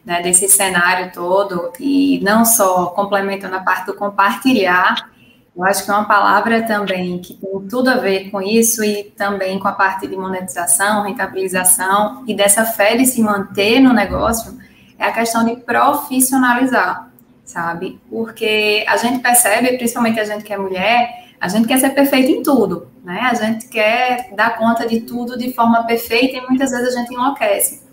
né, 0.04 0.22
desse 0.22 0.50
cenário 0.50 1.12
todo, 1.14 1.72
e 1.80 2.20
não 2.22 2.44
só 2.44 2.88
complementando 2.88 3.56
a 3.56 3.62
parte 3.62 3.86
do 3.86 3.94
compartilhar, 3.94 5.10
eu 5.56 5.64
acho 5.64 5.86
que 5.86 5.90
é 5.90 5.94
uma 5.94 6.06
palavra 6.06 6.64
também 6.64 7.20
que 7.20 7.34
tem 7.34 7.68
tudo 7.68 7.90
a 7.90 7.96
ver 7.96 8.30
com 8.30 8.42
isso 8.42 8.84
e 8.84 9.06
também 9.16 9.58
com 9.58 9.68
a 9.68 9.72
parte 9.72 10.06
de 10.06 10.16
monetização, 10.16 11.04
rentabilização 11.04 12.24
e 12.28 12.36
dessa 12.36 12.66
fé 12.66 12.96
de 12.98 13.06
se 13.06 13.22
manter 13.22 13.80
no 13.80 13.94
negócio, 13.94 14.58
é 14.98 15.06
a 15.06 15.12
questão 15.12 15.46
de 15.46 15.56
profissionalizar, 15.58 17.12
sabe? 17.46 18.00
Porque 18.10 18.86
a 18.88 18.98
gente 18.98 19.20
percebe, 19.20 19.78
principalmente 19.78 20.20
a 20.20 20.26
gente 20.26 20.44
que 20.44 20.54
é 20.54 20.58
mulher, 20.58 21.28
a 21.40 21.48
gente 21.48 21.68
quer 21.68 21.78
ser 21.80 21.92
perfeita 21.92 22.32
em 22.32 22.42
tudo, 22.42 22.88
né? 23.04 23.22
A 23.22 23.34
gente 23.34 23.68
quer 23.68 24.30
dar 24.36 24.58
conta 24.58 24.88
de 24.88 25.02
tudo 25.02 25.38
de 25.38 25.54
forma 25.54 25.84
perfeita 25.84 26.38
e 26.38 26.42
muitas 26.42 26.72
vezes 26.72 26.96
a 26.96 27.00
gente 27.00 27.14
enlouquece. 27.14 27.86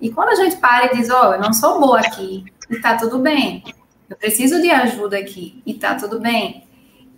E 0.00 0.10
quando 0.10 0.30
a 0.30 0.34
gente 0.34 0.56
para 0.56 0.86
e 0.86 0.96
diz, 0.96 1.10
ó, 1.10 1.30
oh, 1.30 1.34
eu 1.34 1.40
não 1.40 1.52
sou 1.52 1.80
boa 1.80 2.00
aqui, 2.00 2.44
e 2.70 2.80
tá 2.80 2.96
tudo 2.96 3.18
bem, 3.18 3.62
eu 4.08 4.16
preciso 4.16 4.60
de 4.60 4.70
ajuda 4.70 5.18
aqui, 5.18 5.62
e 5.64 5.74
tá 5.74 5.94
tudo 5.94 6.20
bem. 6.20 6.66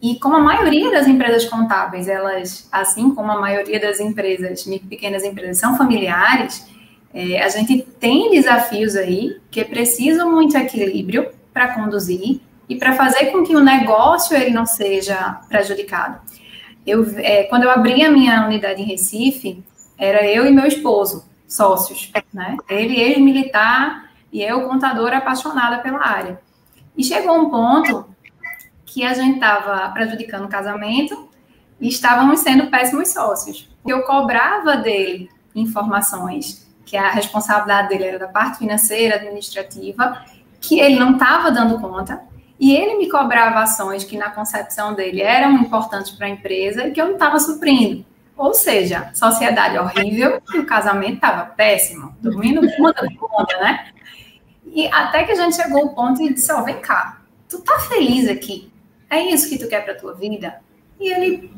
E 0.02 0.18
como 0.18 0.36
a 0.36 0.40
maioria 0.40 0.90
das 0.90 1.06
empresas 1.06 1.46
contábeis, 1.46 2.08
elas, 2.08 2.68
assim 2.70 3.14
como 3.14 3.32
a 3.32 3.40
maioria 3.40 3.80
das 3.80 4.00
empresas, 4.00 4.64
pequenas 4.88 5.24
empresas, 5.24 5.56
são 5.56 5.78
familiares, 5.78 6.66
é, 7.14 7.40
a 7.40 7.48
gente 7.48 7.80
tem 8.00 8.28
desafios 8.32 8.96
aí 8.96 9.40
que 9.48 9.64
precisam 9.64 10.32
muito 10.32 10.56
equilíbrio 10.58 11.30
para 11.52 11.72
conduzir 11.72 12.40
e 12.68 12.74
para 12.74 12.94
fazer 12.94 13.26
com 13.26 13.44
que 13.44 13.54
o 13.54 13.62
negócio 13.62 14.36
ele 14.36 14.50
não 14.50 14.66
seja 14.66 15.40
prejudicado. 15.48 16.20
Eu, 16.84 17.06
é, 17.18 17.44
quando 17.44 17.62
eu 17.62 17.70
abri 17.70 18.04
a 18.04 18.10
minha 18.10 18.44
unidade 18.44 18.82
em 18.82 18.84
Recife, 18.84 19.62
era 19.96 20.26
eu 20.26 20.44
e 20.44 20.50
meu 20.50 20.66
esposo, 20.66 21.24
sócios, 21.46 22.10
né? 22.32 22.56
Ele 22.68 23.00
ex-militar 23.00 24.10
e 24.32 24.42
eu 24.42 24.68
contadora 24.68 25.18
apaixonada 25.18 25.78
pela 25.78 26.04
área. 26.04 26.40
E 26.96 27.04
chegou 27.04 27.38
um 27.38 27.48
ponto 27.48 28.06
que 28.84 29.04
a 29.04 29.14
gente 29.14 29.36
estava 29.36 29.88
prejudicando 29.90 30.46
o 30.46 30.48
casamento 30.48 31.28
e 31.80 31.86
estávamos 31.88 32.40
sendo 32.40 32.70
péssimos 32.70 33.12
sócios. 33.12 33.70
Eu 33.86 34.02
cobrava 34.02 34.76
dele 34.76 35.30
informações 35.54 36.63
que 36.84 36.96
a 36.96 37.10
responsabilidade 37.10 37.88
dele 37.88 38.04
era 38.04 38.18
da 38.18 38.28
parte 38.28 38.58
financeira, 38.58 39.16
administrativa, 39.16 40.24
que 40.60 40.80
ele 40.80 40.98
não 40.98 41.12
estava 41.12 41.50
dando 41.50 41.80
conta, 41.80 42.20
e 42.58 42.74
ele 42.74 42.96
me 42.96 43.10
cobrava 43.10 43.60
ações 43.60 44.04
que, 44.04 44.16
na 44.16 44.30
concepção 44.30 44.94
dele, 44.94 45.20
eram 45.20 45.52
importantes 45.54 46.12
para 46.12 46.26
a 46.26 46.30
empresa 46.30 46.86
e 46.86 46.92
que 46.92 47.00
eu 47.00 47.06
não 47.06 47.14
estava 47.14 47.38
suprindo. 47.38 48.04
Ou 48.36 48.54
seja, 48.54 49.10
sociedade 49.14 49.78
horrível 49.78 50.42
e 50.52 50.58
o 50.58 50.66
casamento 50.66 51.14
estava 51.14 51.46
péssimo, 51.46 52.16
dormindo 52.20 52.60
conta 52.76 53.06
de 53.06 53.14
conta, 53.16 53.56
né? 53.58 53.88
E 54.66 54.88
até 54.88 55.22
que 55.24 55.32
a 55.32 55.34
gente 55.36 55.54
chegou 55.54 55.82
ao 55.82 55.88
ponto 55.90 56.20
e 56.20 56.34
disse: 56.34 56.52
Ó, 56.52 56.60
oh, 56.60 56.64
vem 56.64 56.80
cá, 56.80 57.20
tu 57.48 57.60
tá 57.60 57.78
feliz 57.80 58.28
aqui? 58.28 58.72
É 59.08 59.20
isso 59.20 59.48
que 59.48 59.58
tu 59.58 59.68
quer 59.68 59.84
para 59.84 59.94
tua 59.94 60.14
vida? 60.14 60.60
E 60.98 61.12
ele, 61.12 61.52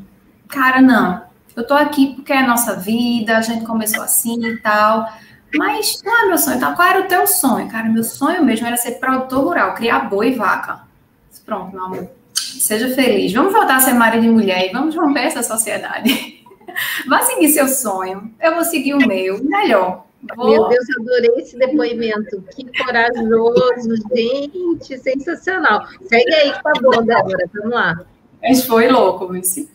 cara, 0.48 0.82
não, 0.82 1.24
eu 1.56 1.66
tô 1.66 1.74
aqui 1.74 2.14
porque 2.14 2.32
é 2.32 2.38
a 2.38 2.46
nossa 2.46 2.76
vida, 2.76 3.36
a 3.36 3.40
gente 3.40 3.64
começou 3.64 4.02
assim 4.02 4.44
e 4.44 4.58
tal. 4.58 5.06
Mas 5.54 6.02
não 6.04 6.24
é 6.24 6.26
meu 6.26 6.38
sonho. 6.38 6.56
Então, 6.56 6.74
qual 6.74 6.88
era 6.88 7.00
o 7.00 7.08
teu 7.08 7.26
sonho? 7.26 7.68
Cara, 7.68 7.88
meu 7.88 8.04
sonho 8.04 8.44
mesmo 8.44 8.66
era 8.66 8.76
ser 8.76 8.92
produtor 8.92 9.42
rural, 9.44 9.74
criar 9.74 10.00
boi 10.00 10.32
e 10.32 10.34
vaca. 10.34 10.82
Pronto, 11.46 11.72
meu 11.72 11.84
amor. 11.84 12.10
Seja 12.34 12.94
feliz. 12.94 13.32
Vamos 13.32 13.52
voltar 13.52 13.76
a 13.76 13.80
ser 13.80 13.94
marido 13.94 14.26
e 14.26 14.28
mulher 14.28 14.68
e 14.68 14.72
vamos 14.72 14.94
romper 14.96 15.26
essa 15.26 15.42
sociedade. 15.42 16.44
Vá 17.08 17.22
seguir 17.22 17.48
seu 17.48 17.68
sonho. 17.68 18.34
Eu 18.40 18.54
vou 18.54 18.64
seguir 18.64 18.94
o 18.94 19.06
meu. 19.06 19.42
Melhor. 19.42 20.04
Vou... 20.34 20.50
Meu 20.50 20.68
Deus, 20.68 20.84
adorei 21.00 21.30
esse 21.36 21.56
depoimento. 21.56 22.42
Que 22.54 22.66
corajoso, 22.84 23.94
gente. 24.14 24.98
Sensacional. 24.98 25.86
Segue 26.08 26.34
aí 26.34 26.52
que 26.52 26.62
tá 26.62 26.72
bom, 26.82 27.02
Débora. 27.04 27.48
Vamos 27.54 27.70
lá. 27.70 28.00
Mas 28.42 28.66
foi 28.66 28.88
louco, 28.88 29.28
vice. 29.28 29.70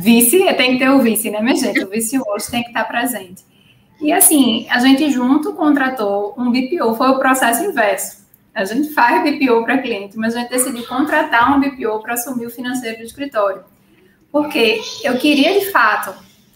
Vice, 0.00 0.38
tem 0.54 0.72
que 0.72 0.78
ter 0.78 0.88
o 0.88 1.00
vice, 1.00 1.30
né, 1.30 1.42
minha 1.42 1.54
gente? 1.54 1.84
O 1.84 1.90
vice 1.90 2.18
hoje 2.18 2.50
tem 2.50 2.62
que 2.62 2.68
estar 2.68 2.84
presente. 2.84 3.44
E 4.00 4.10
assim, 4.10 4.66
a 4.70 4.78
gente 4.78 5.10
junto 5.10 5.52
contratou 5.52 6.34
um 6.38 6.50
BPO, 6.50 6.94
foi 6.94 7.10
o 7.10 7.18
processo 7.18 7.62
inverso. 7.62 8.26
A 8.54 8.64
gente 8.64 8.94
faz 8.94 9.22
BPO 9.22 9.62
para 9.62 9.78
cliente, 9.78 10.16
mas 10.16 10.34
a 10.34 10.40
gente 10.40 10.50
decidiu 10.50 10.86
contratar 10.86 11.54
um 11.54 11.60
BPO 11.60 12.00
para 12.00 12.14
assumir 12.14 12.46
o 12.46 12.50
financeiro 12.50 12.96
do 12.96 13.04
escritório. 13.04 13.62
Porque 14.32 14.80
eu 15.04 15.18
queria, 15.18 15.60
de 15.60 15.70
fato, 15.70 16.14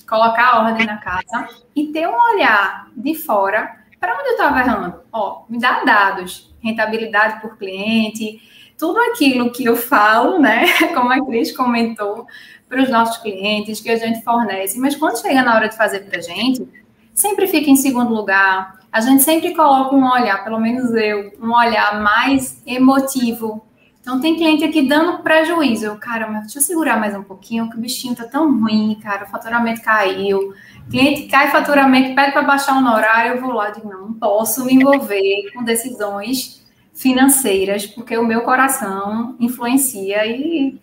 colocar 0.08 0.54
a 0.54 0.62
ordem 0.62 0.86
na 0.86 0.96
casa 0.96 1.48
e 1.76 1.88
ter 1.88 2.08
um 2.08 2.16
olhar 2.32 2.88
de 2.96 3.14
fora 3.14 3.76
para 4.00 4.14
onde 4.18 4.28
eu 4.28 4.32
estava 4.32 4.60
errando. 4.60 5.00
Ó, 5.12 5.44
me 5.50 5.58
dá 5.58 5.84
dados, 5.84 6.54
rentabilidade 6.62 7.42
por 7.42 7.58
cliente, 7.58 8.40
tudo 8.78 8.98
aquilo 9.00 9.50
que 9.50 9.64
eu 9.64 9.76
falo, 9.76 10.38
né? 10.38 10.66
Como 10.94 11.12
a 11.12 11.24
Cris 11.24 11.54
comentou, 11.56 12.26
para 12.68 12.82
os 12.82 12.90
nossos 12.90 13.18
clientes, 13.18 13.80
que 13.80 13.90
a 13.90 13.96
gente 13.96 14.22
fornece. 14.22 14.78
Mas 14.78 14.96
quando 14.96 15.20
chega 15.20 15.42
na 15.42 15.54
hora 15.54 15.68
de 15.68 15.76
fazer 15.76 16.00
para 16.00 16.18
a 16.18 16.22
gente, 16.22 16.66
sempre 17.12 17.46
fica 17.46 17.70
em 17.70 17.76
segundo 17.76 18.12
lugar. 18.12 18.80
A 18.90 19.00
gente 19.00 19.22
sempre 19.22 19.54
coloca 19.54 19.94
um 19.94 20.08
olhar, 20.08 20.44
pelo 20.44 20.58
menos 20.58 20.92
eu, 20.94 21.32
um 21.40 21.52
olhar 21.52 22.00
mais 22.02 22.62
emotivo. 22.66 23.64
Então, 24.00 24.20
tem 24.20 24.36
cliente 24.36 24.62
aqui 24.64 24.82
dando 24.82 25.22
prejuízo. 25.22 25.86
Eu, 25.86 25.96
cara, 25.96 26.28
mas 26.28 26.42
deixa 26.42 26.58
eu 26.58 26.62
segurar 26.62 26.98
mais 26.98 27.14
um 27.14 27.22
pouquinho, 27.22 27.70
que 27.70 27.76
o 27.76 27.80
bichinho 27.80 28.14
tá 28.14 28.24
tão 28.24 28.60
ruim, 28.60 28.98
cara, 29.02 29.24
o 29.24 29.28
faturamento 29.28 29.80
caiu. 29.80 30.52
Cliente 30.90 31.22
cai 31.28 31.50
faturamento, 31.50 32.14
pede 32.14 32.32
para 32.32 32.42
baixar 32.42 32.74
o 32.74 32.78
honorário, 32.78 33.34
eu 33.34 33.40
vou 33.40 33.52
lá 33.52 33.72
e 33.72 33.86
não, 33.86 34.08
não 34.08 34.12
posso 34.12 34.64
me 34.66 34.74
envolver 34.74 35.50
com 35.54 35.64
decisões 35.64 36.62
financeiras, 36.92 37.86
porque 37.86 38.16
o 38.16 38.26
meu 38.26 38.42
coração 38.42 39.34
influencia 39.40 40.26
e 40.26 40.78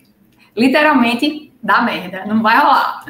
literalmente 0.56 1.51
dá 1.62 1.82
merda, 1.82 2.24
não 2.26 2.42
vai 2.42 2.58
rolar. 2.58 3.04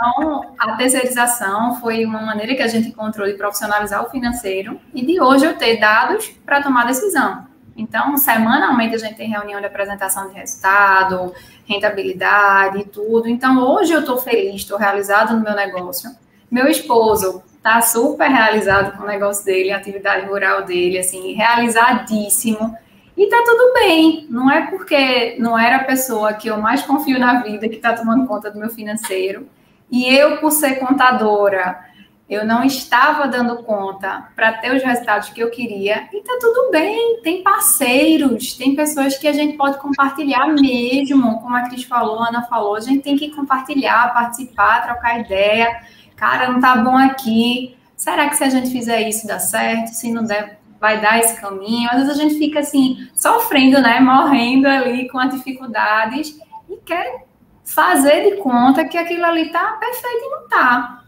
Então, 0.00 0.54
a 0.56 0.76
terceirização 0.76 1.80
foi 1.80 2.04
uma 2.04 2.22
maneira 2.22 2.54
que 2.54 2.62
a 2.62 2.68
gente 2.68 2.88
encontrou 2.88 3.26
de 3.26 3.34
profissionalizar 3.34 4.04
o 4.04 4.08
financeiro 4.08 4.80
e 4.94 5.04
de 5.04 5.20
hoje 5.20 5.44
eu 5.44 5.56
ter 5.56 5.78
dados 5.78 6.28
para 6.46 6.62
tomar 6.62 6.86
decisão. 6.86 7.48
Então, 7.76 8.16
semanalmente 8.16 8.94
a 8.94 8.98
gente 8.98 9.16
tem 9.16 9.28
reunião 9.28 9.60
de 9.60 9.66
apresentação 9.66 10.28
de 10.28 10.34
resultado, 10.34 11.34
rentabilidade 11.64 12.78
e 12.78 12.84
tudo. 12.84 13.28
Então, 13.28 13.58
hoje 13.60 13.92
eu 13.92 14.00
estou 14.00 14.18
feliz, 14.18 14.56
estou 14.56 14.78
realizado 14.78 15.34
no 15.34 15.42
meu 15.42 15.54
negócio. 15.54 16.10
Meu 16.50 16.68
esposo 16.68 17.42
está 17.56 17.80
super 17.80 18.28
realizado 18.28 18.96
com 18.96 19.04
o 19.04 19.06
negócio 19.06 19.44
dele, 19.44 19.70
a 19.70 19.76
atividade 19.76 20.26
rural 20.26 20.64
dele, 20.64 20.98
assim, 20.98 21.34
realizadíssimo. 21.34 22.76
E 23.18 23.28
tá 23.28 23.42
tudo 23.44 23.72
bem, 23.74 24.28
não 24.30 24.48
é 24.48 24.68
porque 24.68 25.34
não 25.40 25.58
era 25.58 25.78
a 25.78 25.84
pessoa 25.84 26.34
que 26.34 26.46
eu 26.46 26.56
mais 26.56 26.82
confio 26.82 27.18
na 27.18 27.42
vida 27.42 27.68
que 27.68 27.74
está 27.74 27.92
tomando 27.92 28.28
conta 28.28 28.48
do 28.48 28.60
meu 28.60 28.70
financeiro. 28.70 29.48
E 29.90 30.06
eu, 30.06 30.36
por 30.36 30.52
ser 30.52 30.76
contadora, 30.76 31.84
eu 32.30 32.46
não 32.46 32.62
estava 32.62 33.26
dando 33.26 33.64
conta 33.64 34.28
para 34.36 34.52
ter 34.52 34.72
os 34.72 34.84
resultados 34.84 35.30
que 35.30 35.40
eu 35.40 35.50
queria. 35.50 36.08
E 36.12 36.20
tá 36.20 36.38
tudo 36.40 36.70
bem, 36.70 37.20
tem 37.20 37.42
parceiros, 37.42 38.52
tem 38.52 38.76
pessoas 38.76 39.18
que 39.18 39.26
a 39.26 39.32
gente 39.32 39.56
pode 39.56 39.78
compartilhar 39.78 40.46
mesmo, 40.54 41.40
como 41.40 41.56
a 41.56 41.62
Cris 41.62 41.82
falou, 41.82 42.22
a 42.22 42.28
Ana 42.28 42.42
falou, 42.42 42.76
a 42.76 42.80
gente 42.80 43.02
tem 43.02 43.16
que 43.16 43.30
compartilhar, 43.30 44.14
participar, 44.14 44.84
trocar 44.84 45.18
ideia. 45.18 45.82
Cara, 46.14 46.52
não 46.52 46.60
tá 46.60 46.76
bom 46.76 46.96
aqui. 46.96 47.76
Será 47.96 48.28
que 48.28 48.36
se 48.36 48.44
a 48.44 48.48
gente 48.48 48.70
fizer 48.70 49.08
isso 49.08 49.26
dá 49.26 49.40
certo? 49.40 49.88
Se 49.88 50.12
não 50.12 50.22
der, 50.22 50.60
vai 50.80 51.00
dar 51.00 51.18
esse 51.18 51.40
caminho. 51.40 51.88
Às 51.90 51.96
vezes 51.96 52.10
a 52.10 52.22
gente 52.22 52.38
fica 52.38 52.60
assim, 52.60 53.08
sofrendo, 53.14 53.80
né? 53.80 54.00
Morrendo 54.00 54.66
ali 54.66 55.08
com 55.08 55.18
as 55.18 55.34
dificuldades 55.34 56.38
e 56.68 56.76
quer 56.78 57.26
fazer 57.64 58.30
de 58.30 58.36
conta 58.42 58.84
que 58.84 58.96
aquilo 58.96 59.24
ali 59.24 59.50
tá 59.50 59.76
perfeito 59.78 60.24
e 60.24 60.30
não 60.30 60.48
tá. 60.48 61.04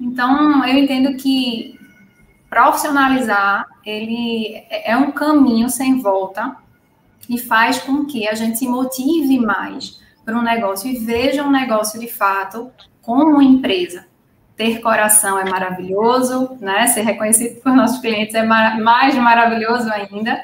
Então, 0.00 0.64
eu 0.66 0.76
entendo 0.76 1.16
que 1.16 1.78
profissionalizar, 2.48 3.66
ele 3.84 4.64
é 4.70 4.96
um 4.96 5.10
caminho 5.10 5.68
sem 5.68 6.00
volta 6.00 6.56
e 7.28 7.38
faz 7.38 7.78
com 7.80 8.04
que 8.04 8.28
a 8.28 8.34
gente 8.34 8.58
se 8.58 8.68
motive 8.68 9.38
mais 9.38 10.00
para 10.24 10.36
um 10.36 10.42
negócio 10.42 10.88
e 10.88 10.96
veja 10.96 11.42
um 11.42 11.50
negócio 11.50 11.98
de 11.98 12.08
fato 12.08 12.70
como 13.02 13.42
empresa 13.42 14.06
ter 14.56 14.80
coração 14.80 15.38
é 15.38 15.48
maravilhoso, 15.48 16.56
né? 16.60 16.86
Ser 16.86 17.02
reconhecido 17.02 17.60
por 17.60 17.72
nossos 17.72 18.00
clientes 18.00 18.34
é 18.34 18.42
mar 18.42 18.78
mais 18.78 19.14
maravilhoso 19.16 19.90
ainda, 19.90 20.42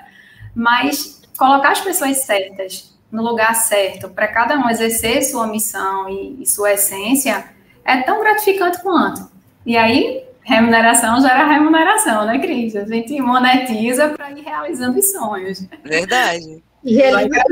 mas 0.54 1.22
colocar 1.38 1.70
as 1.70 1.80
pessoas 1.80 2.18
certas 2.18 2.90
no 3.10 3.22
lugar 3.22 3.54
certo 3.54 4.08
para 4.08 4.28
cada 4.28 4.56
um 4.56 4.68
exercer 4.68 5.22
sua 5.24 5.46
missão 5.46 6.08
e, 6.08 6.42
e, 6.42 6.46
sua 6.46 6.72
essência 6.72 7.44
é 7.84 8.02
tão 8.02 8.20
gratificante 8.20 8.80
quanto. 8.82 9.28
E 9.66 9.76
aí, 9.76 10.24
remuneração 10.42 11.20
gera 11.20 11.46
remuneração, 11.46 12.24
né, 12.24 12.38
Cris? 12.38 12.76
A 12.76 12.84
gente 12.84 13.20
monetiza 13.20 14.08
para 14.08 14.30
ir 14.30 14.42
realizando 14.42 14.98
os 14.98 15.10
sonhos. 15.10 15.66
Verdade. 15.84 16.62
E 16.84 16.96
realiza 16.96 17.42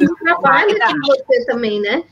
o 0.00 0.16
trabalho 0.16 0.74
de 0.74 1.00
você 1.00 1.44
também, 1.46 1.80
né? 1.80 2.02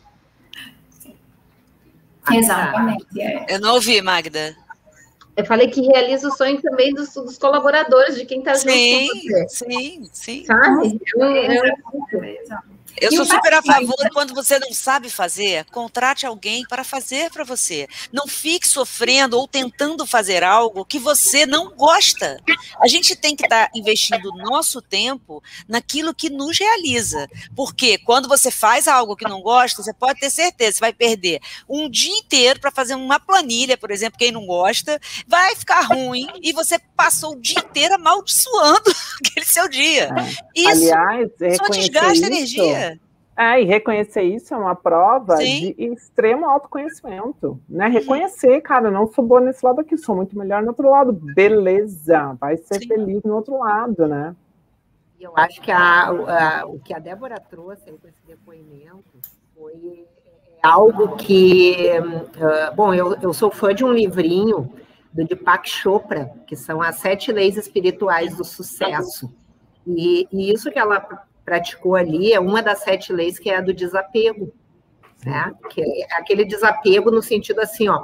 Exatamente. 2.31 3.21
É. 3.21 3.47
Eu 3.55 3.61
não 3.61 3.75
ouvi, 3.75 4.01
Magda. 4.01 4.57
Eu 5.35 5.45
falei 5.47 5.69
que 5.69 5.81
realiza 5.81 6.29
o 6.29 6.37
sonho 6.37 6.61
também 6.61 6.93
dos, 6.93 7.15
dos 7.15 7.39
colaboradores, 7.39 8.17
de 8.17 8.27
quem 8.27 8.41
está 8.41 8.55
junto 8.55 8.71
sim, 8.71 9.09
com 9.09 9.15
você. 9.15 9.49
Sim, 9.49 10.11
sim. 10.13 10.45
Sabe? 10.45 11.01
Eu, 11.17 11.63
eu, 13.01 13.11
eu 13.11 13.17
sou 13.17 13.25
super 13.25 13.55
a 13.55 13.63
favor 13.63 14.11
quando 14.13 14.35
você 14.35 14.59
não 14.59 14.73
sabe 14.73 15.09
fazer, 15.11 15.65
contrate 15.67 16.27
alguém 16.27 16.65
para 16.69 16.85
fazer 16.85 17.31
para 17.31 17.45
você. 17.45 17.89
Não 18.13 18.27
fique 18.27 18.67
sofrendo 18.67 19.39
ou 19.39 19.49
tentando 19.49 20.07
fazer 20.07 20.43
algo 20.45 20.85
que 20.85 20.99
você 20.99 21.47
não 21.47 21.75
gosta. 21.75 22.41
A 22.81 22.87
gente 22.87 23.17
tem 23.17 23.35
que 23.35 23.45
estar 23.45 23.67
tá 23.67 23.71
investindo 23.75 24.35
nosso 24.37 24.81
tempo 24.81 25.43
naquilo 25.69 26.15
que 26.15 26.31
nos 26.31 26.59
realiza. 26.59 27.29
Porque 27.55 27.99
quando 27.99 28.29
você 28.29 28.51
faz 28.51 28.87
algo 28.89 29.17
que 29.17 29.29
não 29.29 29.41
gosta, 29.41 29.83
você 29.83 29.93
pode 29.93 30.21
ter 30.21 30.31
certeza, 30.31 30.73
você 30.73 30.81
vai 30.81 30.93
perder 30.93 31.41
um 31.69 31.89
dia 31.89 32.17
inteiro 32.17 32.61
para 32.61 32.71
fazer 32.71 32.95
uma 32.95 33.19
planilha, 33.19 33.77
por 33.77 33.91
exemplo, 33.91 34.19
quem 34.19 34.33
não 34.33 34.47
gosta, 34.47 35.01
vai 35.27 35.55
ficar 35.57 35.83
ruim 35.83 36.27
e 36.43 36.53
você 36.53 36.79
passou 36.97 37.33
o 37.33 37.41
dia 37.41 37.59
inteiro 37.59 37.95
amaldiçoando 37.95 38.93
aquele 39.25 39.47
seu 39.47 39.69
dia. 39.69 40.11
É. 40.17 40.43
Isso 40.55 40.69
Aliás, 40.69 41.31
só 41.57 41.69
desgasta 41.69 42.13
isso, 42.13 42.25
energia. 42.25 42.82
É, 43.37 43.63
e 43.63 43.65
reconhecer 43.65 44.23
isso 44.23 44.53
é 44.53 44.57
uma 44.57 44.75
prova 44.75 45.39
Sim. 45.39 45.73
de 45.73 45.85
extremo 45.93 46.47
autoconhecimento, 46.47 47.59
né? 47.67 47.89
Reconhecer, 47.89 48.61
cara, 48.61 48.91
não 48.91 49.07
sou 49.07 49.25
boa 49.25 49.41
nesse 49.41 49.65
lado 49.65 49.81
aqui, 49.81 49.97
sou 49.97 50.15
muito 50.15 50.37
melhor 50.39 50.63
no 50.63 50.69
outro 50.69 50.91
lado. 50.91 51.13
Beleza, 51.13 52.37
vai 52.39 52.59
ser 52.59 52.81
Sim. 52.81 52.89
feliz 52.89 53.23
no 53.23 53.35
outro 53.35 53.59
lado, 53.59 54.07
né? 54.07 54.37
Eu 55.19 55.33
acho 55.35 55.63
que 55.63 55.71
a, 55.71 56.09
a, 56.09 56.67
o 56.67 56.79
que 56.81 56.93
a 56.93 56.99
Débora 56.99 57.41
trouxe 57.41 57.91
com 57.93 58.09
esse 58.09 58.21
depoimento 58.27 59.21
foi 59.57 60.05
é, 60.27 60.59
algo 60.63 61.17
que, 61.17 61.91
uh, 62.01 62.75
bom, 62.75 62.93
eu, 62.93 63.17
eu 63.23 63.33
sou 63.33 63.51
fã 63.51 63.75
de 63.75 63.85
um 63.85 63.93
livrinho 63.93 64.71
do 65.13 65.25
Deepak 65.25 65.71
Chopra, 65.71 66.33
que 66.47 66.57
são 66.57 66.83
as 66.83 66.97
sete 66.97 67.33
leis 67.33 67.57
espirituais 67.57 68.37
do 68.37 68.45
sucesso. 68.45 69.33
E, 69.87 70.27
e 70.33 70.53
isso 70.53 70.71
que 70.71 70.79
ela 70.79 71.25
praticou 71.45 71.95
ali 71.95 72.33
é 72.33 72.41
uma 72.41 72.63
das 72.63 72.81
sete 72.81 73.13
leis 73.13 73.39
que 73.39 73.51
é 73.51 73.57
a 73.57 73.61
do 73.61 73.75
desapego, 73.75 74.53
né? 75.25 75.53
Que 75.71 75.81
é 75.83 76.15
aquele 76.15 76.45
desapego 76.45 77.11
no 77.11 77.23
sentido 77.23 77.61
assim, 77.61 77.89
ó, 77.89 78.03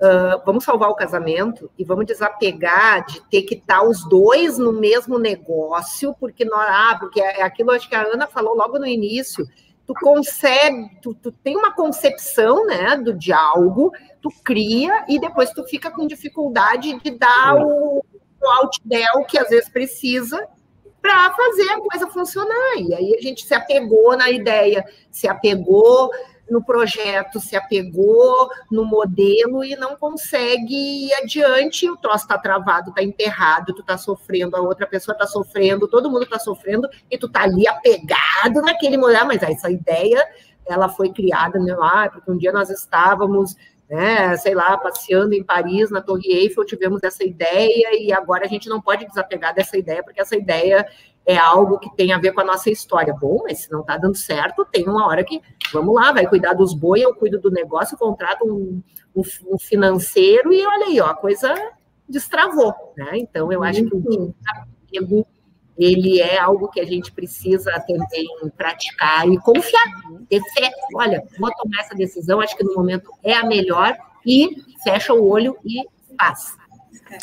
uh, 0.00 0.42
vamos 0.44 0.64
salvar 0.64 0.90
o 0.90 0.94
casamento 0.94 1.70
e 1.78 1.84
vamos 1.84 2.06
desapegar 2.06 3.04
de 3.06 3.20
ter 3.28 3.42
que 3.42 3.54
estar 3.54 3.82
os 3.82 4.08
dois 4.08 4.58
no 4.58 4.72
mesmo 4.72 5.18
negócio, 5.18 6.14
porque 6.18 6.44
nós, 6.44 6.66
ah, 6.68 6.96
porque 6.98 7.20
é 7.20 7.42
aquilo 7.42 7.70
acho 7.70 7.88
que 7.88 7.94
a 7.94 8.02
Ana 8.02 8.26
falou 8.26 8.56
logo 8.56 8.78
no 8.78 8.86
início, 8.86 9.46
tu 9.86 9.94
concebe, 9.94 10.88
tu, 11.02 11.14
tu 11.14 11.32
tem 11.32 11.56
uma 11.56 11.72
concepção, 11.72 12.64
né, 12.66 12.96
do 12.96 13.12
de 13.12 13.32
algo, 13.32 13.92
tu 14.22 14.30
cria 14.44 15.04
e 15.08 15.18
depois 15.18 15.50
tu 15.50 15.64
fica 15.64 15.90
com 15.90 16.06
dificuldade 16.06 16.98
de 17.00 17.10
dar 17.10 17.56
o, 17.56 17.98
o 17.98 18.62
outdel 18.62 19.24
que 19.28 19.38
às 19.38 19.48
vezes 19.48 19.68
precisa 19.68 20.46
para 21.00 21.32
fazer 21.32 21.70
a 21.70 21.80
coisa 21.80 22.06
funcionar. 22.08 22.76
E 22.78 22.94
aí 22.94 23.14
a 23.18 23.22
gente 23.22 23.44
se 23.44 23.54
apegou 23.54 24.16
na 24.16 24.30
ideia, 24.30 24.84
se 25.10 25.28
apegou 25.28 26.10
no 26.50 26.62
projeto, 26.62 27.38
se 27.38 27.54
apegou 27.56 28.50
no 28.70 28.84
modelo 28.84 29.64
e 29.64 29.76
não 29.76 29.96
consegue 29.96 30.74
ir 31.06 31.14
adiante, 31.14 31.88
o 31.88 31.96
troço 31.96 32.24
está 32.24 32.36
travado, 32.36 32.90
está 32.90 33.02
enterrado, 33.02 33.72
tu 33.72 33.80
está 33.82 33.96
sofrendo, 33.96 34.56
a 34.56 34.60
outra 34.60 34.86
pessoa 34.86 35.14
está 35.14 35.26
sofrendo, 35.26 35.86
todo 35.86 36.10
mundo 36.10 36.24
está 36.24 36.38
sofrendo, 36.38 36.88
e 37.08 37.16
tu 37.16 37.26
está 37.26 37.42
ali 37.42 37.68
apegado 37.68 38.60
naquele 38.62 38.96
modelo, 38.96 39.28
mas 39.28 39.42
essa 39.42 39.70
ideia, 39.70 40.26
ela 40.66 40.88
foi 40.88 41.12
criada, 41.12 41.58
né, 41.60 41.74
lá, 41.74 42.10
porque 42.10 42.30
um 42.30 42.36
dia 42.36 42.52
nós 42.52 42.68
estávamos 42.68 43.54
né, 43.90 44.36
sei 44.36 44.54
lá, 44.54 44.78
passeando 44.78 45.34
em 45.34 45.42
Paris, 45.42 45.90
na 45.90 46.00
Torre 46.00 46.28
Eiffel, 46.28 46.64
tivemos 46.64 47.02
essa 47.02 47.24
ideia 47.24 48.00
e 48.00 48.12
agora 48.12 48.44
a 48.44 48.48
gente 48.48 48.68
não 48.68 48.80
pode 48.80 49.04
desapegar 49.04 49.52
dessa 49.52 49.76
ideia, 49.76 50.00
porque 50.00 50.20
essa 50.20 50.36
ideia 50.36 50.86
é 51.26 51.36
algo 51.36 51.76
que 51.76 51.92
tem 51.96 52.12
a 52.12 52.18
ver 52.18 52.32
com 52.32 52.40
a 52.40 52.44
nossa 52.44 52.70
história. 52.70 53.12
Bom, 53.12 53.42
mas 53.42 53.62
se 53.62 53.72
não 53.72 53.80
está 53.80 53.96
dando 53.96 54.16
certo, 54.16 54.64
tem 54.64 54.88
uma 54.88 55.08
hora 55.08 55.24
que, 55.24 55.42
vamos 55.72 55.92
lá, 55.92 56.12
vai 56.12 56.24
cuidar 56.28 56.52
dos 56.52 56.72
boi, 56.72 57.00
eu 57.00 57.12
cuido 57.12 57.40
do 57.40 57.50
negócio, 57.50 57.98
contrato 57.98 58.44
um, 58.44 58.80
um, 59.14 59.22
um 59.52 59.58
financeiro 59.58 60.52
e 60.52 60.64
olha 60.64 60.86
aí, 60.86 61.00
ó, 61.00 61.06
a 61.06 61.14
coisa 61.14 61.52
destravou, 62.08 62.72
né? 62.96 63.10
Então, 63.14 63.50
eu 63.50 63.64
acho 63.64 63.84
que 63.84 63.96
o 63.96 64.00
desapego, 64.00 65.26
ele 65.80 66.20
é 66.20 66.38
algo 66.38 66.68
que 66.68 66.78
a 66.78 66.84
gente 66.84 67.10
precisa 67.10 67.72
também 67.86 68.26
praticar 68.56 69.26
e 69.26 69.38
confiar, 69.38 69.84
ter 70.28 70.40
fé. 70.54 70.70
Olha, 70.94 71.24
vou 71.38 71.50
tomar 71.54 71.80
essa 71.80 71.94
decisão, 71.94 72.40
acho 72.40 72.54
que 72.56 72.62
no 72.62 72.74
momento 72.74 73.10
é 73.24 73.32
a 73.32 73.44
melhor, 73.44 73.96
e 74.26 74.62
fecha 74.84 75.14
o 75.14 75.26
olho 75.26 75.56
e 75.64 75.82
faz. 76.18 76.58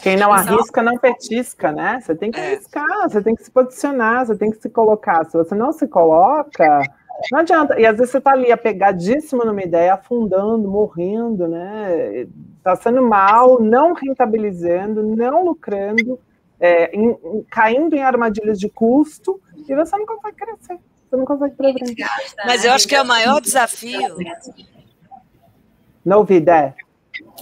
Quem 0.01 0.17
não 0.17 0.33
arrisca, 0.33 0.81
não 0.81 0.97
petisca, 0.97 1.71
né? 1.71 1.99
Você 2.01 2.15
tem 2.15 2.31
que 2.31 2.39
é. 2.39 2.47
arriscar, 2.47 3.09
você 3.09 3.21
tem 3.21 3.35
que 3.35 3.43
se 3.43 3.51
posicionar, 3.51 4.25
você 4.25 4.35
tem 4.35 4.51
que 4.51 4.57
se 4.61 4.69
colocar. 4.69 5.23
Se 5.25 5.37
você 5.37 5.55
não 5.55 5.71
se 5.71 5.87
coloca, 5.87 6.81
não 7.31 7.39
adianta. 7.39 7.79
E 7.79 7.85
às 7.85 7.95
vezes 7.95 8.11
você 8.11 8.17
está 8.17 8.31
ali 8.31 8.51
apegadíssimo 8.51 9.45
numa 9.45 9.63
ideia, 9.63 9.93
afundando, 9.93 10.67
morrendo, 10.67 11.47
né? 11.47 12.27
Está 12.57 12.75
sendo 12.75 13.01
mal, 13.01 13.61
não 13.61 13.93
rentabilizando, 13.93 15.03
não 15.03 15.45
lucrando, 15.45 16.19
é, 16.59 16.95
em, 16.95 17.09
em, 17.09 17.45
caindo 17.49 17.95
em 17.95 18.01
armadilhas 18.01 18.59
de 18.59 18.69
custo, 18.69 19.41
e 19.67 19.75
você 19.75 19.97
não 19.97 20.05
consegue 20.05 20.35
crescer. 20.35 20.79
Você 21.09 21.15
não 21.15 21.25
consegue 21.25 21.55
progredir. 21.55 22.07
Mas 22.45 22.65
eu 22.65 22.71
acho 22.73 22.87
que 22.87 22.95
é 22.95 23.01
o 23.01 23.05
maior 23.05 23.39
desafio. 23.39 24.17
Não 26.03 26.19
ouvi, 26.19 26.39
Dé. 26.39 26.73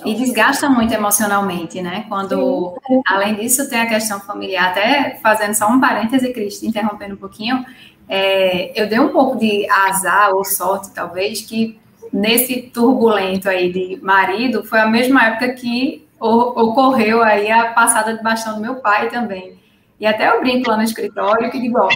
E 0.05 0.13
desgasta 0.13 0.69
muito 0.69 0.93
emocionalmente, 0.93 1.81
né? 1.81 2.05
Quando, 2.07 2.79
além 3.07 3.35
disso, 3.35 3.69
tem 3.69 3.79
a 3.79 3.87
questão 3.87 4.19
familiar. 4.19 4.71
Até 4.71 5.19
fazendo 5.21 5.53
só 5.53 5.67
um 5.67 5.79
parêntese, 5.79 6.31
Cris, 6.31 6.61
interrompendo 6.63 7.15
um 7.15 7.17
pouquinho, 7.17 7.65
é, 8.07 8.79
eu 8.79 8.87
dei 8.87 8.99
um 8.99 9.09
pouco 9.09 9.37
de 9.37 9.67
azar 9.69 10.33
ou 10.33 10.43
sorte, 10.45 10.91
talvez, 10.93 11.41
que 11.41 11.79
nesse 12.13 12.61
turbulento 12.61 13.49
aí 13.49 13.71
de 13.71 13.99
marido 14.01 14.63
foi 14.63 14.79
a 14.79 14.87
mesma 14.87 15.25
época 15.25 15.53
que 15.53 16.04
ocorreu 16.19 17.21
aí 17.23 17.51
a 17.51 17.73
passada 17.73 18.15
de 18.15 18.23
bastão 18.23 18.55
do 18.55 18.61
meu 18.61 18.75
pai 18.75 19.09
também. 19.09 19.59
E 19.99 20.05
até 20.05 20.29
eu 20.29 20.41
brinco 20.41 20.69
lá 20.69 20.77
no 20.77 20.83
escritório 20.83 21.49
que 21.49 21.59
digo, 21.59 21.79
ó, 21.79 21.89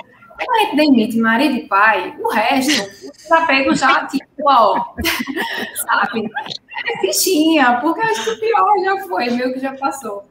quando 0.45 0.57
a 0.57 0.59
gente 0.63 0.75
demite 0.75 1.17
marido 1.17 1.55
e 1.55 1.67
pai, 1.67 2.15
o 2.19 2.29
resto, 2.29 2.89
os 3.17 3.31
apegos 3.31 3.79
já, 3.79 4.05
tipo, 4.05 4.25
ó, 4.45 4.93
sabe? 5.85 6.29
É 6.87 7.01
fichinha, 7.01 7.79
porque 7.81 8.01
acho 8.01 8.23
que 8.23 8.29
o 8.29 8.39
pior 8.39 8.83
já 8.83 9.07
foi, 9.07 9.29
meio 9.29 9.53
que 9.53 9.59
já 9.59 9.73
passou. 9.75 10.25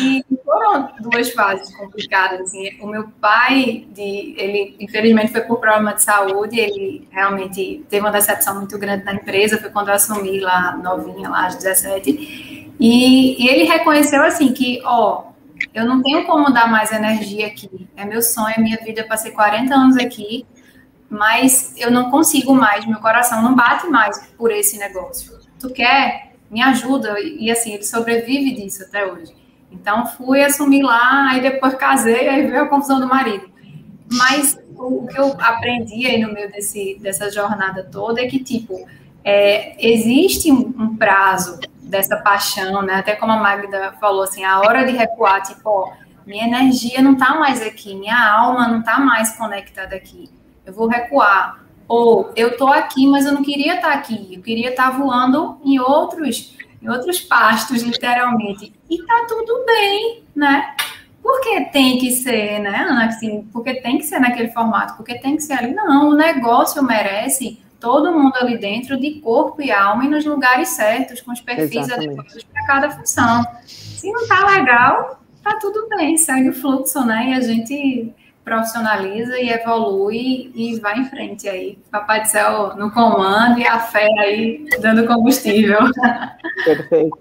E 0.00 0.24
foram 0.44 0.92
duas 1.00 1.30
fases 1.30 1.74
complicadas, 1.74 2.42
assim. 2.42 2.78
O 2.80 2.86
meu 2.86 3.08
pai, 3.20 3.86
de, 3.90 4.34
ele 4.36 4.76
infelizmente 4.78 5.32
foi 5.32 5.40
por 5.40 5.58
problema 5.58 5.94
de 5.94 6.02
saúde, 6.02 6.60
ele 6.60 7.08
realmente 7.10 7.84
teve 7.88 8.04
uma 8.04 8.12
decepção 8.12 8.56
muito 8.56 8.78
grande 8.78 9.04
na 9.04 9.14
empresa, 9.14 9.58
foi 9.58 9.70
quando 9.70 9.88
eu 9.88 9.94
assumi 9.94 10.40
lá, 10.40 10.76
novinha, 10.76 11.28
lá, 11.28 11.46
às 11.46 11.56
17. 11.56 12.53
E, 12.78 13.42
e 13.42 13.48
ele 13.48 13.64
reconheceu, 13.64 14.22
assim, 14.22 14.52
que, 14.52 14.80
ó, 14.84 15.24
eu 15.72 15.84
não 15.84 16.02
tenho 16.02 16.24
como 16.24 16.52
dar 16.52 16.70
mais 16.70 16.92
energia 16.92 17.46
aqui. 17.46 17.88
É 17.96 18.04
meu 18.04 18.22
sonho, 18.22 18.54
é 18.56 18.60
minha 18.60 18.78
vida. 18.78 19.02
Eu 19.02 19.08
passei 19.08 19.32
40 19.32 19.74
anos 19.74 19.96
aqui, 19.96 20.44
mas 21.08 21.74
eu 21.76 21.90
não 21.90 22.10
consigo 22.10 22.54
mais. 22.54 22.84
Meu 22.86 22.98
coração 22.98 23.42
não 23.42 23.54
bate 23.54 23.86
mais 23.86 24.26
por 24.36 24.50
esse 24.50 24.78
negócio. 24.78 25.38
Tu 25.58 25.70
quer? 25.70 26.34
Me 26.50 26.62
ajuda. 26.62 27.18
E 27.20 27.50
assim, 27.50 27.74
ele 27.74 27.84
sobrevive 27.84 28.54
disso 28.54 28.82
até 28.82 29.04
hoje. 29.06 29.32
Então 29.70 30.06
fui 30.06 30.42
assumir 30.42 30.82
lá, 30.82 31.30
aí 31.30 31.40
depois 31.40 31.74
casei, 31.74 32.28
aí 32.28 32.46
veio 32.46 32.62
a 32.62 32.68
confusão 32.68 33.00
do 33.00 33.08
marido. 33.08 33.50
Mas 34.12 34.56
o 34.76 35.06
que 35.06 35.18
eu 35.18 35.34
aprendi 35.40 36.06
aí 36.06 36.20
no 36.20 36.32
meio 36.32 36.50
desse, 36.50 36.98
dessa 37.00 37.30
jornada 37.30 37.82
toda 37.90 38.20
é 38.20 38.26
que, 38.26 38.42
tipo, 38.42 38.86
é, 39.24 39.74
existe 39.78 40.52
um, 40.52 40.74
um 40.78 40.96
prazo 40.96 41.58
dessa 41.82 42.16
paixão, 42.16 42.82
né? 42.82 42.96
Até 42.96 43.16
como 43.16 43.32
a 43.32 43.36
Magda 43.36 43.94
falou, 44.00 44.22
assim, 44.22 44.44
a 44.44 44.60
hora 44.60 44.84
de 44.84 44.92
recuar, 44.92 45.42
tipo, 45.42 45.68
ó, 45.70 45.92
minha 46.26 46.46
energia 46.46 47.00
não 47.00 47.16
tá 47.16 47.34
mais 47.34 47.62
aqui, 47.62 47.94
minha 47.94 48.16
alma 48.16 48.68
não 48.68 48.82
tá 48.82 48.98
mais 48.98 49.36
conectada 49.36 49.96
aqui. 49.96 50.30
Eu 50.64 50.72
vou 50.72 50.86
recuar. 50.86 51.62
Ou 51.86 52.32
eu 52.34 52.56
tô 52.56 52.68
aqui, 52.68 53.06
mas 53.06 53.26
eu 53.26 53.32
não 53.32 53.42
queria 53.42 53.76
estar 53.76 53.92
tá 53.92 53.94
aqui. 53.94 54.34
Eu 54.34 54.42
queria 54.42 54.70
estar 54.70 54.90
tá 54.90 54.96
voando 54.96 55.58
em 55.64 55.78
outros, 55.78 56.56
em 56.82 56.88
outros 56.88 57.20
pastos, 57.20 57.82
literalmente. 57.82 58.72
E 58.88 59.02
tá 59.02 59.26
tudo 59.28 59.64
bem, 59.66 60.22
né? 60.34 60.74
Porque 61.22 61.62
tem 61.72 61.98
que 61.98 62.10
ser, 62.12 62.58
né, 62.60 62.86
Ana? 62.88 63.06
Assim, 63.06 63.48
porque 63.52 63.74
tem 63.74 63.98
que 63.98 64.04
ser 64.04 64.18
naquele 64.18 64.50
formato, 64.50 64.94
porque 64.94 65.18
tem 65.18 65.36
que 65.36 65.42
ser 65.42 65.54
ali. 65.54 65.74
Não, 65.74 66.10
o 66.10 66.14
negócio 66.14 66.82
merece 66.82 67.63
todo 67.84 68.10
mundo 68.10 68.34
ali 68.36 68.56
dentro 68.56 68.98
de 68.98 69.20
corpo 69.20 69.60
e 69.60 69.70
alma 69.70 70.06
e 70.06 70.08
nos 70.08 70.24
lugares 70.24 70.70
certos, 70.70 71.20
com 71.20 71.32
os 71.32 71.40
perfis 71.42 71.90
adequados 71.90 72.42
para 72.44 72.66
cada 72.66 72.90
função. 72.90 73.44
Se 73.66 74.10
não 74.10 74.26
tá 74.26 74.46
legal, 74.46 75.20
tá 75.42 75.58
tudo 75.60 75.86
bem, 75.90 76.16
segue 76.16 76.48
o 76.48 76.54
fluxo, 76.54 77.04
né? 77.04 77.28
E 77.28 77.34
a 77.34 77.40
gente 77.40 78.10
profissionaliza 78.42 79.38
e 79.38 79.50
evolui 79.50 80.50
e 80.54 80.80
vai 80.80 80.98
em 80.98 81.04
frente 81.04 81.46
aí. 81.46 81.78
Papai 81.90 82.22
do 82.22 82.28
céu 82.28 82.74
no 82.74 82.90
comando 82.90 83.58
e 83.58 83.66
a 83.66 83.78
fé 83.78 84.08
aí 84.20 84.66
dando 84.80 85.06
combustível. 85.06 85.80
Perfeito. 86.64 87.18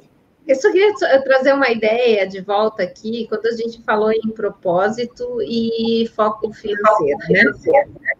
Eu 0.47 0.55
só 0.55 0.71
queria 0.71 0.93
trazer 1.23 1.53
uma 1.53 1.69
ideia 1.69 2.25
de 2.27 2.39
volta 2.41 2.83
aqui, 2.83 3.25
quando 3.27 3.45
a 3.47 3.51
gente 3.51 3.81
falou 3.83 4.11
em 4.11 4.29
propósito 4.29 5.41
e 5.41 6.09
foco 6.15 6.53
financeiro, 6.53 7.19
né? 7.29 8.13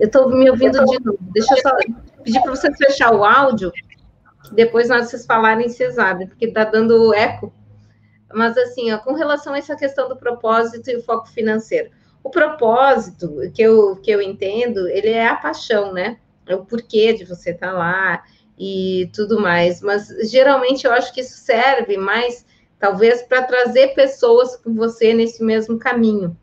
Eu 0.00 0.06
estou 0.06 0.30
me 0.30 0.50
ouvindo 0.50 0.82
de 0.82 1.04
novo. 1.04 1.18
Deixa 1.20 1.54
eu 1.54 1.60
só 1.60 1.76
pedir 2.24 2.40
para 2.40 2.50
vocês 2.50 2.74
fechar 2.78 3.14
o 3.14 3.22
áudio, 3.22 3.70
depois 4.52 4.88
nós 4.88 5.08
vocês 5.08 5.26
falarem 5.26 5.68
se 5.68 5.92
sabem, 5.92 6.26
porque 6.26 6.46
está 6.46 6.64
dando 6.64 7.12
eco. 7.12 7.52
Mas, 8.32 8.56
assim, 8.56 8.90
ó, 8.92 8.98
com 8.98 9.12
relação 9.12 9.52
a 9.52 9.58
essa 9.58 9.76
questão 9.76 10.08
do 10.08 10.16
propósito 10.16 10.88
e 10.88 10.96
o 10.96 11.02
foco 11.02 11.28
financeiro. 11.28 11.90
O 12.22 12.30
propósito, 12.30 13.40
que 13.54 13.60
eu, 13.60 13.96
que 13.96 14.10
eu 14.10 14.22
entendo, 14.22 14.88
ele 14.88 15.10
é 15.10 15.26
a 15.26 15.36
paixão, 15.36 15.92
né? 15.92 16.18
É 16.46 16.54
o 16.54 16.64
porquê 16.64 17.12
de 17.12 17.24
você 17.24 17.50
estar 17.50 17.72
tá 17.72 17.78
lá 17.78 18.24
e 18.58 19.10
tudo 19.14 19.38
mais. 19.38 19.82
Mas, 19.82 20.08
geralmente, 20.30 20.86
eu 20.86 20.92
acho 20.92 21.12
que 21.12 21.20
isso 21.20 21.36
serve 21.38 21.98
mais, 21.98 22.46
talvez, 22.78 23.22
para 23.22 23.42
trazer 23.42 23.88
pessoas 23.88 24.56
com 24.56 24.74
você 24.74 25.12
nesse 25.12 25.44
mesmo 25.44 25.78
caminho. 25.78 26.34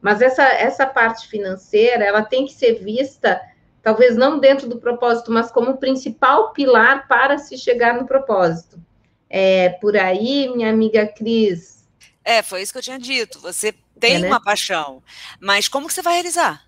Mas 0.00 0.22
essa, 0.22 0.42
essa 0.42 0.86
parte 0.86 1.28
financeira, 1.28 2.04
ela 2.04 2.22
tem 2.22 2.46
que 2.46 2.52
ser 2.52 2.82
vista, 2.82 3.40
talvez 3.82 4.16
não 4.16 4.38
dentro 4.38 4.68
do 4.68 4.78
propósito, 4.78 5.30
mas 5.30 5.50
como 5.50 5.76
principal 5.76 6.52
pilar 6.52 7.06
para 7.06 7.38
se 7.38 7.56
chegar 7.58 7.94
no 7.94 8.06
propósito. 8.06 8.80
É, 9.28 9.70
por 9.80 9.96
aí, 9.96 10.48
minha 10.48 10.70
amiga 10.70 11.06
Cris. 11.06 11.86
É, 12.24 12.42
foi 12.42 12.62
isso 12.62 12.72
que 12.72 12.78
eu 12.78 12.82
tinha 12.82 12.98
dito. 12.98 13.38
Você 13.40 13.74
tem 13.98 14.16
é, 14.16 14.18
né? 14.20 14.28
uma 14.28 14.42
paixão, 14.42 15.02
mas 15.38 15.68
como 15.68 15.86
que 15.86 15.94
você 15.94 16.02
vai 16.02 16.14
realizar? 16.14 16.64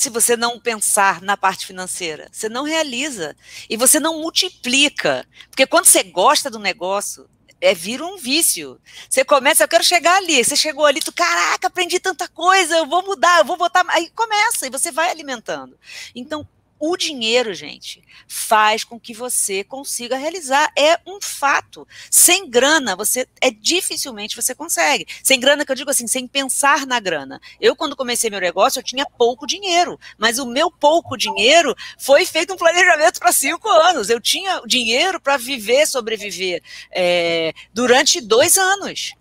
se 0.00 0.08
você 0.08 0.34
não 0.34 0.58
pensar 0.58 1.20
na 1.20 1.36
parte 1.36 1.66
financeira. 1.66 2.26
Você 2.32 2.48
não 2.48 2.64
realiza. 2.64 3.36
E 3.68 3.76
você 3.76 4.00
não 4.00 4.18
multiplica. 4.18 5.26
Porque 5.50 5.66
quando 5.66 5.84
você 5.84 6.02
gosta 6.02 6.48
do 6.48 6.58
negócio, 6.58 7.28
é, 7.60 7.74
vira 7.74 8.04
um 8.04 8.16
vício. 8.16 8.80
Você 9.08 9.24
começa, 9.24 9.64
eu 9.64 9.68
quero 9.68 9.84
chegar 9.84 10.16
ali. 10.16 10.42
Você 10.42 10.56
chegou 10.56 10.86
ali, 10.86 11.00
tu, 11.00 11.12
caraca, 11.12 11.66
aprendi 11.66 12.00
tanta 12.00 12.26
coisa, 12.28 12.76
eu 12.76 12.86
vou 12.86 13.02
mudar, 13.04 13.38
eu 13.38 13.44
vou 13.44 13.56
botar. 13.56 13.84
Aí 13.88 14.10
começa, 14.10 14.66
e 14.66 14.70
você 14.70 14.90
vai 14.90 15.10
alimentando. 15.10 15.78
Então, 16.14 16.46
o 16.80 16.96
dinheiro, 16.96 17.52
gente, 17.52 18.02
faz 18.26 18.84
com 18.84 18.98
que 18.98 19.12
você 19.12 19.62
consiga 19.62 20.16
realizar. 20.16 20.72
É 20.74 20.98
um 21.06 21.20
fato. 21.20 21.86
Sem 22.10 22.48
grana, 22.48 22.96
você 22.96 23.28
é 23.38 23.50
dificilmente 23.50 24.34
você 24.34 24.54
consegue. 24.54 25.06
Sem 25.22 25.38
grana, 25.38 25.66
que 25.66 25.70
eu 25.70 25.76
digo 25.76 25.90
assim, 25.90 26.06
sem 26.06 26.26
pensar 26.26 26.86
na 26.86 26.98
grana. 26.98 27.38
Eu, 27.60 27.76
quando 27.76 27.94
comecei 27.94 28.30
meu 28.30 28.40
negócio, 28.40 28.80
eu 28.80 28.82
tinha 28.82 29.04
pouco 29.04 29.46
dinheiro, 29.46 30.00
mas 30.16 30.38
o 30.38 30.46
meu 30.46 30.70
pouco 30.70 31.18
dinheiro 31.18 31.76
foi 31.98 32.24
feito 32.24 32.54
um 32.54 32.56
planejamento 32.56 33.20
para 33.20 33.30
cinco 33.30 33.68
anos. 33.68 34.08
Eu 34.08 34.18
tinha 34.18 34.62
dinheiro 34.66 35.20
para 35.20 35.36
viver, 35.36 35.86
sobreviver 35.86 36.62
é, 36.90 37.52
durante 37.74 38.22
dois 38.22 38.56
anos. 38.56 39.12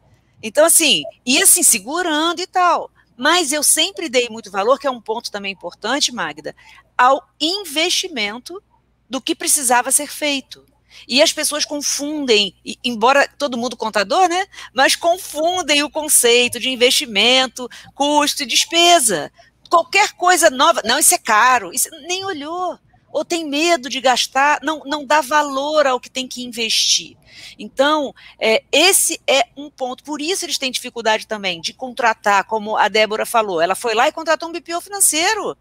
Então, 0.41 0.63
assim, 0.65 1.03
ia 1.25 1.43
assim, 1.43 1.61
segurando 1.61 2.39
e 2.39 2.47
tal. 2.47 2.89
Mas 3.17 3.51
eu 3.51 3.61
sempre 3.61 4.07
dei 4.07 4.29
muito 4.29 4.49
valor, 4.49 4.79
que 4.79 4.87
é 4.87 4.89
um 4.89 5.01
ponto 5.01 5.29
também 5.29 5.51
importante, 5.51 6.09
Magda, 6.09 6.55
ao 6.99 7.23
investimento 7.39 8.61
do 9.09 9.21
que 9.21 9.33
precisava 9.33 9.89
ser 9.89 10.11
feito. 10.11 10.65
E 11.07 11.21
as 11.21 11.31
pessoas 11.31 11.63
confundem, 11.63 12.53
embora 12.83 13.25
todo 13.37 13.57
mundo 13.57 13.77
contador, 13.77 14.27
né? 14.27 14.45
Mas 14.73 14.97
confundem 14.97 15.81
o 15.81 15.89
conceito 15.89 16.59
de 16.59 16.69
investimento, 16.69 17.69
custo 17.95 18.43
e 18.43 18.45
despesa. 18.45 19.31
Qualquer 19.69 20.11
coisa 20.13 20.49
nova, 20.49 20.81
não, 20.83 20.99
isso 20.99 21.15
é 21.15 21.17
caro, 21.17 21.73
isso 21.73 21.89
nem 22.05 22.25
olhou 22.25 22.77
ou 23.11 23.25
tem 23.25 23.47
medo 23.47 23.89
de 23.89 23.99
gastar, 23.99 24.59
não, 24.61 24.81
não 24.85 25.05
dá 25.05 25.21
valor 25.21 25.87
ao 25.87 25.99
que 25.99 26.09
tem 26.09 26.27
que 26.27 26.43
investir. 26.43 27.17
Então, 27.57 28.13
é, 28.39 28.63
esse 28.71 29.19
é 29.27 29.43
um 29.57 29.69
ponto. 29.69 30.03
Por 30.03 30.21
isso 30.21 30.45
eles 30.45 30.57
têm 30.57 30.71
dificuldade 30.71 31.27
também 31.27 31.59
de 31.59 31.73
contratar, 31.73 32.43
como 32.45 32.77
a 32.77 32.87
Débora 32.87 33.25
falou. 33.25 33.61
Ela 33.61 33.75
foi 33.75 33.93
lá 33.93 34.07
e 34.07 34.11
contratou 34.11 34.49
um 34.49 34.51
BPO 34.51 34.81
financeiro. 34.81 35.57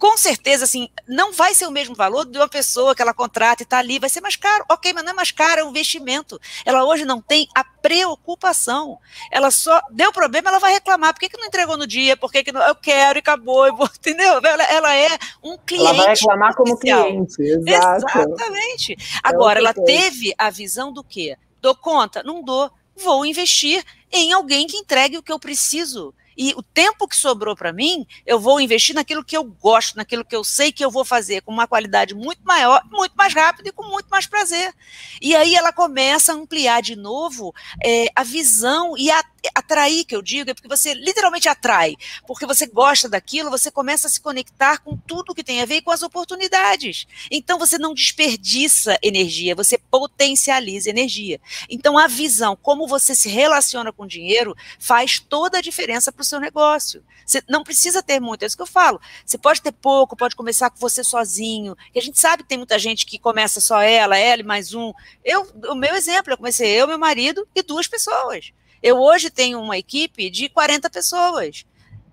Com 0.00 0.16
certeza, 0.16 0.64
assim, 0.64 0.88
não 1.06 1.30
vai 1.30 1.52
ser 1.52 1.66
o 1.66 1.70
mesmo 1.70 1.94
valor 1.94 2.24
de 2.24 2.38
uma 2.38 2.48
pessoa 2.48 2.94
que 2.94 3.02
ela 3.02 3.12
contrata 3.12 3.62
e 3.62 3.64
está 3.64 3.78
ali, 3.78 3.98
vai 3.98 4.08
ser 4.08 4.22
mais 4.22 4.34
caro. 4.34 4.64
Ok, 4.70 4.94
mas 4.94 5.04
não 5.04 5.12
é 5.12 5.14
mais 5.14 5.30
caro, 5.30 5.60
é 5.60 5.64
um 5.64 5.68
investimento. 5.68 6.40
Ela 6.64 6.86
hoje 6.86 7.04
não 7.04 7.20
tem 7.20 7.46
a 7.54 7.62
preocupação. 7.62 8.98
Ela 9.30 9.50
só 9.50 9.78
deu 9.90 10.10
problema, 10.10 10.48
ela 10.48 10.58
vai 10.58 10.72
reclamar. 10.72 11.12
Por 11.12 11.20
que, 11.20 11.28
que 11.28 11.36
não 11.36 11.46
entregou 11.46 11.76
no 11.76 11.86
dia? 11.86 12.16
Por 12.16 12.32
que, 12.32 12.42
que 12.42 12.50
não? 12.50 12.62
Eu 12.62 12.74
quero 12.74 13.18
e 13.18 13.20
acabou. 13.20 13.68
Entendeu? 13.94 14.40
Ela, 14.42 14.64
ela 14.64 14.96
é 14.96 15.18
um 15.44 15.58
cliente. 15.58 15.86
Ela 15.86 15.92
vai 15.92 16.14
reclamar 16.14 16.54
como 16.54 16.78
cliente, 16.78 17.42
exato. 17.42 18.06
Exatamente. 18.06 18.96
Agora, 19.22 19.58
ela 19.58 19.74
teve 19.74 20.32
a 20.38 20.48
visão 20.48 20.90
do 20.90 21.04
quê? 21.04 21.36
Dou 21.60 21.76
conta? 21.76 22.22
Não 22.22 22.42
dou. 22.42 22.70
Vou 22.96 23.26
investir 23.26 23.84
em 24.10 24.32
alguém 24.32 24.66
que 24.66 24.78
entregue 24.78 25.18
o 25.18 25.22
que 25.22 25.30
eu 25.30 25.38
preciso. 25.38 26.14
E 26.42 26.54
o 26.56 26.62
tempo 26.62 27.06
que 27.06 27.14
sobrou 27.14 27.54
para 27.54 27.70
mim, 27.70 28.06
eu 28.24 28.40
vou 28.40 28.58
investir 28.62 28.94
naquilo 28.94 29.22
que 29.22 29.36
eu 29.36 29.44
gosto, 29.44 29.94
naquilo 29.94 30.24
que 30.24 30.34
eu 30.34 30.42
sei 30.42 30.72
que 30.72 30.82
eu 30.82 30.90
vou 30.90 31.04
fazer 31.04 31.42
com 31.42 31.52
uma 31.52 31.68
qualidade 31.68 32.14
muito 32.14 32.40
maior, 32.42 32.82
muito 32.90 33.12
mais 33.14 33.34
rápida 33.34 33.68
e 33.68 33.72
com 33.72 33.86
muito 33.86 34.08
mais 34.08 34.26
prazer. 34.26 34.74
E 35.20 35.36
aí 35.36 35.54
ela 35.54 35.70
começa 35.70 36.32
a 36.32 36.34
ampliar 36.34 36.80
de 36.80 36.96
novo 36.96 37.54
é, 37.84 38.06
a 38.16 38.22
visão 38.22 38.96
e 38.96 39.10
a, 39.10 39.22
atrair, 39.54 40.04
que 40.04 40.14
eu 40.14 40.22
digo, 40.22 40.50
é 40.50 40.54
porque 40.54 40.68
você 40.68 40.94
literalmente 40.94 41.48
atrai, 41.48 41.96
porque 42.26 42.46
você 42.46 42.66
gosta 42.66 43.08
daquilo, 43.08 43.50
você 43.50 43.70
começa 43.70 44.06
a 44.06 44.10
se 44.10 44.20
conectar 44.20 44.78
com 44.78 44.96
tudo 44.96 45.34
que 45.34 45.44
tem 45.44 45.60
a 45.62 45.66
ver 45.66 45.76
e 45.76 45.82
com 45.82 45.90
as 45.90 46.02
oportunidades. 46.02 47.06
Então 47.30 47.58
você 47.58 47.78
não 47.78 47.94
desperdiça 47.94 48.98
energia, 49.02 49.54
você 49.54 49.78
potencializa 49.78 50.90
energia. 50.90 51.40
Então 51.68 51.98
a 51.98 52.06
visão, 52.06 52.56
como 52.56 52.86
você 52.86 53.14
se 53.14 53.28
relaciona 53.28 53.92
com 53.92 54.04
o 54.04 54.08
dinheiro, 54.08 54.56
faz 54.78 55.18
toda 55.18 55.58
a 55.58 55.62
diferença 55.62 56.12
para 56.12 56.22
o 56.22 56.24
seu 56.24 56.40
negócio. 56.40 57.02
Você 57.24 57.42
não 57.48 57.62
precisa 57.62 58.02
ter 58.02 58.20
muito, 58.20 58.42
é 58.42 58.46
isso 58.46 58.56
que 58.56 58.62
eu 58.62 58.66
falo. 58.66 59.00
Você 59.24 59.38
pode 59.38 59.62
ter 59.62 59.72
pouco, 59.72 60.16
pode 60.16 60.34
começar 60.34 60.68
com 60.68 60.78
você 60.78 61.04
sozinho. 61.04 61.76
E 61.94 61.98
a 61.98 62.02
gente 62.02 62.18
sabe 62.18 62.42
que 62.42 62.48
tem 62.48 62.58
muita 62.58 62.78
gente 62.78 63.06
que 63.06 63.18
começa 63.18 63.60
só 63.60 63.80
ela, 63.80 64.18
ela 64.18 64.40
e 64.40 64.44
mais 64.44 64.74
um. 64.74 64.92
Eu, 65.24 65.46
o 65.68 65.74
meu 65.74 65.94
exemplo, 65.94 66.32
eu 66.32 66.36
comecei 66.36 66.68
eu, 66.68 66.88
meu 66.88 66.98
marido 66.98 67.46
e 67.54 67.62
duas 67.62 67.86
pessoas. 67.86 68.52
Eu 68.82 68.98
hoje 68.98 69.30
tenho 69.30 69.60
uma 69.60 69.78
equipe 69.78 70.30
de 70.30 70.48
40 70.48 70.88
pessoas. 70.90 71.64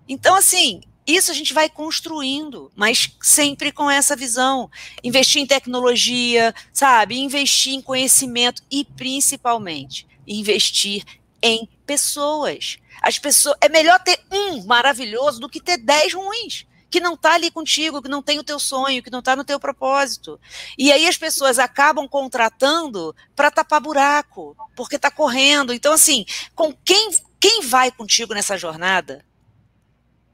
Então, 0.07 0.35
assim, 0.35 0.81
isso 1.05 1.31
a 1.31 1.33
gente 1.33 1.53
vai 1.53 1.69
construindo, 1.69 2.69
mas 2.75 3.09
sempre 3.21 3.71
com 3.71 3.89
essa 3.89 4.15
visão. 4.15 4.69
Investir 5.01 5.41
em 5.41 5.47
tecnologia, 5.47 6.53
sabe? 6.73 7.17
Investir 7.17 7.73
em 7.73 7.81
conhecimento 7.81 8.61
e, 8.69 8.83
principalmente, 8.83 10.05
investir 10.27 11.03
em 11.41 11.67
pessoas. 11.85 12.77
As 13.01 13.17
pessoas 13.17 13.55
é 13.61 13.69
melhor 13.69 13.99
ter 14.03 14.19
um 14.31 14.65
maravilhoso 14.65 15.39
do 15.39 15.47
que 15.47 15.61
ter 15.61 15.77
dez 15.77 16.13
ruins 16.13 16.66
que 16.89 16.99
não 16.99 17.13
está 17.13 17.33
ali 17.33 17.51
contigo, 17.51 18.01
que 18.01 18.09
não 18.09 18.21
tem 18.21 18.39
o 18.39 18.43
teu 18.43 18.59
sonho, 18.59 19.03
que 19.03 19.11
não 19.11 19.19
está 19.19 19.35
no 19.35 19.43
teu 19.43 19.59
propósito. 19.59 20.39
E 20.77 20.91
aí 20.91 21.07
as 21.07 21.17
pessoas 21.17 21.59
acabam 21.59 22.07
contratando 22.07 23.15
para 23.35 23.51
tapar 23.51 23.81
buraco, 23.81 24.55
porque 24.75 24.95
está 24.95 25.11
correndo. 25.11 25.73
Então 25.73 25.93
assim, 25.93 26.25
com 26.55 26.73
quem 26.85 27.11
quem 27.39 27.61
vai 27.61 27.91
contigo 27.91 28.33
nessa 28.33 28.57
jornada 28.57 29.23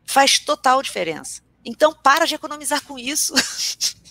faz 0.05 0.39
total 0.39 0.81
diferença. 0.81 1.41
Então 1.65 1.93
para 1.93 2.25
de 2.25 2.35
economizar 2.35 2.83
com 2.83 2.97
isso. 2.97 3.33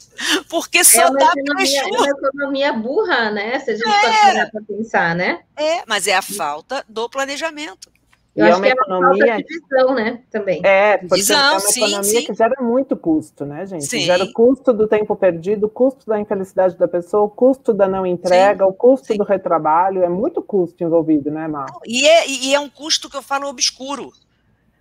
Porque 0.48 0.84
só 0.84 1.08
é 1.08 1.10
dá 1.10 1.32
economia, 1.36 1.80
é 1.80 1.86
uma 1.86 2.08
economia 2.08 2.72
burra, 2.72 3.30
né? 3.30 3.58
Se 3.60 3.70
a 3.70 3.76
gente 3.76 3.88
é, 3.88 4.46
para 4.46 4.62
pensar, 4.62 5.16
né? 5.16 5.42
É, 5.56 5.82
mas 5.86 6.06
é 6.06 6.14
a 6.14 6.22
falta 6.22 6.84
do 6.88 7.08
planejamento. 7.08 7.91
Eu 8.34 8.46
e 8.46 8.50
é 8.50 8.56
uma 8.56 8.66
economia 8.66 9.36
de 9.36 9.44
visão, 9.44 9.94
né? 9.94 10.22
Também. 10.30 10.60
É, 10.64 10.96
porque 10.96 11.16
visão, 11.16 11.36
é 11.36 11.50
uma 11.52 11.60
sim, 11.60 11.80
economia 11.80 12.20
sim. 12.20 12.26
que 12.26 12.34
gera 12.34 12.62
muito 12.62 12.96
custo, 12.96 13.44
né, 13.44 13.66
gente? 13.66 13.84
Sim. 13.84 14.00
Gera 14.00 14.24
o 14.24 14.32
custo 14.32 14.72
do 14.72 14.88
tempo 14.88 15.14
perdido, 15.14 15.66
o 15.66 15.68
custo 15.68 16.06
da 16.06 16.18
infelicidade 16.18 16.74
da 16.76 16.88
pessoa, 16.88 17.24
o 17.24 17.28
custo 17.28 17.74
da 17.74 17.86
não 17.86 18.06
entrega, 18.06 18.64
o 18.66 18.72
custo 18.72 19.14
do 19.14 19.22
retrabalho, 19.22 20.02
é 20.02 20.08
muito 20.08 20.40
custo 20.40 20.82
envolvido, 20.82 21.30
né, 21.30 21.46
Mar? 21.46 21.66
E 21.84 22.08
é, 22.08 22.26
e 22.26 22.54
é 22.54 22.58
um 22.58 22.70
custo 22.70 23.10
que 23.10 23.16
eu 23.16 23.22
falo 23.22 23.48
obscuro. 23.48 24.10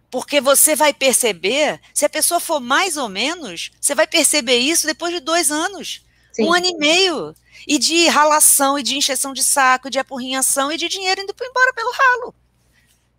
Porque 0.10 0.40
você 0.40 0.74
vai 0.74 0.94
perceber, 0.94 1.80
se 1.94 2.06
a 2.06 2.10
pessoa 2.10 2.40
for 2.40 2.62
mais 2.62 2.96
ou 2.96 3.10
menos, 3.10 3.72
você 3.80 3.94
vai 3.94 4.08
perceber 4.08 4.58
isso 4.58 4.88
depois 4.88 5.14
de 5.14 5.20
dois 5.20 5.52
anos, 5.52 6.06
sim. 6.32 6.46
um 6.46 6.54
ano 6.54 6.66
e 6.66 6.78
meio. 6.78 7.36
E 7.68 7.78
de 7.78 8.08
ralação, 8.08 8.80
e 8.80 8.84
de 8.84 8.98
encheção 8.98 9.34
de 9.34 9.44
saco, 9.44 9.90
de 9.90 10.00
apurrinhação, 10.00 10.72
e 10.72 10.78
de 10.78 10.88
dinheiro 10.88 11.22
indo 11.22 11.34
embora 11.40 11.74
pelo 11.74 11.92
ralo. 11.92 12.34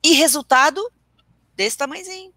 E 0.04 0.14
resultado 0.14 0.90
desse 1.54 1.78
tamanhozinho. 1.78 2.32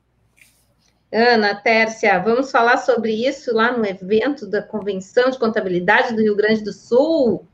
Ana, 1.12 1.56
Tércia, 1.56 2.20
vamos 2.20 2.52
falar 2.52 2.78
sobre 2.78 3.14
isso 3.28 3.54
lá 3.54 3.72
no 3.72 3.86
evento 3.86 4.46
da 4.46 4.62
Convenção 4.62 5.30
de 5.30 5.40
Contabilidade 5.40 6.14
do 6.14 6.22
Rio 6.22 6.36
Grande 6.36 6.64
do 6.64 6.74
Sul. 6.74 7.48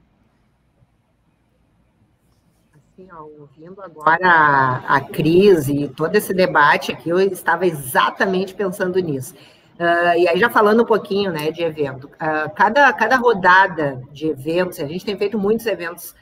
Assim, 2.74 3.08
ó, 3.12 3.24
ouvindo 3.24 3.82
agora 3.82 4.18
a, 4.28 4.96
a 4.98 5.02
crise, 5.02 5.90
todo 5.96 6.16
esse 6.16 6.34
debate 6.34 6.92
aqui, 6.92 7.10
eu 7.10 7.20
estava 7.20 7.66
exatamente 7.68 8.56
pensando 8.56 9.00
nisso. 9.00 9.36
Uh, 9.80 10.18
e 10.18 10.28
aí, 10.28 10.40
já 10.40 10.50
falando 10.50 10.84
um 10.84 10.86
pouquinho 10.86 11.32
né, 11.32 11.52
de 11.52 11.64
evento, 11.64 12.06
uh, 12.06 12.54
cada, 12.56 12.92
cada 12.94 13.16
rodada 13.16 14.02
de 14.12 14.28
eventos, 14.28 14.80
a 14.80 14.88
gente 14.88 15.06
tem 15.06 15.18
feito 15.18 15.38
muitos 15.38 15.66
eventos 15.66 16.16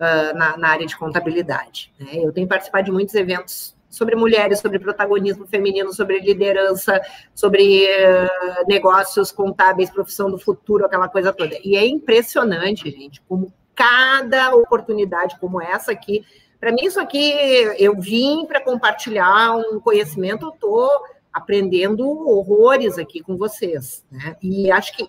uh, 0.00 0.36
na, 0.36 0.56
na, 0.56 0.68
área 0.68 0.86
de 0.86 0.96
contabilidade. 0.96 1.92
Né? 1.98 2.10
Eu 2.14 2.32
tenho 2.32 2.46
participado 2.46 2.84
de 2.86 2.92
muitos 2.92 3.14
eventos 3.14 3.74
sobre 3.88 4.14
mulheres, 4.14 4.60
sobre 4.60 4.78
protagonismo 4.78 5.46
feminino, 5.46 5.92
sobre 5.92 6.20
liderança, 6.20 7.00
sobre 7.34 7.86
uh, 7.86 8.68
negócios 8.68 9.32
contábeis, 9.32 9.90
profissão 9.90 10.30
do 10.30 10.38
futuro, 10.38 10.84
aquela 10.84 11.08
coisa 11.08 11.32
toda. 11.32 11.56
E 11.64 11.76
é 11.76 11.86
impressionante, 11.86 12.90
gente, 12.90 13.22
como 13.28 13.52
cada 13.74 14.54
oportunidade 14.54 15.38
como 15.38 15.60
essa 15.60 15.92
aqui. 15.92 16.24
Para 16.58 16.72
mim, 16.72 16.84
isso 16.84 16.98
aqui, 16.98 17.32
eu 17.78 17.94
vim 18.00 18.46
para 18.46 18.62
compartilhar 18.62 19.56
um 19.56 19.78
conhecimento, 19.78 20.46
eu 20.46 20.50
estou 20.50 20.90
aprendendo 21.32 22.08
horrores 22.08 22.96
aqui 22.98 23.20
com 23.20 23.36
vocês. 23.36 24.04
Né? 24.10 24.36
E 24.42 24.70
acho 24.70 24.96
que 24.96 25.06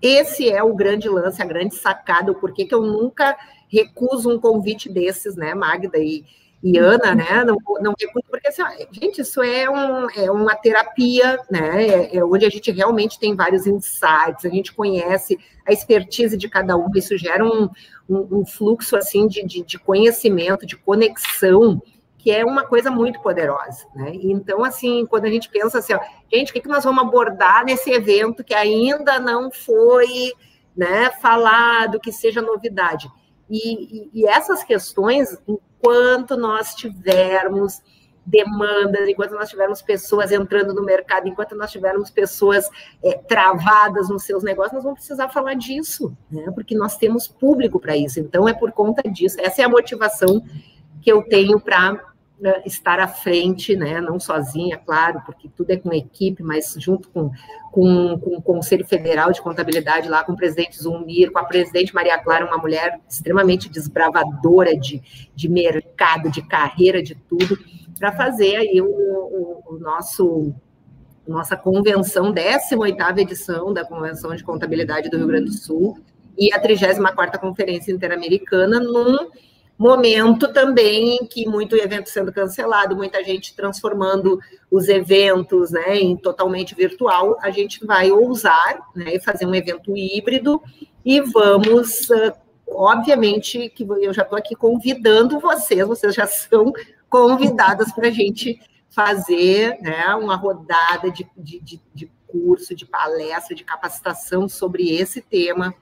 esse 0.00 0.48
é 0.48 0.62
o 0.62 0.74
grande 0.74 1.08
lance, 1.08 1.42
a 1.42 1.46
grande 1.46 1.74
sacada, 1.74 2.30
o 2.30 2.34
porquê 2.34 2.64
que 2.64 2.74
eu 2.74 2.82
nunca 2.82 3.36
recuso 3.74 4.30
um 4.30 4.38
convite 4.38 4.88
desses, 4.88 5.34
né, 5.36 5.54
Magda 5.54 5.98
e, 5.98 6.24
e 6.64 6.78
Ana, 6.78 7.14
né? 7.14 7.44
Não, 7.44 7.58
não 7.80 7.94
recuso, 8.00 8.24
porque, 8.30 8.48
assim, 8.48 8.62
gente, 8.90 9.20
isso 9.20 9.42
é, 9.42 9.68
um, 9.68 10.08
é 10.10 10.30
uma 10.30 10.54
terapia, 10.54 11.38
né? 11.50 11.86
É, 11.86 12.16
é, 12.16 12.24
onde 12.24 12.46
a 12.46 12.48
gente 12.48 12.70
realmente 12.70 13.18
tem 13.18 13.36
vários 13.36 13.66
insights, 13.66 14.46
a 14.46 14.48
gente 14.48 14.72
conhece 14.72 15.38
a 15.66 15.72
expertise 15.72 16.38
de 16.38 16.48
cada 16.48 16.74
um, 16.74 16.88
isso 16.94 17.18
gera 17.18 17.44
um, 17.44 17.68
um, 18.08 18.38
um 18.40 18.46
fluxo, 18.46 18.96
assim, 18.96 19.26
de, 19.26 19.44
de, 19.44 19.62
de, 19.62 19.78
conhecimento, 19.78 20.64
de 20.64 20.74
conexão, 20.74 21.82
que 22.16 22.30
é 22.30 22.42
uma 22.42 22.64
coisa 22.64 22.90
muito 22.90 23.20
poderosa, 23.20 23.84
né? 23.94 24.12
Então, 24.14 24.64
assim, 24.64 25.04
quando 25.04 25.26
a 25.26 25.30
gente 25.30 25.50
pensa 25.50 25.80
assim, 25.80 25.92
ó, 25.92 26.00
gente, 26.32 26.50
o 26.50 26.54
que, 26.54 26.62
que 26.62 26.68
nós 26.68 26.82
vamos 26.82 27.04
abordar 27.04 27.66
nesse 27.66 27.90
evento 27.90 28.42
que 28.42 28.54
ainda 28.54 29.18
não 29.18 29.50
foi, 29.50 30.32
né, 30.74 31.10
falado, 31.20 32.00
que 32.00 32.10
seja 32.10 32.40
novidade? 32.40 33.06
E, 33.48 34.10
e, 34.12 34.26
essas 34.26 34.64
questões, 34.64 35.38
enquanto 35.46 36.36
nós 36.36 36.74
tivermos 36.74 37.82
demandas, 38.26 39.06
enquanto 39.06 39.32
nós 39.32 39.50
tivermos 39.50 39.82
pessoas 39.82 40.32
entrando 40.32 40.74
no 40.74 40.82
mercado, 40.82 41.28
enquanto 41.28 41.54
nós 41.54 41.70
tivermos 41.70 42.10
pessoas 42.10 42.68
é, 43.02 43.18
travadas 43.18 44.08
nos 44.08 44.24
seus 44.24 44.42
negócios, 44.42 44.72
nós 44.72 44.84
vamos 44.84 44.98
precisar 44.98 45.28
falar 45.28 45.54
disso, 45.54 46.16
né? 46.30 46.50
Porque 46.54 46.74
nós 46.74 46.96
temos 46.96 47.28
público 47.28 47.78
para 47.78 47.96
isso. 47.96 48.18
Então 48.20 48.48
é 48.48 48.54
por 48.54 48.72
conta 48.72 49.02
disso. 49.10 49.36
Essa 49.40 49.62
é 49.62 49.64
a 49.64 49.68
motivação 49.68 50.42
que 51.02 51.12
eu 51.12 51.22
tenho 51.22 51.60
para 51.60 52.13
estar 52.64 52.98
à 52.98 53.06
frente, 53.06 53.76
né, 53.76 54.00
não 54.00 54.18
sozinha, 54.18 54.76
claro, 54.76 55.22
porque 55.24 55.48
tudo 55.48 55.70
é 55.70 55.76
com 55.76 55.92
equipe, 55.92 56.42
mas 56.42 56.74
junto 56.78 57.08
com, 57.10 57.30
com, 57.70 58.18
com 58.18 58.36
o 58.36 58.42
Conselho 58.42 58.84
Federal 58.86 59.32
de 59.32 59.40
Contabilidade, 59.40 60.08
lá 60.08 60.24
com 60.24 60.32
o 60.32 60.36
presidente 60.36 60.82
Zumir, 60.82 61.30
com 61.30 61.38
a 61.38 61.44
presidente 61.44 61.94
Maria 61.94 62.18
Clara, 62.18 62.46
uma 62.46 62.58
mulher 62.58 63.00
extremamente 63.08 63.68
desbravadora 63.68 64.76
de, 64.76 65.00
de 65.34 65.48
mercado, 65.48 66.30
de 66.30 66.42
carreira, 66.42 67.02
de 67.02 67.14
tudo, 67.14 67.56
para 67.98 68.12
fazer 68.12 68.56
aí 68.56 68.80
o, 68.80 68.86
o, 68.86 69.62
o 69.74 69.78
nosso 69.78 70.52
nossa 71.26 71.56
convenção, 71.56 72.34
18ª 72.34 73.18
edição 73.18 73.72
da 73.72 73.82
Convenção 73.82 74.34
de 74.36 74.44
Contabilidade 74.44 75.08
do 75.08 75.16
Rio 75.16 75.26
Grande 75.26 75.46
do 75.46 75.56
Sul 75.56 75.98
e 76.36 76.52
a 76.52 76.62
34ª 76.62 77.38
Conferência 77.38 77.90
Interamericana 77.92 78.78
num 78.78 79.30
momento 79.78 80.52
também 80.52 81.16
em 81.16 81.26
que 81.26 81.46
muito 81.48 81.76
evento 81.76 82.08
sendo 82.08 82.32
cancelado, 82.32 82.96
muita 82.96 83.22
gente 83.24 83.54
transformando 83.54 84.38
os 84.70 84.88
eventos 84.88 85.70
né, 85.70 85.98
em 85.98 86.16
totalmente 86.16 86.74
virtual, 86.74 87.36
a 87.40 87.50
gente 87.50 87.84
vai 87.84 88.10
ousar 88.10 88.78
né, 88.94 89.18
fazer 89.20 89.46
um 89.46 89.54
evento 89.54 89.96
híbrido 89.96 90.62
e 91.04 91.20
vamos, 91.20 92.08
uh, 92.10 92.32
obviamente, 92.68 93.68
que 93.70 93.82
eu 93.82 94.12
já 94.12 94.22
estou 94.22 94.38
aqui 94.38 94.54
convidando 94.54 95.40
vocês, 95.40 95.86
vocês 95.86 96.14
já 96.14 96.26
são 96.26 96.72
convidadas 97.08 97.92
para 97.92 98.08
a 98.08 98.12
gente 98.12 98.60
fazer 98.88 99.76
né, 99.80 100.06
uma 100.14 100.36
rodada 100.36 101.10
de, 101.10 101.28
de, 101.36 101.80
de 101.92 102.10
curso, 102.34 102.74
de 102.74 102.84
palestra, 102.84 103.54
de 103.54 103.62
capacitação 103.62 104.48
sobre 104.48 104.90
esse 104.90 105.20
tema, 105.20 105.72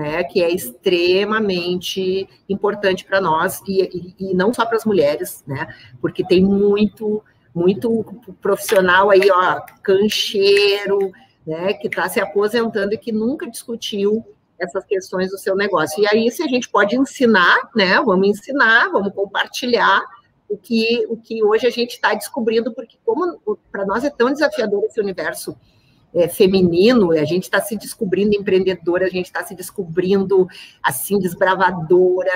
né, 0.00 0.24
que 0.24 0.42
é 0.42 0.50
extremamente 0.50 2.26
importante 2.48 3.04
para 3.04 3.20
nós 3.20 3.60
e, 3.68 4.14
e, 4.18 4.30
e, 4.30 4.34
não 4.34 4.52
só 4.54 4.64
para 4.64 4.78
as 4.78 4.86
mulheres, 4.86 5.44
né, 5.46 5.74
porque 6.00 6.26
tem 6.26 6.42
muito, 6.42 7.22
muito 7.54 8.02
profissional 8.40 9.10
aí, 9.10 9.30
ó, 9.30 9.60
cancheiro, 9.82 11.12
né, 11.46 11.74
que 11.74 11.86
está 11.86 12.08
se 12.08 12.18
aposentando 12.18 12.94
e 12.94 12.98
que 12.98 13.12
nunca 13.12 13.46
discutiu 13.46 14.24
essas 14.58 14.86
questões 14.86 15.30
do 15.30 15.36
seu 15.36 15.54
negócio. 15.54 16.02
E 16.02 16.06
aí, 16.10 16.30
se 16.30 16.42
a 16.42 16.46
gente 16.46 16.70
pode 16.70 16.96
ensinar, 16.96 17.68
né, 17.76 18.00
vamos 18.00 18.26
ensinar, 18.26 18.88
vamos 18.88 19.12
compartilhar 19.12 20.00
o 20.48 20.56
que, 20.56 21.04
o 21.10 21.16
que 21.18 21.44
hoje 21.44 21.66
a 21.66 21.70
gente 21.70 21.90
está 21.90 22.14
descobrindo, 22.14 22.72
porque 22.72 22.96
como 23.04 23.38
para 23.70 23.84
nós 23.84 24.02
é 24.02 24.08
tão 24.08 24.32
desafiador 24.32 24.82
esse 24.84 24.98
universo 24.98 25.54
é, 26.14 26.28
feminino, 26.28 27.12
a 27.12 27.24
gente 27.24 27.44
está 27.44 27.60
se 27.60 27.76
descobrindo 27.76 28.34
empreendedora, 28.34 29.06
a 29.06 29.10
gente 29.10 29.26
está 29.26 29.44
se 29.44 29.54
descobrindo 29.54 30.46
assim 30.82 31.18
desbravadora. 31.18 32.30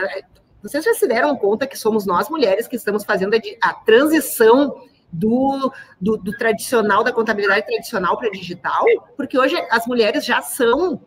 Vocês 0.62 0.85
já 0.85 0.95
se 0.95 1.07
deram 1.07 1.37
conta 1.37 1.66
que 1.66 1.77
somos 1.77 2.07
nós 2.07 2.29
mulheres 2.29 2.66
que 2.66 2.77
estamos 2.77 3.05
fazendo 3.05 3.35
a, 3.35 3.41
a 3.68 3.75
transição 3.75 4.75
do, 5.12 5.72
do, 6.01 6.16
do, 6.16 6.33
tradicional, 6.33 7.05
da 7.05 7.12
contabilidade 7.12 7.66
tradicional 7.66 8.18
para 8.18 8.31
digital, 8.31 8.85
porque 9.16 9.39
hoje 9.39 9.55
as 9.70 9.87
mulheres 9.87 10.25
já 10.25 10.43
são 10.43 11.01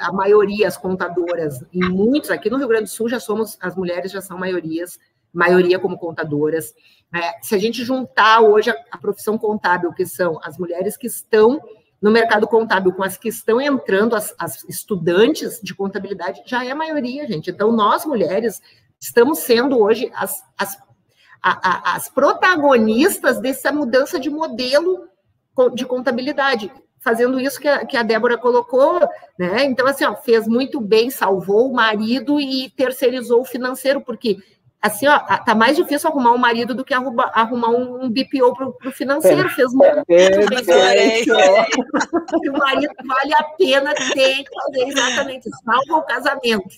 a 0.00 0.12
maioria 0.12 0.68
as 0.68 0.76
contadoras, 0.76 1.62
em 1.72 1.88
muitos, 1.88 2.30
aqui 2.30 2.48
no 2.48 2.56
Rio 2.56 2.68
Grande 2.68 2.84
do 2.84 2.90
Sul 2.90 3.08
já 3.08 3.18
somos, 3.18 3.58
as 3.60 3.74
mulheres 3.74 4.12
já 4.12 4.20
são 4.20 4.38
maiorias 4.38 4.98
maioria 5.36 5.78
como 5.78 5.98
contadoras. 5.98 6.74
É, 7.14 7.34
se 7.42 7.54
a 7.54 7.58
gente 7.58 7.84
juntar 7.84 8.40
hoje 8.40 8.70
a, 8.70 8.76
a, 8.90 8.98
profissão 8.98 9.36
contábil, 9.36 9.92
que 9.92 10.06
são 10.06 10.40
as 10.42 10.56
mulheres 10.56 10.96
que 10.96 11.06
estão 11.06 11.60
no 12.06 12.12
mercado 12.12 12.46
contábil 12.46 12.92
com 12.92 13.02
as 13.02 13.16
que 13.16 13.28
estão 13.28 13.60
entrando, 13.60 14.14
as, 14.14 14.32
as 14.38 14.62
estudantes 14.68 15.58
de 15.60 15.74
contabilidade, 15.74 16.40
já 16.46 16.64
é 16.64 16.70
a 16.70 16.74
maioria, 16.76 17.26
gente. 17.26 17.50
Então, 17.50 17.72
nós, 17.72 18.06
mulheres, 18.06 18.62
estamos 19.00 19.40
sendo 19.40 19.76
hoje 19.76 20.08
as, 20.14 20.40
as, 20.56 20.76
a, 21.42 21.68
a, 21.68 21.96
as 21.96 22.08
protagonistas 22.08 23.40
dessa 23.40 23.72
mudança 23.72 24.20
de 24.20 24.30
modelo 24.30 25.08
de 25.74 25.84
contabilidade 25.84 26.70
fazendo 27.00 27.40
isso 27.40 27.60
que 27.60 27.66
a, 27.66 27.84
que 27.84 27.96
a 27.96 28.04
Débora 28.04 28.38
colocou, 28.38 29.00
né? 29.36 29.64
Então, 29.64 29.84
assim, 29.84 30.04
ó, 30.04 30.14
fez 30.14 30.46
muito 30.46 30.80
bem, 30.80 31.10
salvou 31.10 31.68
o 31.68 31.74
marido 31.74 32.40
e 32.40 32.70
terceirizou 32.70 33.40
o 33.40 33.44
financeiro, 33.44 34.00
porque 34.00 34.38
assim, 34.86 35.06
ó, 35.06 35.18
tá 35.18 35.54
mais 35.54 35.76
difícil 35.76 36.08
arrumar 36.08 36.32
um 36.32 36.38
marido 36.38 36.74
do 36.74 36.84
que 36.84 36.94
arrumar, 36.94 37.30
arrumar 37.34 37.68
um 37.68 38.10
BPO 38.10 38.54
pro, 38.54 38.72
pro 38.72 38.92
financeiro. 38.92 39.48
Fez 39.50 39.72
muito 39.72 40.04
o 42.48 42.58
marido 42.58 42.92
vale 43.04 43.34
a 43.34 43.44
pena 43.56 43.94
ter 43.94 44.44
que 44.44 44.54
fazer 44.54 44.88
exatamente 44.88 45.50
salva 45.64 45.96
o 45.96 46.02
casamento. 46.02 46.68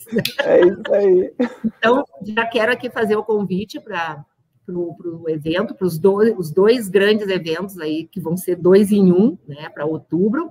É 0.41 0.61
isso 0.61 0.95
aí. 0.95 1.35
Então, 1.65 2.05
já 2.27 2.47
quero 2.47 2.73
aqui 2.73 2.91
fazer 2.91 3.17
o 3.17 3.25
convite 3.25 3.81
para 3.81 4.25
o 4.69 5.29
evento, 5.29 5.75
para 5.75 5.87
os 5.87 5.99
dois, 5.99 6.35
os 6.37 6.51
dois 6.51 6.89
grandes 6.89 7.29
eventos 7.29 7.79
aí, 7.79 8.07
que 8.07 8.21
vão 8.21 8.37
ser 8.37 8.57
dois 8.57 8.91
em 8.93 9.13
um, 9.13 9.39
né, 9.47 9.69
para 9.69 9.87
outubro. 9.87 10.51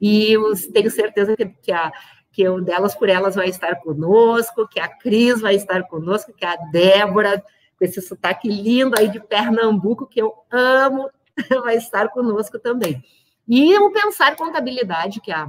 E 0.00 0.32
eu 0.32 0.52
tenho 0.72 0.90
certeza 0.90 1.36
que, 1.36 1.46
que 1.46 1.72
a 1.72 1.90
que 2.36 2.46
o 2.46 2.60
Delas 2.60 2.94
por 2.94 3.08
Elas 3.08 3.34
vai 3.34 3.48
estar 3.48 3.76
conosco, 3.76 4.68
que 4.68 4.78
a 4.78 4.86
Cris 4.86 5.40
vai 5.40 5.54
estar 5.54 5.84
conosco, 5.84 6.34
que 6.34 6.44
a 6.44 6.54
Débora, 6.70 7.42
com 7.78 7.82
esse 7.82 8.02
sotaque 8.02 8.46
lindo 8.46 8.94
aí 8.98 9.08
de 9.08 9.18
Pernambuco, 9.18 10.06
que 10.06 10.20
eu 10.20 10.34
amo, 10.52 11.08
vai 11.64 11.78
estar 11.78 12.10
conosco 12.10 12.58
também. 12.58 13.02
E 13.48 13.74
o 13.78 13.90
Pensar 13.90 14.36
Contabilidade, 14.36 15.22
que 15.22 15.32
a 15.32 15.48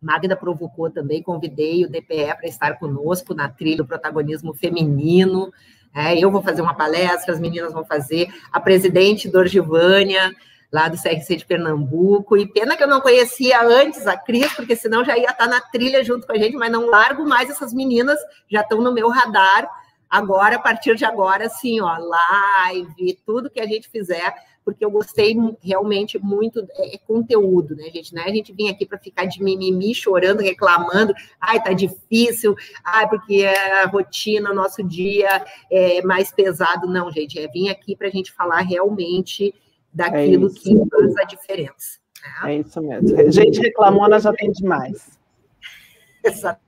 Magda 0.00 0.36
provocou 0.36 0.88
também, 0.88 1.24
convidei 1.24 1.84
o 1.84 1.90
DPE 1.90 2.36
para 2.36 2.46
estar 2.46 2.78
conosco 2.78 3.34
na 3.34 3.48
trilha 3.48 3.78
do 3.78 3.86
protagonismo 3.86 4.54
feminino. 4.54 5.52
É, 5.92 6.16
eu 6.16 6.30
vou 6.30 6.40
fazer 6.40 6.62
uma 6.62 6.74
palestra, 6.74 7.34
as 7.34 7.40
meninas 7.40 7.72
vão 7.72 7.84
fazer, 7.84 8.28
a 8.52 8.60
presidente 8.60 9.28
Dorgivânia, 9.28 10.32
lá 10.76 10.88
do 10.88 11.00
CRC 11.00 11.36
de 11.36 11.46
Pernambuco. 11.46 12.36
E 12.36 12.46
pena 12.46 12.76
que 12.76 12.82
eu 12.82 12.88
não 12.88 13.00
conhecia 13.00 13.62
antes 13.62 14.06
a 14.06 14.14
Cris, 14.14 14.52
porque 14.52 14.76
senão 14.76 15.02
já 15.02 15.16
ia 15.16 15.30
estar 15.30 15.46
na 15.46 15.58
trilha 15.58 16.04
junto 16.04 16.26
com 16.26 16.34
a 16.34 16.38
gente, 16.38 16.54
mas 16.54 16.70
não 16.70 16.86
largo 16.86 17.26
mais 17.26 17.48
essas 17.48 17.72
meninas, 17.72 18.18
já 18.46 18.60
estão 18.60 18.82
no 18.82 18.92
meu 18.92 19.08
radar. 19.08 19.66
Agora, 20.08 20.56
a 20.56 20.58
partir 20.58 20.94
de 20.94 21.04
agora, 21.04 21.48
sim, 21.48 21.80
ó, 21.80 21.96
live, 21.96 23.18
tudo 23.24 23.50
que 23.50 23.58
a 23.58 23.66
gente 23.66 23.88
fizer, 23.88 24.34
porque 24.64 24.84
eu 24.84 24.90
gostei 24.90 25.34
realmente 25.62 26.18
muito, 26.18 26.60
é, 26.74 26.94
é 26.94 26.98
conteúdo, 26.98 27.74
né, 27.74 27.84
gente? 27.84 28.14
Não 28.14 28.22
é 28.22 28.26
a 28.26 28.34
gente 28.34 28.52
vir 28.52 28.68
aqui 28.68 28.84
para 28.84 28.98
ficar 28.98 29.24
de 29.24 29.42
mimimi, 29.42 29.94
chorando, 29.94 30.42
reclamando, 30.42 31.14
ai, 31.40 31.60
tá 31.60 31.72
difícil, 31.72 32.54
ai, 32.84 33.08
porque 33.08 33.36
é 33.36 33.82
a 33.82 33.86
rotina, 33.86 34.52
nosso 34.52 34.82
dia 34.82 35.42
é 35.72 36.02
mais 36.02 36.30
pesado. 36.30 36.86
Não, 36.86 37.10
gente, 37.10 37.38
é 37.38 37.48
vir 37.48 37.70
aqui 37.70 37.96
para 37.96 38.08
a 38.08 38.10
gente 38.10 38.30
falar 38.30 38.60
realmente 38.60 39.54
daquilo 39.96 40.48
é 40.48 40.50
que 40.50 40.88
faz 40.90 41.16
a 41.16 41.24
diferença. 41.24 41.98
Né? 42.42 42.54
É 42.54 42.58
isso 42.58 42.82
mesmo. 42.82 43.32
Gente 43.32 43.60
reclamona 43.60 44.20
já 44.20 44.32
tem 44.32 44.52
demais. 44.52 45.18
Essa 46.22 46.58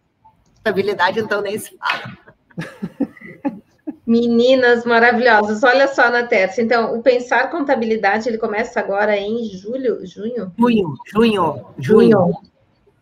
estabilidade, 0.56 1.20
então, 1.20 1.40
nem 1.42 1.58
se 1.58 1.76
fala. 1.76 2.18
Meninas 4.06 4.86
maravilhosas, 4.86 5.62
olha 5.62 5.86
só 5.86 6.10
na 6.10 6.22
Terça. 6.22 6.62
Então, 6.62 6.96
o 6.96 7.02
Pensar 7.02 7.50
Contabilidade, 7.50 8.28
ele 8.28 8.38
começa 8.38 8.80
agora 8.80 9.14
em 9.16 9.44
julho, 9.44 10.06
junho? 10.06 10.50
Junho, 10.58 10.94
junho, 11.12 11.66
junho. 11.78 12.32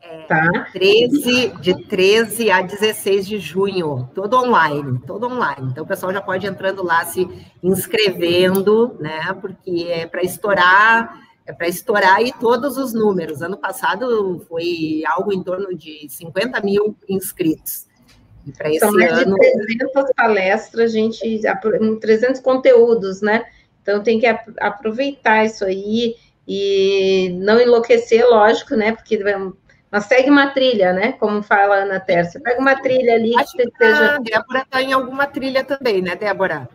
É, 0.08 0.18
tá. 0.22 0.68
13, 0.72 1.48
de 1.60 1.84
13 1.86 2.50
a 2.50 2.62
16 2.62 3.26
de 3.26 3.38
junho, 3.38 4.08
todo 4.14 4.36
online, 4.36 5.00
todo 5.04 5.26
online. 5.26 5.68
Então, 5.70 5.82
o 5.82 5.86
pessoal 5.86 6.12
já 6.12 6.20
pode 6.20 6.46
ir 6.46 6.50
entrando 6.50 6.84
lá, 6.84 7.04
se 7.04 7.28
inscrevendo, 7.62 8.96
né? 9.00 9.36
Porque 9.40 9.88
é 9.90 10.06
para 10.06 10.22
estourar, 10.22 11.20
é 11.44 11.52
para 11.52 11.66
estourar 11.66 12.16
aí 12.16 12.32
todos 12.38 12.76
os 12.76 12.92
números. 12.92 13.42
Ano 13.42 13.56
passado 13.56 14.44
foi 14.48 15.02
algo 15.08 15.32
em 15.32 15.42
torno 15.42 15.74
de 15.74 16.06
50 16.08 16.60
mil 16.60 16.96
inscritos. 17.08 17.86
E 18.46 18.52
para 18.52 18.70
esse 18.70 18.78
São 18.78 18.92
mais 18.92 19.10
ano... 19.10 19.34
de 19.34 19.66
300 19.66 20.12
palestras, 20.16 20.92
gente, 20.92 21.40
300 22.00 22.40
conteúdos, 22.40 23.20
né? 23.20 23.44
Então, 23.82 24.02
tem 24.02 24.20
que 24.20 24.26
aproveitar 24.60 25.44
isso 25.44 25.64
aí 25.64 26.14
e 26.46 27.36
não 27.40 27.60
enlouquecer, 27.60 28.24
lógico, 28.24 28.76
né? 28.76 28.92
Porque 28.92 29.18
mas 29.90 30.04
segue 30.06 30.30
uma 30.30 30.48
trilha, 30.48 30.92
né? 30.92 31.12
Como 31.12 31.42
fala 31.42 31.76
a 31.76 31.78
Ana 31.80 32.00
Tércia. 32.00 32.40
Pega 32.40 32.60
uma 32.60 32.74
trilha 32.74 33.14
ali. 33.14 33.36
Acho 33.36 33.52
que 33.52 33.62
a 33.84 34.18
Débora 34.18 34.62
está 34.62 34.82
em 34.82 34.92
alguma 34.92 35.26
trilha 35.26 35.64
também, 35.64 36.02
né, 36.02 36.16
Débora? 36.16 36.68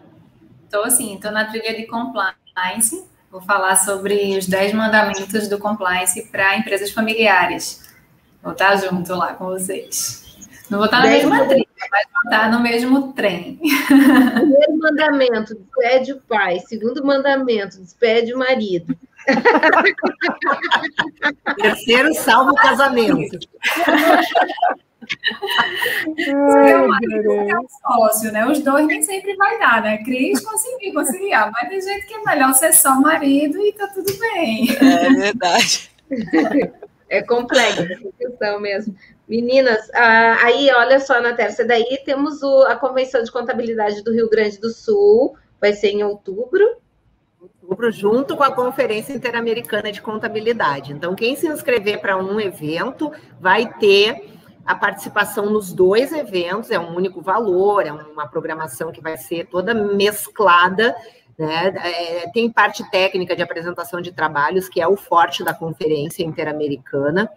Estou 0.65 0.89
sim, 0.89 1.15
estou 1.15 1.31
na 1.31 1.45
trilha 1.45 1.75
de 1.75 1.85
compliance. 1.85 3.05
Vou 3.29 3.41
falar 3.41 3.75
sobre 3.75 4.37
os 4.37 4.47
10 4.47 4.73
mandamentos 4.73 5.47
do 5.47 5.59
compliance 5.59 6.29
para 6.31 6.57
empresas 6.57 6.91
familiares. 6.91 7.89
Vou 8.41 8.53
estar 8.53 8.75
junto 8.77 9.13
lá 9.13 9.33
com 9.33 9.45
vocês. 9.45 10.21
Não 10.69 10.77
vou 10.77 10.85
estar 10.85 10.99
na 10.99 11.07
mesma 11.07 11.45
trilha, 11.45 11.67
mas 11.91 12.05
vou 12.11 12.31
estar 12.31 12.51
no 12.51 12.59
mesmo 12.61 13.13
trem. 13.13 13.59
Primeiro 13.87 14.77
mandamento, 14.77 15.53
despede 15.55 16.13
o 16.13 16.21
pai. 16.21 16.59
Segundo 16.61 17.05
mandamento, 17.05 17.77
despede 17.79 18.33
o 18.33 18.37
marido. 18.37 18.97
Terceiro, 21.55 22.13
salva 22.13 22.51
o 22.51 22.55
casamento. 22.55 23.37
Ai, 26.27 26.71
é 27.49 27.59
um 27.59 27.67
sócio, 27.81 28.31
né? 28.31 28.45
Os 28.45 28.59
dois 28.59 28.85
nem 28.87 29.01
sempre 29.01 29.35
vai 29.35 29.59
dar, 29.59 29.81
né? 29.81 29.97
Cris 30.03 30.39
conseguir 30.39 30.93
conciliar, 30.93 31.51
mas 31.51 31.69
tem 31.69 31.81
gente 31.81 32.05
que 32.07 32.13
é 32.13 32.23
melhor 32.23 32.53
ser 32.53 32.73
só 32.73 32.95
marido 32.99 33.59
e 33.59 33.73
tá 33.73 33.87
tudo 33.87 34.11
bem. 34.19 34.67
É 34.79 35.09
verdade. 35.09 35.91
É 37.09 37.21
complexo 37.21 37.81
essa 37.81 38.09
questão 38.17 38.59
mesmo. 38.61 38.95
Meninas, 39.27 39.89
ah, 39.93 40.37
aí 40.43 40.69
olha 40.71 40.99
só 40.99 41.21
na 41.21 41.33
terça, 41.33 41.65
daí 41.65 42.01
temos 42.05 42.41
o, 42.41 42.63
a 42.63 42.75
Convenção 42.75 43.21
de 43.21 43.31
Contabilidade 43.31 44.01
do 44.01 44.13
Rio 44.13 44.29
Grande 44.29 44.57
do 44.59 44.69
Sul, 44.69 45.35
vai 45.59 45.73
ser 45.73 45.89
em 45.89 46.03
outubro, 46.03 46.65
outubro, 47.71 47.91
junto 47.91 48.35
com 48.35 48.43
a 48.43 48.51
Conferência 48.51 49.13
Interamericana 49.13 49.91
de 49.91 50.01
Contabilidade. 50.01 50.91
Então, 50.91 51.15
quem 51.15 51.35
se 51.35 51.47
inscrever 51.47 52.01
para 52.01 52.17
um 52.17 52.39
evento 52.39 53.11
vai 53.39 53.65
ter 53.79 54.29
a 54.65 54.75
participação 54.75 55.49
nos 55.49 55.73
dois 55.73 56.11
eventos, 56.11 56.69
é 56.69 56.79
um 56.79 56.95
único 56.95 57.21
valor, 57.21 57.85
é 57.85 57.91
uma 57.91 58.27
programação 58.27 58.91
que 58.91 59.01
vai 59.01 59.17
ser 59.17 59.47
toda 59.47 59.73
mesclada. 59.73 60.95
Né? 61.37 61.67
É, 61.67 62.29
tem 62.31 62.51
parte 62.51 62.87
técnica 62.91 63.35
de 63.35 63.41
apresentação 63.41 64.01
de 64.01 64.11
trabalhos, 64.11 64.69
que 64.69 64.81
é 64.81 64.87
o 64.87 64.97
forte 64.97 65.43
da 65.43 65.53
Conferência 65.53 66.23
Interamericana. 66.23 67.29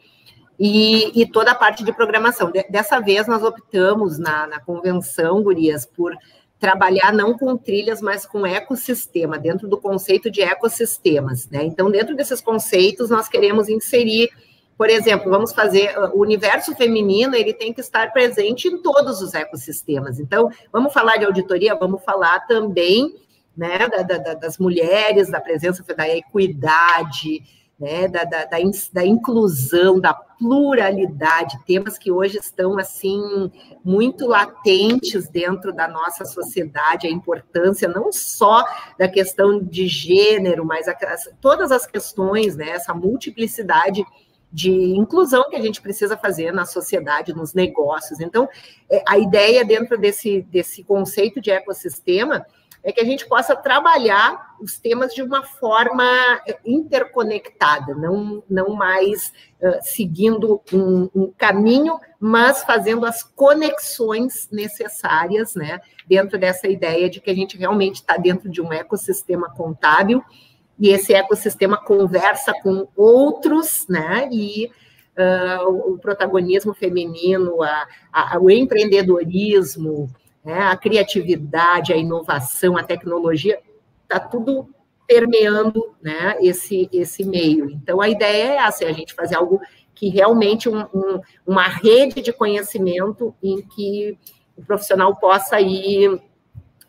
E, 0.57 1.21
e, 1.21 1.27
toda 1.27 1.51
a 1.51 1.55
parte 1.55 1.83
de 1.83 1.93
programação. 1.93 2.53
Dessa 2.71 3.01
vez, 3.01 3.27
nós 3.27 3.43
optamos 3.43 4.21
na, 4.21 4.47
na 4.47 4.61
convenção, 4.61 5.43
Gurias, 5.43 5.85
por 5.85 6.17
trabalhar 6.65 7.13
não 7.13 7.37
com 7.37 7.59
trilhas, 7.59 8.01
mas 8.01 8.25
com 8.25 8.47
ecossistema, 8.47 9.39
dentro 9.39 9.69
do 9.69 9.77
conceito 9.77 10.31
de 10.31 10.41
ecossistemas, 10.41 11.47
né? 11.51 11.63
Então, 11.63 11.91
dentro 11.91 12.17
desses 12.17 12.41
conceitos, 12.41 13.11
nós 13.11 13.29
queremos 13.29 13.69
inserir, 13.69 14.31
por 14.75 14.89
exemplo, 14.89 15.31
vamos 15.31 15.53
fazer 15.53 15.95
o 16.15 16.23
universo 16.23 16.75
feminino, 16.75 17.37
ele 17.37 17.53
tem 17.53 17.71
que 17.71 17.83
estar 17.83 18.15
presente 18.15 18.67
em 18.67 18.81
todos 18.81 19.21
os 19.21 19.35
ecossistemas. 19.35 20.19
Então, 20.19 20.49
vamos 20.73 20.95
falar 20.95 21.19
de 21.19 21.27
auditoria, 21.27 21.75
vamos 21.75 22.03
falar 22.03 22.41
também 22.47 23.15
né, 23.55 23.87
da, 23.87 24.01
da, 24.01 24.33
das 24.33 24.57
mulheres, 24.57 25.31
da 25.31 25.43
presença 25.43 25.85
da 25.95 26.09
equidade, 26.09 27.43
né, 27.85 28.09
da, 28.09 28.25
da, 28.25 28.47
da, 28.47 28.59
da, 28.93 29.05
inclusão, 29.05 30.01
da 30.01 30.15
pluralidade, 30.15 31.63
temas 31.67 31.99
que 31.99 32.11
hoje 32.11 32.39
estão 32.39 32.79
assim 32.79 33.53
muito 33.85 34.27
latentes 34.27 35.29
dentro 35.29 35.71
da 35.71 35.87
nossa 35.87 36.25
sociedade, 36.25 37.07
a 37.07 37.11
importância 37.11 37.87
não 37.87 38.11
só 38.11 38.65
da 38.99 39.07
questão 39.07 39.63
de 39.63 39.87
gênero, 39.87 40.65
mas 40.65 40.89
a, 40.89 40.97
todas 41.43 41.71
as 41.71 41.87
questões, 41.87 42.57
né, 42.57 42.71
essa 42.71 42.95
multiplicidade 42.95 44.03
de 44.51 44.71
inclusão 44.97 45.51
que 45.51 45.57
a 45.57 45.61
gente 45.61 45.83
precisa 45.83 46.17
fazer 46.17 46.53
na 46.53 46.65
sociedade, 46.65 47.35
nos 47.35 47.53
negócios. 47.53 48.19
Então, 48.19 48.49
é, 48.89 49.03
a 49.07 49.19
ideia 49.19 49.63
dentro 49.63 49.99
desse, 49.99 50.41
desse 50.43 50.83
conceito 50.85 51.39
de 51.39 51.51
ecossistema 51.51 52.47
é 52.85 52.93
que 52.93 53.01
a 53.01 53.05
gente 53.05 53.27
possa 53.27 53.57
trabalhar 53.57 54.55
os 54.61 54.79
temas 54.79 55.15
de 55.15 55.23
uma 55.23 55.43
forma 55.43 56.05
interconectada, 56.65 57.95
não, 57.95 58.45
não 58.49 58.75
mais 58.75 59.33
uh, 59.61 59.79
seguindo 59.81 60.61
um, 60.71 61.09
um, 61.15 61.33
caminho, 61.37 61.99
mas 62.21 62.63
fazendo 62.63 63.07
as 63.07 63.23
conexões 63.23 64.51
necessárias, 64.53 65.55
né, 65.55 65.81
dentro 66.07 66.39
dessa 66.39 66.69
ideia 66.69 67.09
de 67.09 67.21
que 67.21 67.31
a 67.31 67.35
gente 67.35 67.57
realmente 67.57 67.97
está 67.97 68.19
dentro 68.19 68.51
de 68.51 68.61
um 68.61 68.71
ecossistema 68.71 69.51
contábil 69.51 70.23
e 70.79 70.91
esse 70.91 71.15
ecossistema 71.15 71.79
conversa 71.79 72.53
com 72.63 72.87
outros, 72.95 73.87
né, 73.89 74.29
e 74.31 74.71
uh, 75.17 75.93
o 75.93 75.99
protagonismo 75.99 76.75
feminino, 76.75 77.63
a, 77.63 77.87
a, 78.13 78.39
o 78.39 78.51
empreendedorismo, 78.51 80.11
né, 80.45 80.59
a 80.61 80.77
criatividade, 80.77 81.93
a 81.93 81.97
inovação, 81.97 82.77
a 82.77 82.83
tecnologia, 82.83 83.59
está 84.03 84.21
tudo 84.21 84.69
permeando 85.07 85.95
né, 86.03 86.37
esse, 86.41 86.89
esse 86.93 87.25
meio. 87.25 87.71
Então, 87.71 88.01
a 88.01 88.09
ideia 88.09 88.53
é 88.53 88.57
essa, 88.57 88.85
é 88.85 88.89
a 88.89 88.93
gente 88.93 89.15
fazer 89.15 89.37
algo 89.37 89.61
que 89.95 90.09
realmente 90.09 90.69
um, 90.69 90.81
um, 90.95 91.21
uma 91.47 91.69
rede 91.69 92.21
de 92.21 92.33
conhecimento 92.33 93.35
em 93.43 93.63
que 93.63 94.19
o 94.57 94.63
profissional 94.63 95.17
possa 95.17 95.61
ir 95.61 96.21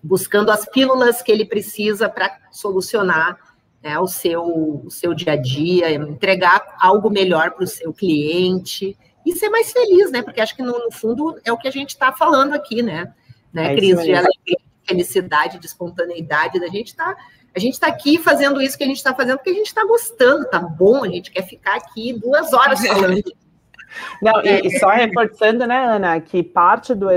buscando 0.01 0.51
as 0.51 0.66
pílulas 0.66 1.22
que 1.22 1.32
ele 1.32 1.45
precisa 1.45 2.10
para 2.10 2.38
solucionar 2.51 3.38
né, 3.82 3.99
o, 3.99 4.08
seu, 4.08 4.43
o 4.86 4.89
seu 4.89 5.14
dia 5.14 5.34
a 5.34 5.36
dia, 5.36 5.91
entregar 5.91 6.76
algo 6.80 7.10
melhor 7.10 7.51
para 7.51 7.64
o 7.64 7.68
seu 7.68 7.93
cliente 7.93 8.97
e 9.26 9.34
ser 9.34 9.49
mais 9.49 9.72
feliz, 9.72 10.12
né? 10.12 10.22
Porque 10.22 10.41
acho 10.41 10.56
que 10.56 10.62
no, 10.62 10.78
no 10.86 10.91
fundo 10.91 11.39
é 11.43 11.51
o 11.51 11.58
que 11.58 11.68
a 11.68 11.72
gente 11.72 11.89
está 11.89 12.12
falando 12.12 12.53
aqui, 12.53 12.82
né? 12.82 13.14
Né, 13.56 13.74
é 13.74 13.76
Cris? 13.76 14.01
De 14.01 14.14
alegria, 14.14 14.28
de 14.45 14.58
felicidade, 14.86 15.60
de 15.60 15.66
espontaneidade, 15.66 16.60
da 16.60 16.68
gente 16.68 16.95
tá. 16.95 17.16
A 17.56 17.60
gente 17.60 17.74
está 17.74 17.88
aqui 17.88 18.18
fazendo 18.18 18.62
isso 18.62 18.78
que 18.78 18.84
a 18.84 18.88
gente 18.88 18.97
está 18.97 19.16
fazendo 19.16 19.38
porque 19.38 19.51
a 19.51 19.53
gente 19.53 19.68
está 19.68 19.86
gostando, 19.86 20.45
tá 20.49 20.60
bom, 20.60 21.06
a 21.06 21.08
gente 21.08 21.32
quer 21.32 21.43
ficar 21.43 21.76
aqui 21.78 22.12
duas 22.12 22.51
horas 22.51 22.86
falando. 22.86 23.24
Não, 24.21 24.41
e, 24.43 24.67
e, 24.67 24.79
só 24.79 24.89
reforçando, 24.89 25.65
né, 25.67 25.85
Ana, 25.85 26.19
que 26.19 26.41
parte 26.43 26.93
do 26.93 27.07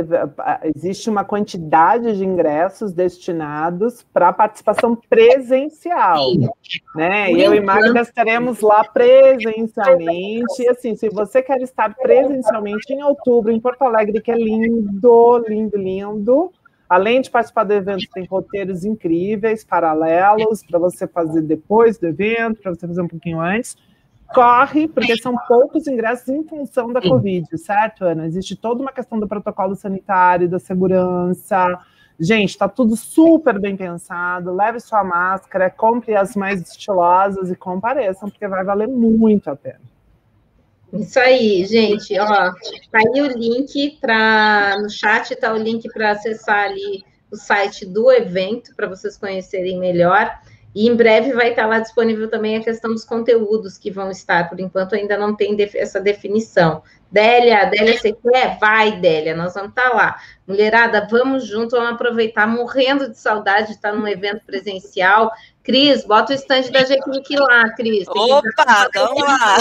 existe 0.74 1.08
uma 1.08 1.24
quantidade 1.24 2.16
de 2.16 2.24
ingressos 2.24 2.92
destinados 2.92 4.04
para 4.12 4.32
participação 4.32 4.96
presencial, 5.08 6.30
Sim. 6.30 6.48
né? 6.94 7.32
E 7.32 7.42
eu 7.42 7.54
e 7.54 7.60
Magda 7.60 8.00
estaremos 8.00 8.60
lá 8.60 8.84
presencialmente. 8.84 10.62
E 10.62 10.68
assim, 10.68 10.96
se 10.96 11.08
você 11.08 11.42
quer 11.42 11.60
estar 11.60 11.94
presencialmente 11.94 12.92
em 12.92 13.02
outubro 13.02 13.52
em 13.52 13.60
Porto 13.60 13.82
Alegre, 13.82 14.20
que 14.20 14.30
é 14.30 14.36
lindo, 14.36 15.44
lindo, 15.46 15.76
lindo. 15.76 16.52
Além 16.88 17.20
de 17.20 17.30
participar 17.30 17.64
do 17.64 17.74
evento, 17.74 18.06
tem 18.14 18.24
roteiros 18.24 18.82
incríveis, 18.82 19.62
paralelos, 19.62 20.62
para 20.62 20.78
você 20.78 21.06
fazer 21.06 21.42
depois 21.42 21.98
do 21.98 22.06
evento, 22.06 22.62
para 22.62 22.74
você 22.74 22.86
fazer 22.86 23.02
um 23.02 23.08
pouquinho 23.08 23.40
antes 23.40 23.76
corre, 24.34 24.88
porque 24.88 25.16
são 25.20 25.34
poucos 25.46 25.86
ingressos 25.86 26.28
em 26.28 26.44
função 26.44 26.92
da 26.92 27.00
Covid, 27.00 27.46
certo, 27.58 28.04
Ana? 28.04 28.26
Existe 28.26 28.54
toda 28.54 28.82
uma 28.82 28.92
questão 28.92 29.18
do 29.18 29.28
protocolo 29.28 29.74
sanitário, 29.74 30.48
da 30.48 30.58
segurança. 30.58 31.78
Gente, 32.20 32.50
está 32.50 32.68
tudo 32.68 32.96
super 32.96 33.58
bem 33.58 33.76
pensado. 33.76 34.54
Leve 34.54 34.80
sua 34.80 35.04
máscara, 35.04 35.70
compre 35.70 36.16
as 36.16 36.34
mais 36.34 36.60
estilosas 36.60 37.50
e 37.50 37.56
compareçam, 37.56 38.28
porque 38.28 38.46
vai 38.48 38.64
valer 38.64 38.88
muito 38.88 39.48
a 39.48 39.56
pena. 39.56 39.80
Isso 40.92 41.18
aí, 41.18 41.64
gente. 41.66 42.18
Ó, 42.18 42.26
tá 42.26 42.98
aí 42.98 43.22
o 43.22 43.28
link 43.28 43.98
para 44.00 44.78
no 44.80 44.90
chat 44.90 45.36
tá 45.36 45.52
o 45.52 45.58
link 45.58 45.86
para 45.92 46.12
acessar 46.12 46.64
ali 46.64 47.04
o 47.30 47.36
site 47.36 47.84
do 47.84 48.10
evento 48.10 48.74
para 48.74 48.88
vocês 48.88 49.16
conhecerem 49.16 49.78
melhor. 49.78 50.30
E 50.78 50.86
em 50.86 50.94
breve 50.94 51.32
vai 51.32 51.50
estar 51.50 51.66
lá 51.66 51.80
disponível 51.80 52.30
também 52.30 52.56
a 52.56 52.62
questão 52.62 52.92
dos 52.92 53.04
conteúdos 53.04 53.76
que 53.76 53.90
vão 53.90 54.12
estar, 54.12 54.48
por 54.48 54.60
enquanto 54.60 54.94
ainda 54.94 55.18
não 55.18 55.34
tem 55.34 55.56
essa 55.74 56.00
definição. 56.00 56.84
Délia, 57.10 57.64
Délia, 57.64 57.98
você 57.98 58.12
quer? 58.12 58.60
Vai, 58.60 58.92
Délia, 58.92 59.34
nós 59.34 59.54
vamos 59.54 59.70
estar 59.70 59.88
lá. 59.88 60.20
Mulherada, 60.46 61.04
vamos 61.10 61.44
junto, 61.44 61.72
vamos 61.72 61.94
aproveitar, 61.94 62.46
morrendo 62.46 63.10
de 63.10 63.18
saudade 63.18 63.66
de 63.66 63.72
estar 63.72 63.92
num 63.92 64.06
evento 64.06 64.46
presencial. 64.46 65.32
Cris, 65.68 66.02
bota 66.02 66.32
o 66.32 66.34
estande 66.34 66.70
da 66.70 66.82
GQuick 66.82 67.36
lá, 67.36 67.68
Cris. 67.74 68.08
Opa, 68.08 68.88
vamos 68.94 69.22
lá. 69.22 69.58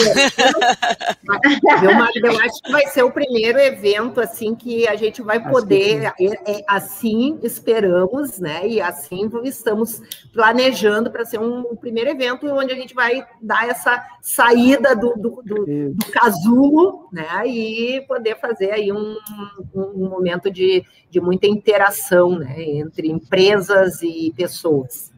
Eu, 1.84 2.32
eu 2.32 2.40
acho 2.40 2.62
que 2.64 2.72
vai 2.72 2.88
ser 2.88 3.04
o 3.04 3.12
primeiro 3.12 3.60
evento, 3.60 4.22
assim, 4.22 4.56
que 4.56 4.88
a 4.88 4.96
gente 4.96 5.22
vai 5.22 5.38
poder, 5.38 6.06
é, 6.06 6.14
é, 6.50 6.64
assim 6.66 7.38
esperamos, 7.44 8.40
né, 8.40 8.66
e 8.66 8.80
assim 8.80 9.30
estamos 9.44 10.02
planejando 10.32 11.12
para 11.12 11.26
ser 11.26 11.42
um, 11.42 11.60
um, 11.72 11.76
primeiro 11.76 12.10
evento 12.10 12.48
onde 12.48 12.72
a 12.72 12.76
gente 12.76 12.94
vai 12.94 13.28
dar 13.42 13.68
essa 13.68 14.02
saída 14.22 14.96
do, 14.96 15.14
do, 15.14 15.42
do, 15.44 15.66
do 15.94 16.06
casulo, 16.14 17.10
né, 17.12 17.46
e 17.46 18.00
poder 18.08 18.40
fazer 18.40 18.72
aí 18.72 18.94
um, 18.94 19.18
um 19.76 20.08
momento 20.08 20.50
de, 20.50 20.86
de 21.12 21.20
muita 21.20 21.48
interação, 21.48 22.40
né, 22.40 22.56
entre 22.64 23.10
empresas 23.10 24.02
e 24.02 24.34
pessoas. 24.38 25.17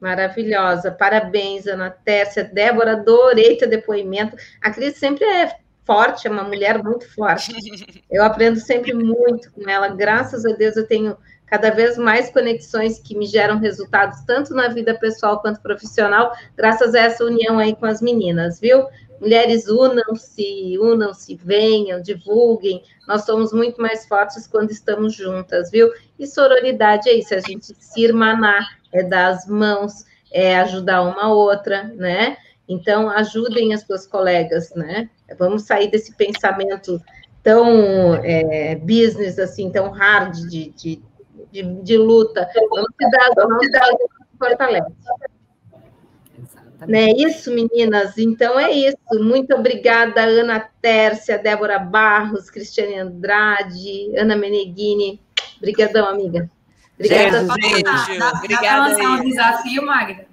Maravilhosa. 0.00 0.90
Parabéns, 0.90 1.66
Ana 1.66 1.90
Tércia. 1.90 2.44
Débora, 2.44 2.92
adorei 2.92 3.56
teu 3.56 3.68
depoimento. 3.68 4.36
A 4.62 4.70
Cris 4.70 4.96
sempre 4.96 5.24
é 5.24 5.56
forte, 5.84 6.28
é 6.28 6.30
uma 6.30 6.44
mulher 6.44 6.82
muito 6.82 7.10
forte. 7.14 7.52
Eu 8.10 8.22
aprendo 8.22 8.60
sempre 8.60 8.92
muito 8.92 9.50
com 9.52 9.68
ela. 9.68 9.88
Graças 9.88 10.44
a 10.44 10.52
Deus 10.52 10.76
eu 10.76 10.86
tenho 10.86 11.16
cada 11.46 11.70
vez 11.70 11.96
mais 11.96 12.30
conexões 12.30 12.98
que 12.98 13.16
me 13.16 13.26
geram 13.26 13.58
resultados 13.58 14.20
tanto 14.26 14.54
na 14.54 14.68
vida 14.68 14.98
pessoal 14.98 15.40
quanto 15.40 15.62
profissional, 15.62 16.32
graças 16.56 16.94
a 16.94 17.00
essa 17.00 17.24
união 17.24 17.58
aí 17.58 17.74
com 17.74 17.86
as 17.86 18.02
meninas, 18.02 18.60
viu? 18.60 18.86
Mulheres, 19.20 19.66
unam-se, 19.66 20.78
unam-se, 20.78 21.34
venham, 21.34 22.00
divulguem. 22.00 22.82
Nós 23.06 23.24
somos 23.24 23.52
muito 23.52 23.80
mais 23.80 24.06
fortes 24.06 24.46
quando 24.46 24.70
estamos 24.70 25.14
juntas, 25.14 25.70
viu? 25.70 25.90
E 26.18 26.26
sororidade 26.26 27.08
é 27.08 27.14
isso, 27.14 27.34
a 27.34 27.40
gente 27.40 27.74
se 27.78 28.00
irmanar, 28.00 28.77
é 28.92 29.02
dar 29.02 29.28
as 29.28 29.46
mãos, 29.46 30.04
é 30.32 30.58
ajudar 30.58 31.02
uma 31.02 31.32
outra, 31.32 31.84
né? 31.84 32.36
Então, 32.68 33.08
ajudem 33.08 33.72
as 33.72 33.82
suas 33.82 34.06
colegas, 34.06 34.74
né? 34.74 35.08
Vamos 35.38 35.62
sair 35.62 35.90
desse 35.90 36.14
pensamento 36.14 37.00
tão 37.42 38.14
é, 38.16 38.76
business, 38.76 39.38
assim, 39.38 39.70
tão 39.70 39.90
hard 39.90 40.34
de, 40.48 40.70
de, 40.70 41.02
de, 41.50 41.62
de 41.82 41.96
luta. 41.96 42.48
Vamos 42.70 42.90
se 43.00 43.10
dar, 43.10 43.30
vamos 43.34 43.64
se 43.64 43.70
dar 43.70 43.88
fortalece. 44.38 44.92
Né? 46.86 47.10
Isso, 47.16 47.50
meninas. 47.52 48.18
Então 48.18 48.58
é 48.58 48.70
isso. 48.70 48.96
Muito 49.14 49.54
obrigada, 49.54 50.22
Ana 50.22 50.60
Tércia, 50.80 51.38
Débora 51.38 51.78
Barros, 51.78 52.50
Cristiane 52.50 52.98
Andrade, 52.98 54.16
Ana 54.16 54.36
Meneghini. 54.36 55.20
Obrigadão, 55.56 56.06
amiga. 56.06 56.48
Obrigada. 56.98 57.46
Gente, 57.60 58.18
dá, 58.18 58.32
obrigada. 58.36 58.88
lançar 58.88 59.10
um 59.10 59.24
desafio, 59.24 59.86
Magda? 59.86 60.26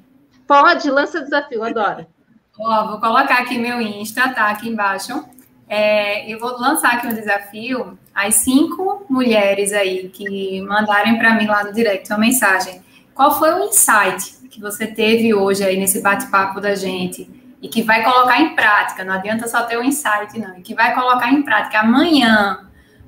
Pode, 0.47 0.89
lança 0.89 1.21
desafio, 1.21 1.63
adoro. 1.63 2.07
Ó, 2.59 2.87
vou 2.87 2.99
colocar 2.99 3.39
aqui 3.39 3.57
meu 3.57 3.81
Insta, 3.81 4.29
tá? 4.29 4.49
Aqui 4.49 4.69
embaixo. 4.69 5.23
É, 5.67 6.31
eu 6.31 6.39
vou 6.39 6.59
lançar 6.59 6.93
aqui 6.93 7.07
um 7.07 7.13
desafio 7.13 7.97
às 8.13 8.35
cinco 8.35 9.05
mulheres 9.09 9.73
aí 9.73 10.09
que 10.09 10.61
mandarem 10.61 11.17
para 11.17 11.33
mim 11.35 11.47
lá 11.47 11.63
no 11.63 11.73
direct 11.73 12.09
uma 12.11 12.19
mensagem. 12.19 12.81
Qual 13.13 13.37
foi 13.37 13.51
o 13.53 13.63
insight 13.65 14.35
que 14.49 14.61
você 14.61 14.87
teve 14.87 15.33
hoje 15.33 15.63
aí 15.63 15.77
nesse 15.77 16.01
bate-papo 16.01 16.61
da 16.61 16.75
gente 16.75 17.29
e 17.61 17.67
que 17.67 17.81
vai 17.81 18.03
colocar 18.03 18.39
em 18.39 18.55
prática, 18.55 19.03
não 19.03 19.13
adianta 19.13 19.47
só 19.47 19.63
ter 19.63 19.77
um 19.77 19.83
insight, 19.83 20.37
não, 20.39 20.57
e 20.57 20.61
que 20.61 20.75
vai 20.75 20.93
colocar 20.93 21.31
em 21.31 21.41
prática 21.41 21.79
amanhã, 21.79 22.59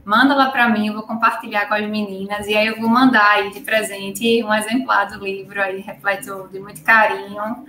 manda 0.07 0.33
lá 0.33 0.49
para 0.49 0.69
mim, 0.69 0.87
eu 0.87 0.93
vou 0.93 1.03
compartilhar 1.03 1.65
com 1.65 1.73
as 1.73 1.85
meninas, 1.85 2.47
e 2.47 2.55
aí 2.55 2.67
eu 2.67 2.79
vou 2.79 2.89
mandar 2.89 3.29
aí 3.29 3.51
de 3.51 3.59
presente 3.59 4.41
um 4.41 4.53
exemplar 4.53 5.05
do 5.05 5.21
livro 5.21 5.61
aí, 5.61 5.81
refletido 5.81 6.47
de 6.47 6.61
muito 6.61 6.81
carinho 6.81 7.65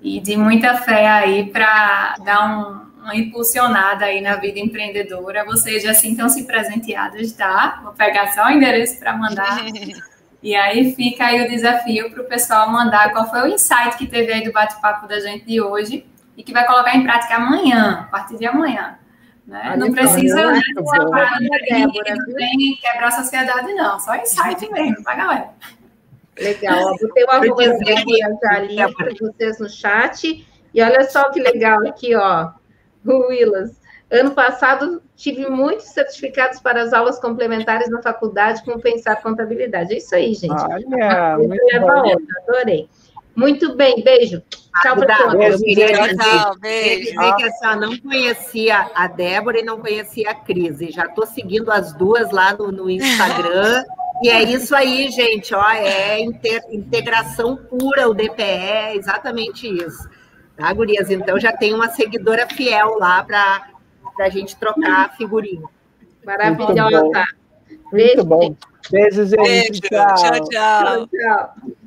e 0.00 0.18
de 0.18 0.34
muita 0.34 0.78
fé 0.78 1.06
aí 1.06 1.50
para 1.50 2.14
dar 2.24 2.46
um, 2.48 3.02
uma 3.02 3.14
impulsionada 3.14 4.06
aí 4.06 4.22
na 4.22 4.36
vida 4.36 4.58
empreendedora. 4.58 5.44
Vocês 5.44 5.82
já 5.82 5.92
sintam-se 5.92 6.44
presenteados, 6.44 7.32
tá? 7.32 7.80
Vou 7.84 7.92
pegar 7.92 8.32
só 8.32 8.46
o 8.46 8.50
endereço 8.50 8.98
para 8.98 9.14
mandar. 9.14 9.60
E 10.42 10.54
aí 10.54 10.94
fica 10.94 11.24
aí 11.24 11.42
o 11.42 11.48
desafio 11.48 12.10
para 12.10 12.20
o 12.20 12.26
pessoal 12.26 12.70
mandar 12.70 13.10
qual 13.12 13.30
foi 13.30 13.44
o 13.44 13.46
insight 13.46 13.96
que 13.96 14.06
teve 14.06 14.30
aí 14.30 14.44
do 14.44 14.52
bate-papo 14.52 15.08
da 15.08 15.18
gente 15.18 15.46
de 15.46 15.58
hoje 15.58 16.04
e 16.36 16.42
que 16.42 16.52
vai 16.52 16.66
colocar 16.66 16.94
em 16.94 17.02
prática 17.02 17.36
amanhã, 17.36 18.00
a 18.00 18.10
partir 18.10 18.36
de 18.36 18.46
amanhã. 18.46 18.98
Né? 19.46 19.76
Não 19.76 19.92
precisa 19.92 20.52
né, 20.52 20.60
quebrar 22.80 23.08
a 23.08 23.10
sociedade, 23.10 23.74
não. 23.74 24.00
Só 24.00 24.16
insight 24.16 24.70
mesmo, 24.72 25.02
tá, 25.04 25.14
galera? 25.14 25.50
Legal. 26.38 26.96
Botei 27.00 27.24
o 27.24 27.30
arroba 27.30 27.64
já 27.64 28.50
ali 28.50 28.76
para 28.94 29.10
vocês 29.20 29.58
no 29.60 29.68
chat. 29.68 30.46
E 30.72 30.82
olha 30.82 31.04
só 31.08 31.30
que 31.30 31.40
legal 31.40 31.86
aqui, 31.86 32.14
ó. 32.14 32.50
O 33.06 33.28
Willas. 33.28 33.80
Ano 34.10 34.32
passado 34.32 35.02
tive 35.16 35.48
muitos 35.48 35.86
certificados 35.86 36.60
para 36.60 36.82
as 36.82 36.92
aulas 36.92 37.18
complementares 37.18 37.90
na 37.90 38.02
faculdade 38.02 38.64
com 38.64 38.78
Pensar 38.78 39.16
Contabilidade. 39.22 39.94
É 39.94 39.98
isso 39.98 40.14
aí, 40.14 40.34
gente. 40.34 40.52
Olha, 40.52 41.36
muito 41.38 41.80
bom. 41.80 42.16
Adorei. 42.48 42.88
Muito 43.36 43.74
bem, 43.74 44.02
beijo. 44.02 44.42
Tchau 44.82 44.96
para 44.96 45.16
todos. 45.16 45.34
Eu 45.34 45.58
queria 45.58 46.14
tchau, 46.14 46.56
beijo. 46.58 47.10
dizer 47.10 47.34
que 47.36 47.42
eu 47.44 47.50
só 47.52 47.76
não 47.76 47.96
conhecia 47.98 48.90
a 48.94 49.06
Débora 49.06 49.60
e 49.60 49.64
não 49.64 49.80
conhecia 49.80 50.30
a 50.30 50.34
Cris. 50.34 50.80
E 50.80 50.90
já 50.90 51.04
estou 51.04 51.26
seguindo 51.26 51.70
as 51.70 51.92
duas 51.92 52.30
lá 52.30 52.54
no, 52.54 52.70
no 52.70 52.88
Instagram. 52.88 53.84
e 54.22 54.28
é 54.28 54.42
isso 54.42 54.74
aí, 54.74 55.10
gente. 55.10 55.54
Ó, 55.54 55.70
é 55.70 56.20
inter, 56.20 56.62
integração 56.70 57.56
pura 57.56 58.08
o 58.08 58.14
DPE, 58.14 58.42
é 58.42 58.96
exatamente 58.96 59.66
isso. 59.66 60.08
Tá, 60.56 60.72
gurias? 60.72 61.10
Então 61.10 61.38
já 61.38 61.52
tem 61.52 61.74
uma 61.74 61.88
seguidora 61.88 62.46
fiel 62.46 62.96
lá 62.98 63.24
para 63.24 63.66
a 64.20 64.28
gente 64.28 64.54
trocar 64.56 65.16
figurinha. 65.16 65.68
Maravilhosa. 66.24 67.24
Muito 67.92 68.24
bom. 68.24 68.56
Beijo, 68.90 69.24
gente. 69.24 69.36
Beijo, 69.36 69.80
tchau. 69.80 70.14
tchau. 70.14 70.48
tchau. 70.48 71.06
tchau. 71.08 71.83